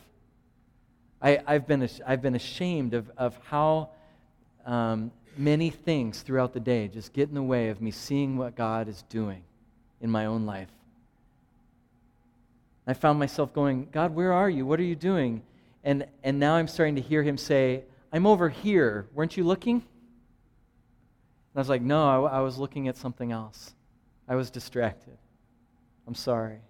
I, 1.21 1.41
have 1.49 1.67
been, 1.67 1.89
I've 2.07 2.23
been 2.23 2.37
ashamed 2.37 2.95
of, 2.95 3.11
of 3.17 3.37
how 3.49 3.91
um, 4.65 5.11
many 5.37 5.71
things 5.71 6.21
throughout 6.21 6.53
the 6.53 6.61
day 6.61 6.87
just 6.87 7.13
get 7.13 7.29
in 7.29 7.35
the 7.35 7.43
way 7.43 7.71
of 7.71 7.81
me 7.81 7.91
seeing 7.91 8.37
what 8.37 8.55
God 8.55 8.87
is 8.87 9.03
doing 9.09 9.43
in 10.01 10.11
my 10.11 10.27
own 10.27 10.47
life. 10.47 10.69
I 12.91 12.95
found 12.95 13.19
myself 13.19 13.53
going, 13.53 13.89
God, 13.93 14.15
where 14.15 14.33
are 14.33 14.49
you? 14.49 14.65
What 14.65 14.81
are 14.81 14.85
you 14.85 14.97
doing? 14.97 15.43
And, 15.85 16.07
and 16.23 16.39
now 16.41 16.55
I'm 16.55 16.69
starting 16.69 16.97
to 16.97 17.03
hear 17.03 17.23
him 17.23 17.37
say, 17.37 17.85
I'm 18.13 18.27
over 18.27 18.49
here. 18.49 19.07
Weren't 19.15 19.37
you 19.37 19.45
looking? 19.45 19.77
And 19.77 19.83
I 21.55 21.59
was 21.59 21.69
like, 21.69 21.83
No, 21.83 22.27
I, 22.27 22.39
I 22.39 22.41
was 22.41 22.59
looking 22.59 22.89
at 22.89 22.97
something 22.97 23.33
else. 23.33 23.75
I 24.27 24.35
was 24.37 24.51
distracted. 24.51 25.19
I'm 26.07 26.15
sorry. 26.15 26.61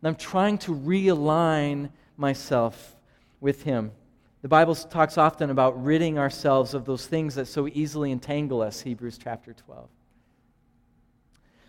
And 0.00 0.08
I'm 0.08 0.16
trying 0.16 0.58
to 0.58 0.74
realign 0.74 1.90
myself 2.16 2.96
with 3.40 3.62
him. 3.62 3.92
The 4.42 4.48
Bible 4.48 4.74
talks 4.74 5.18
often 5.18 5.50
about 5.50 5.82
ridding 5.82 6.18
ourselves 6.18 6.74
of 6.74 6.84
those 6.84 7.06
things 7.06 7.34
that 7.36 7.46
so 7.46 7.68
easily 7.68 8.12
entangle 8.12 8.62
us, 8.62 8.80
Hebrews 8.80 9.18
chapter 9.22 9.52
12. 9.52 9.88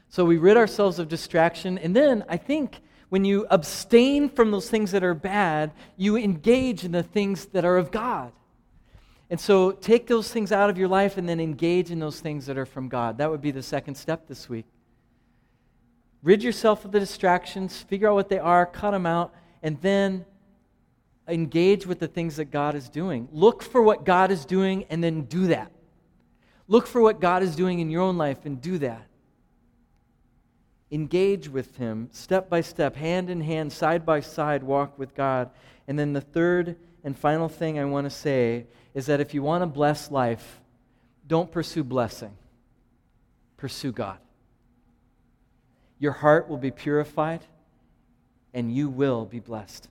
So 0.10 0.26
we 0.26 0.38
rid 0.38 0.58
ourselves 0.58 1.00
of 1.00 1.08
distraction, 1.08 1.78
and 1.78 1.96
then 1.96 2.24
I 2.30 2.38
think 2.38 2.82
when 3.10 3.24
you 3.24 3.48
abstain 3.50 4.30
from 4.30 4.52
those 4.52 4.70
things 4.70 4.92
that 4.92 5.04
are 5.04 5.14
bad, 5.14 5.72
you 5.96 6.18
engage 6.18 6.84
in 6.84 6.92
the 6.92 7.04
things 7.04 7.46
that 7.48 7.64
are 7.64 7.78
of 7.78 7.92
God. 7.92 8.32
And 9.30 9.40
so 9.40 9.72
take 9.72 10.08
those 10.08 10.32
things 10.32 10.52
out 10.52 10.70
of 10.70 10.78
your 10.78 10.88
life 10.88 11.18
and 11.18 11.28
then 11.28 11.40
engage 11.40 11.92
in 11.92 12.00
those 12.00 12.20
things 12.20 12.46
that 12.46 12.58
are 12.58 12.66
from 12.66 12.88
God. 12.88 13.18
That 13.18 13.30
would 13.30 13.42
be 13.42 13.52
the 13.52 13.64
second 13.64 13.96
step 13.96 14.28
this 14.28 14.48
week. 14.50 14.66
Rid 16.24 16.44
yourself 16.44 16.86
of 16.86 16.92
the 16.92 17.00
distractions, 17.00 17.82
figure 17.82 18.10
out 18.10 18.16
what 18.16 18.30
they 18.30 18.40
are, 18.40 18.66
cut 18.66 18.92
them 18.92 19.06
out, 19.06 19.34
and 19.62 19.80
then 19.82 20.26
engage 21.28 21.86
with 21.86 22.00
the 22.00 22.08
things 22.08 22.38
that 22.38 22.52
God 22.52 22.76
is 22.76 22.90
doing. 22.90 23.28
Look 23.32 23.62
for 23.62 23.82
what 23.82 24.06
God 24.06 24.32
is 24.32 24.46
doing 24.46 24.86
and 24.90 25.04
then 25.04 25.24
do 25.24 25.48
that. 25.48 25.72
Look 26.68 26.88
for 26.88 27.02
what 27.02 27.20
God 27.22 27.44
is 27.44 27.56
doing 27.56 27.80
in 27.80 27.90
your 27.90 28.02
own 28.02 28.18
life 28.18 28.46
and 28.46 28.62
do 28.62 28.78
that. 28.80 29.08
Engage 30.92 31.50
with 31.50 31.78
Him 31.78 32.10
step 32.12 32.50
by 32.50 32.62
step, 32.62 32.96
hand 32.96 33.30
in 33.30 33.42
hand, 33.42 33.74
side 33.74 34.06
by 34.06 34.22
side, 34.22 34.64
walk 34.64 34.98
with 34.98 35.16
God. 35.16 35.50
And 35.88 35.98
then 35.98 36.14
the 36.14 36.22
third 36.22 36.78
and 37.04 37.18
final 37.18 37.50
thing 37.50 37.80
I 37.80 37.86
want 37.86 38.06
to 38.06 38.10
say 38.10 38.66
is 38.94 39.06
that 39.08 39.20
if 39.20 39.34
you 39.34 39.44
want 39.44 39.62
to 39.62 39.68
bless 39.68 40.12
life, 40.12 40.62
don't 41.28 41.52
pursue 41.52 41.84
blessing, 41.84 42.36
pursue 43.58 43.92
God. 43.92 44.18
Your 46.00 46.14
heart 46.14 46.48
will 46.48 46.58
be 46.58 46.72
purified 46.72 47.42
and 48.54 48.74
you 48.74 48.90
will 48.90 49.26
be 49.26 49.40
blessed. 49.40 49.88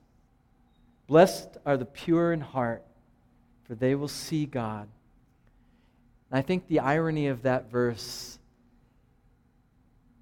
Blessed 1.06 1.56
are 1.64 1.76
the 1.76 1.84
pure 1.84 2.32
in 2.32 2.40
heart, 2.40 2.82
for 3.64 3.74
they 3.74 3.94
will 3.94 4.08
see 4.08 4.46
God. 4.46 4.88
And 6.30 6.38
I 6.38 6.42
think 6.42 6.66
the 6.66 6.80
irony 6.80 7.28
of 7.28 7.42
that 7.42 7.70
verse 7.70 8.35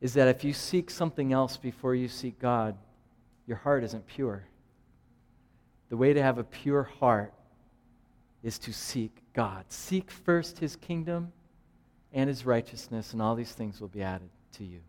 is 0.05 0.13
that 0.13 0.29
if 0.29 0.45
you 0.45 0.53
seek 0.53 0.91
something 0.91 1.33
else 1.33 1.57
before 1.57 1.95
you 1.95 2.09
seek 2.09 2.39
God, 2.39 2.77
your 3.47 3.57
heart 3.57 3.83
isn't 3.85 4.07
pure. 4.07 4.45
The 5.89 5.97
way 5.97 6.13
to 6.13 6.23
have 6.23 6.37
a 6.37 6.45
pure 6.45 6.83
heart 6.83 7.33
is 8.43 8.59
to 8.59 8.73
seek 8.75 9.23
God. 9.33 9.65
Seek 9.69 10.11
first 10.11 10.59
his 10.59 10.77
kingdom 10.77 11.33
and 12.13 12.29
his 12.29 12.45
righteousness, 12.45 13.15
and 13.15 13.23
all 13.23 13.35
these 13.35 13.53
things 13.53 13.81
will 13.81 13.89
be 13.89 14.03
added 14.03 14.29
to 14.59 14.65
you. 14.65 14.81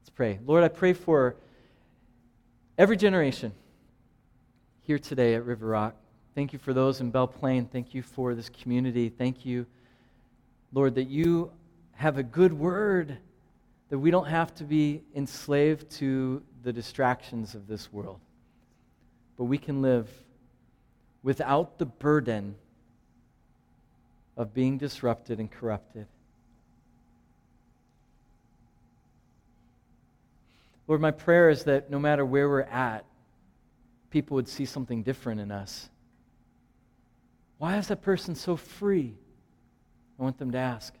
Let's 0.00 0.10
pray. 0.10 0.38
Lord, 0.46 0.62
I 0.62 0.68
pray 0.68 0.92
for 0.92 1.34
every 2.78 2.96
generation 2.96 3.50
here 4.82 5.00
today 5.00 5.34
at 5.34 5.44
River 5.44 5.66
Rock. 5.66 5.96
Thank 6.36 6.52
you 6.52 6.60
for 6.60 6.72
those 6.72 7.00
in 7.00 7.10
Belle 7.10 7.26
Plaine. 7.26 7.66
Thank 7.66 7.94
you 7.94 8.02
for 8.02 8.36
this 8.36 8.48
community. 8.48 9.08
Thank 9.08 9.44
you, 9.44 9.66
Lord, 10.72 10.94
that 10.94 11.08
you 11.08 11.50
have 11.94 12.16
a 12.16 12.22
good 12.22 12.52
word, 12.52 13.18
that 13.88 13.98
we 13.98 14.10
don't 14.10 14.26
have 14.26 14.54
to 14.56 14.64
be 14.64 15.02
enslaved 15.14 15.90
to 15.90 16.42
the 16.62 16.72
distractions 16.72 17.54
of 17.54 17.66
this 17.66 17.92
world. 17.92 18.20
but 19.36 19.44
we 19.44 19.58
can 19.58 19.82
live 19.82 20.08
without 21.22 21.78
the 21.78 21.84
burden 21.84 22.54
of 24.36 24.54
being 24.54 24.78
disrupted 24.78 25.38
and 25.38 25.50
corrupted. 25.50 26.06
Lord, 30.88 31.00
my 31.00 31.10
prayer 31.10 31.50
is 31.50 31.64
that 31.64 31.90
no 31.90 31.98
matter 31.98 32.24
where 32.24 32.48
we're 32.48 32.62
at, 32.62 33.04
people 34.10 34.36
would 34.36 34.48
see 34.48 34.64
something 34.64 35.02
different 35.02 35.40
in 35.40 35.50
us. 35.50 35.90
Why 37.58 37.76
is 37.76 37.88
that 37.88 38.02
person 38.02 38.34
so 38.34 38.56
free? 38.56 39.14
I 40.18 40.22
want 40.22 40.38
them 40.38 40.52
to 40.52 40.58
ask. 40.58 40.94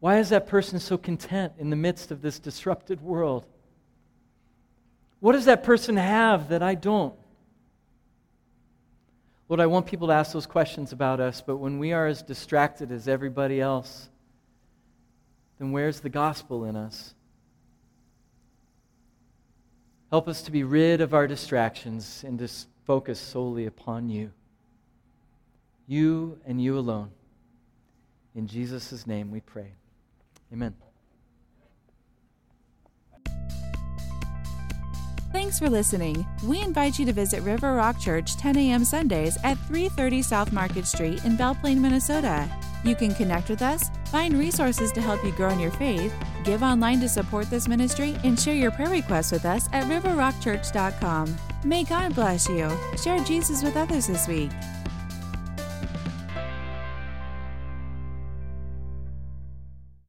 Why 0.00 0.18
is 0.18 0.28
that 0.28 0.46
person 0.46 0.78
so 0.78 0.96
content 0.96 1.54
in 1.58 1.70
the 1.70 1.76
midst 1.76 2.10
of 2.10 2.22
this 2.22 2.38
disrupted 2.38 3.00
world? 3.00 3.46
What 5.20 5.32
does 5.32 5.46
that 5.46 5.64
person 5.64 5.96
have 5.96 6.50
that 6.50 6.62
I 6.62 6.76
don't? 6.76 7.14
Lord, 9.48 9.60
I 9.60 9.66
want 9.66 9.86
people 9.86 10.08
to 10.08 10.14
ask 10.14 10.32
those 10.32 10.46
questions 10.46 10.92
about 10.92 11.20
us, 11.20 11.42
but 11.44 11.56
when 11.56 11.78
we 11.78 11.92
are 11.92 12.06
as 12.06 12.22
distracted 12.22 12.92
as 12.92 13.08
everybody 13.08 13.60
else, 13.60 14.08
then 15.58 15.72
where's 15.72 16.00
the 16.00 16.10
gospel 16.10 16.64
in 16.64 16.76
us? 16.76 17.14
Help 20.10 20.28
us 20.28 20.42
to 20.42 20.50
be 20.50 20.64
rid 20.64 21.00
of 21.00 21.12
our 21.12 21.26
distractions 21.26 22.24
and 22.26 22.38
to 22.38 22.48
focus 22.84 23.18
solely 23.18 23.66
upon 23.66 24.08
you. 24.08 24.30
You 25.86 26.38
and 26.46 26.62
you 26.62 26.78
alone. 26.78 27.10
In 28.34 28.46
Jesus' 28.46 29.06
name 29.06 29.30
we 29.30 29.40
pray. 29.40 29.72
Amen. 30.52 30.74
Thanks 35.32 35.58
for 35.58 35.68
listening. 35.68 36.26
We 36.42 36.60
invite 36.62 36.98
you 36.98 37.04
to 37.06 37.12
visit 37.12 37.42
River 37.42 37.74
Rock 37.74 38.00
Church 38.00 38.36
10 38.36 38.56
a.m. 38.56 38.84
Sundays 38.84 39.36
at 39.44 39.58
330 39.66 40.22
South 40.22 40.52
Market 40.52 40.86
Street 40.86 41.24
in 41.24 41.36
Belle 41.36 41.54
Plaine, 41.54 41.80
Minnesota. 41.80 42.50
You 42.84 42.94
can 42.94 43.14
connect 43.14 43.48
with 43.50 43.60
us, 43.60 43.90
find 44.06 44.38
resources 44.38 44.90
to 44.92 45.00
help 45.00 45.22
you 45.24 45.32
grow 45.32 45.50
in 45.50 45.60
your 45.60 45.70
faith, 45.72 46.14
give 46.44 46.62
online 46.62 47.00
to 47.00 47.08
support 47.08 47.50
this 47.50 47.68
ministry, 47.68 48.16
and 48.24 48.38
share 48.38 48.54
your 48.54 48.70
prayer 48.70 48.88
requests 48.88 49.32
with 49.32 49.44
us 49.44 49.68
at 49.72 49.84
riverrockchurch.com. 49.84 51.36
May 51.64 51.84
God 51.84 52.14
bless 52.14 52.48
you. 52.48 52.70
Share 53.02 53.18
Jesus 53.24 53.62
with 53.62 53.76
others 53.76 54.06
this 54.06 54.26
week. 54.28 54.50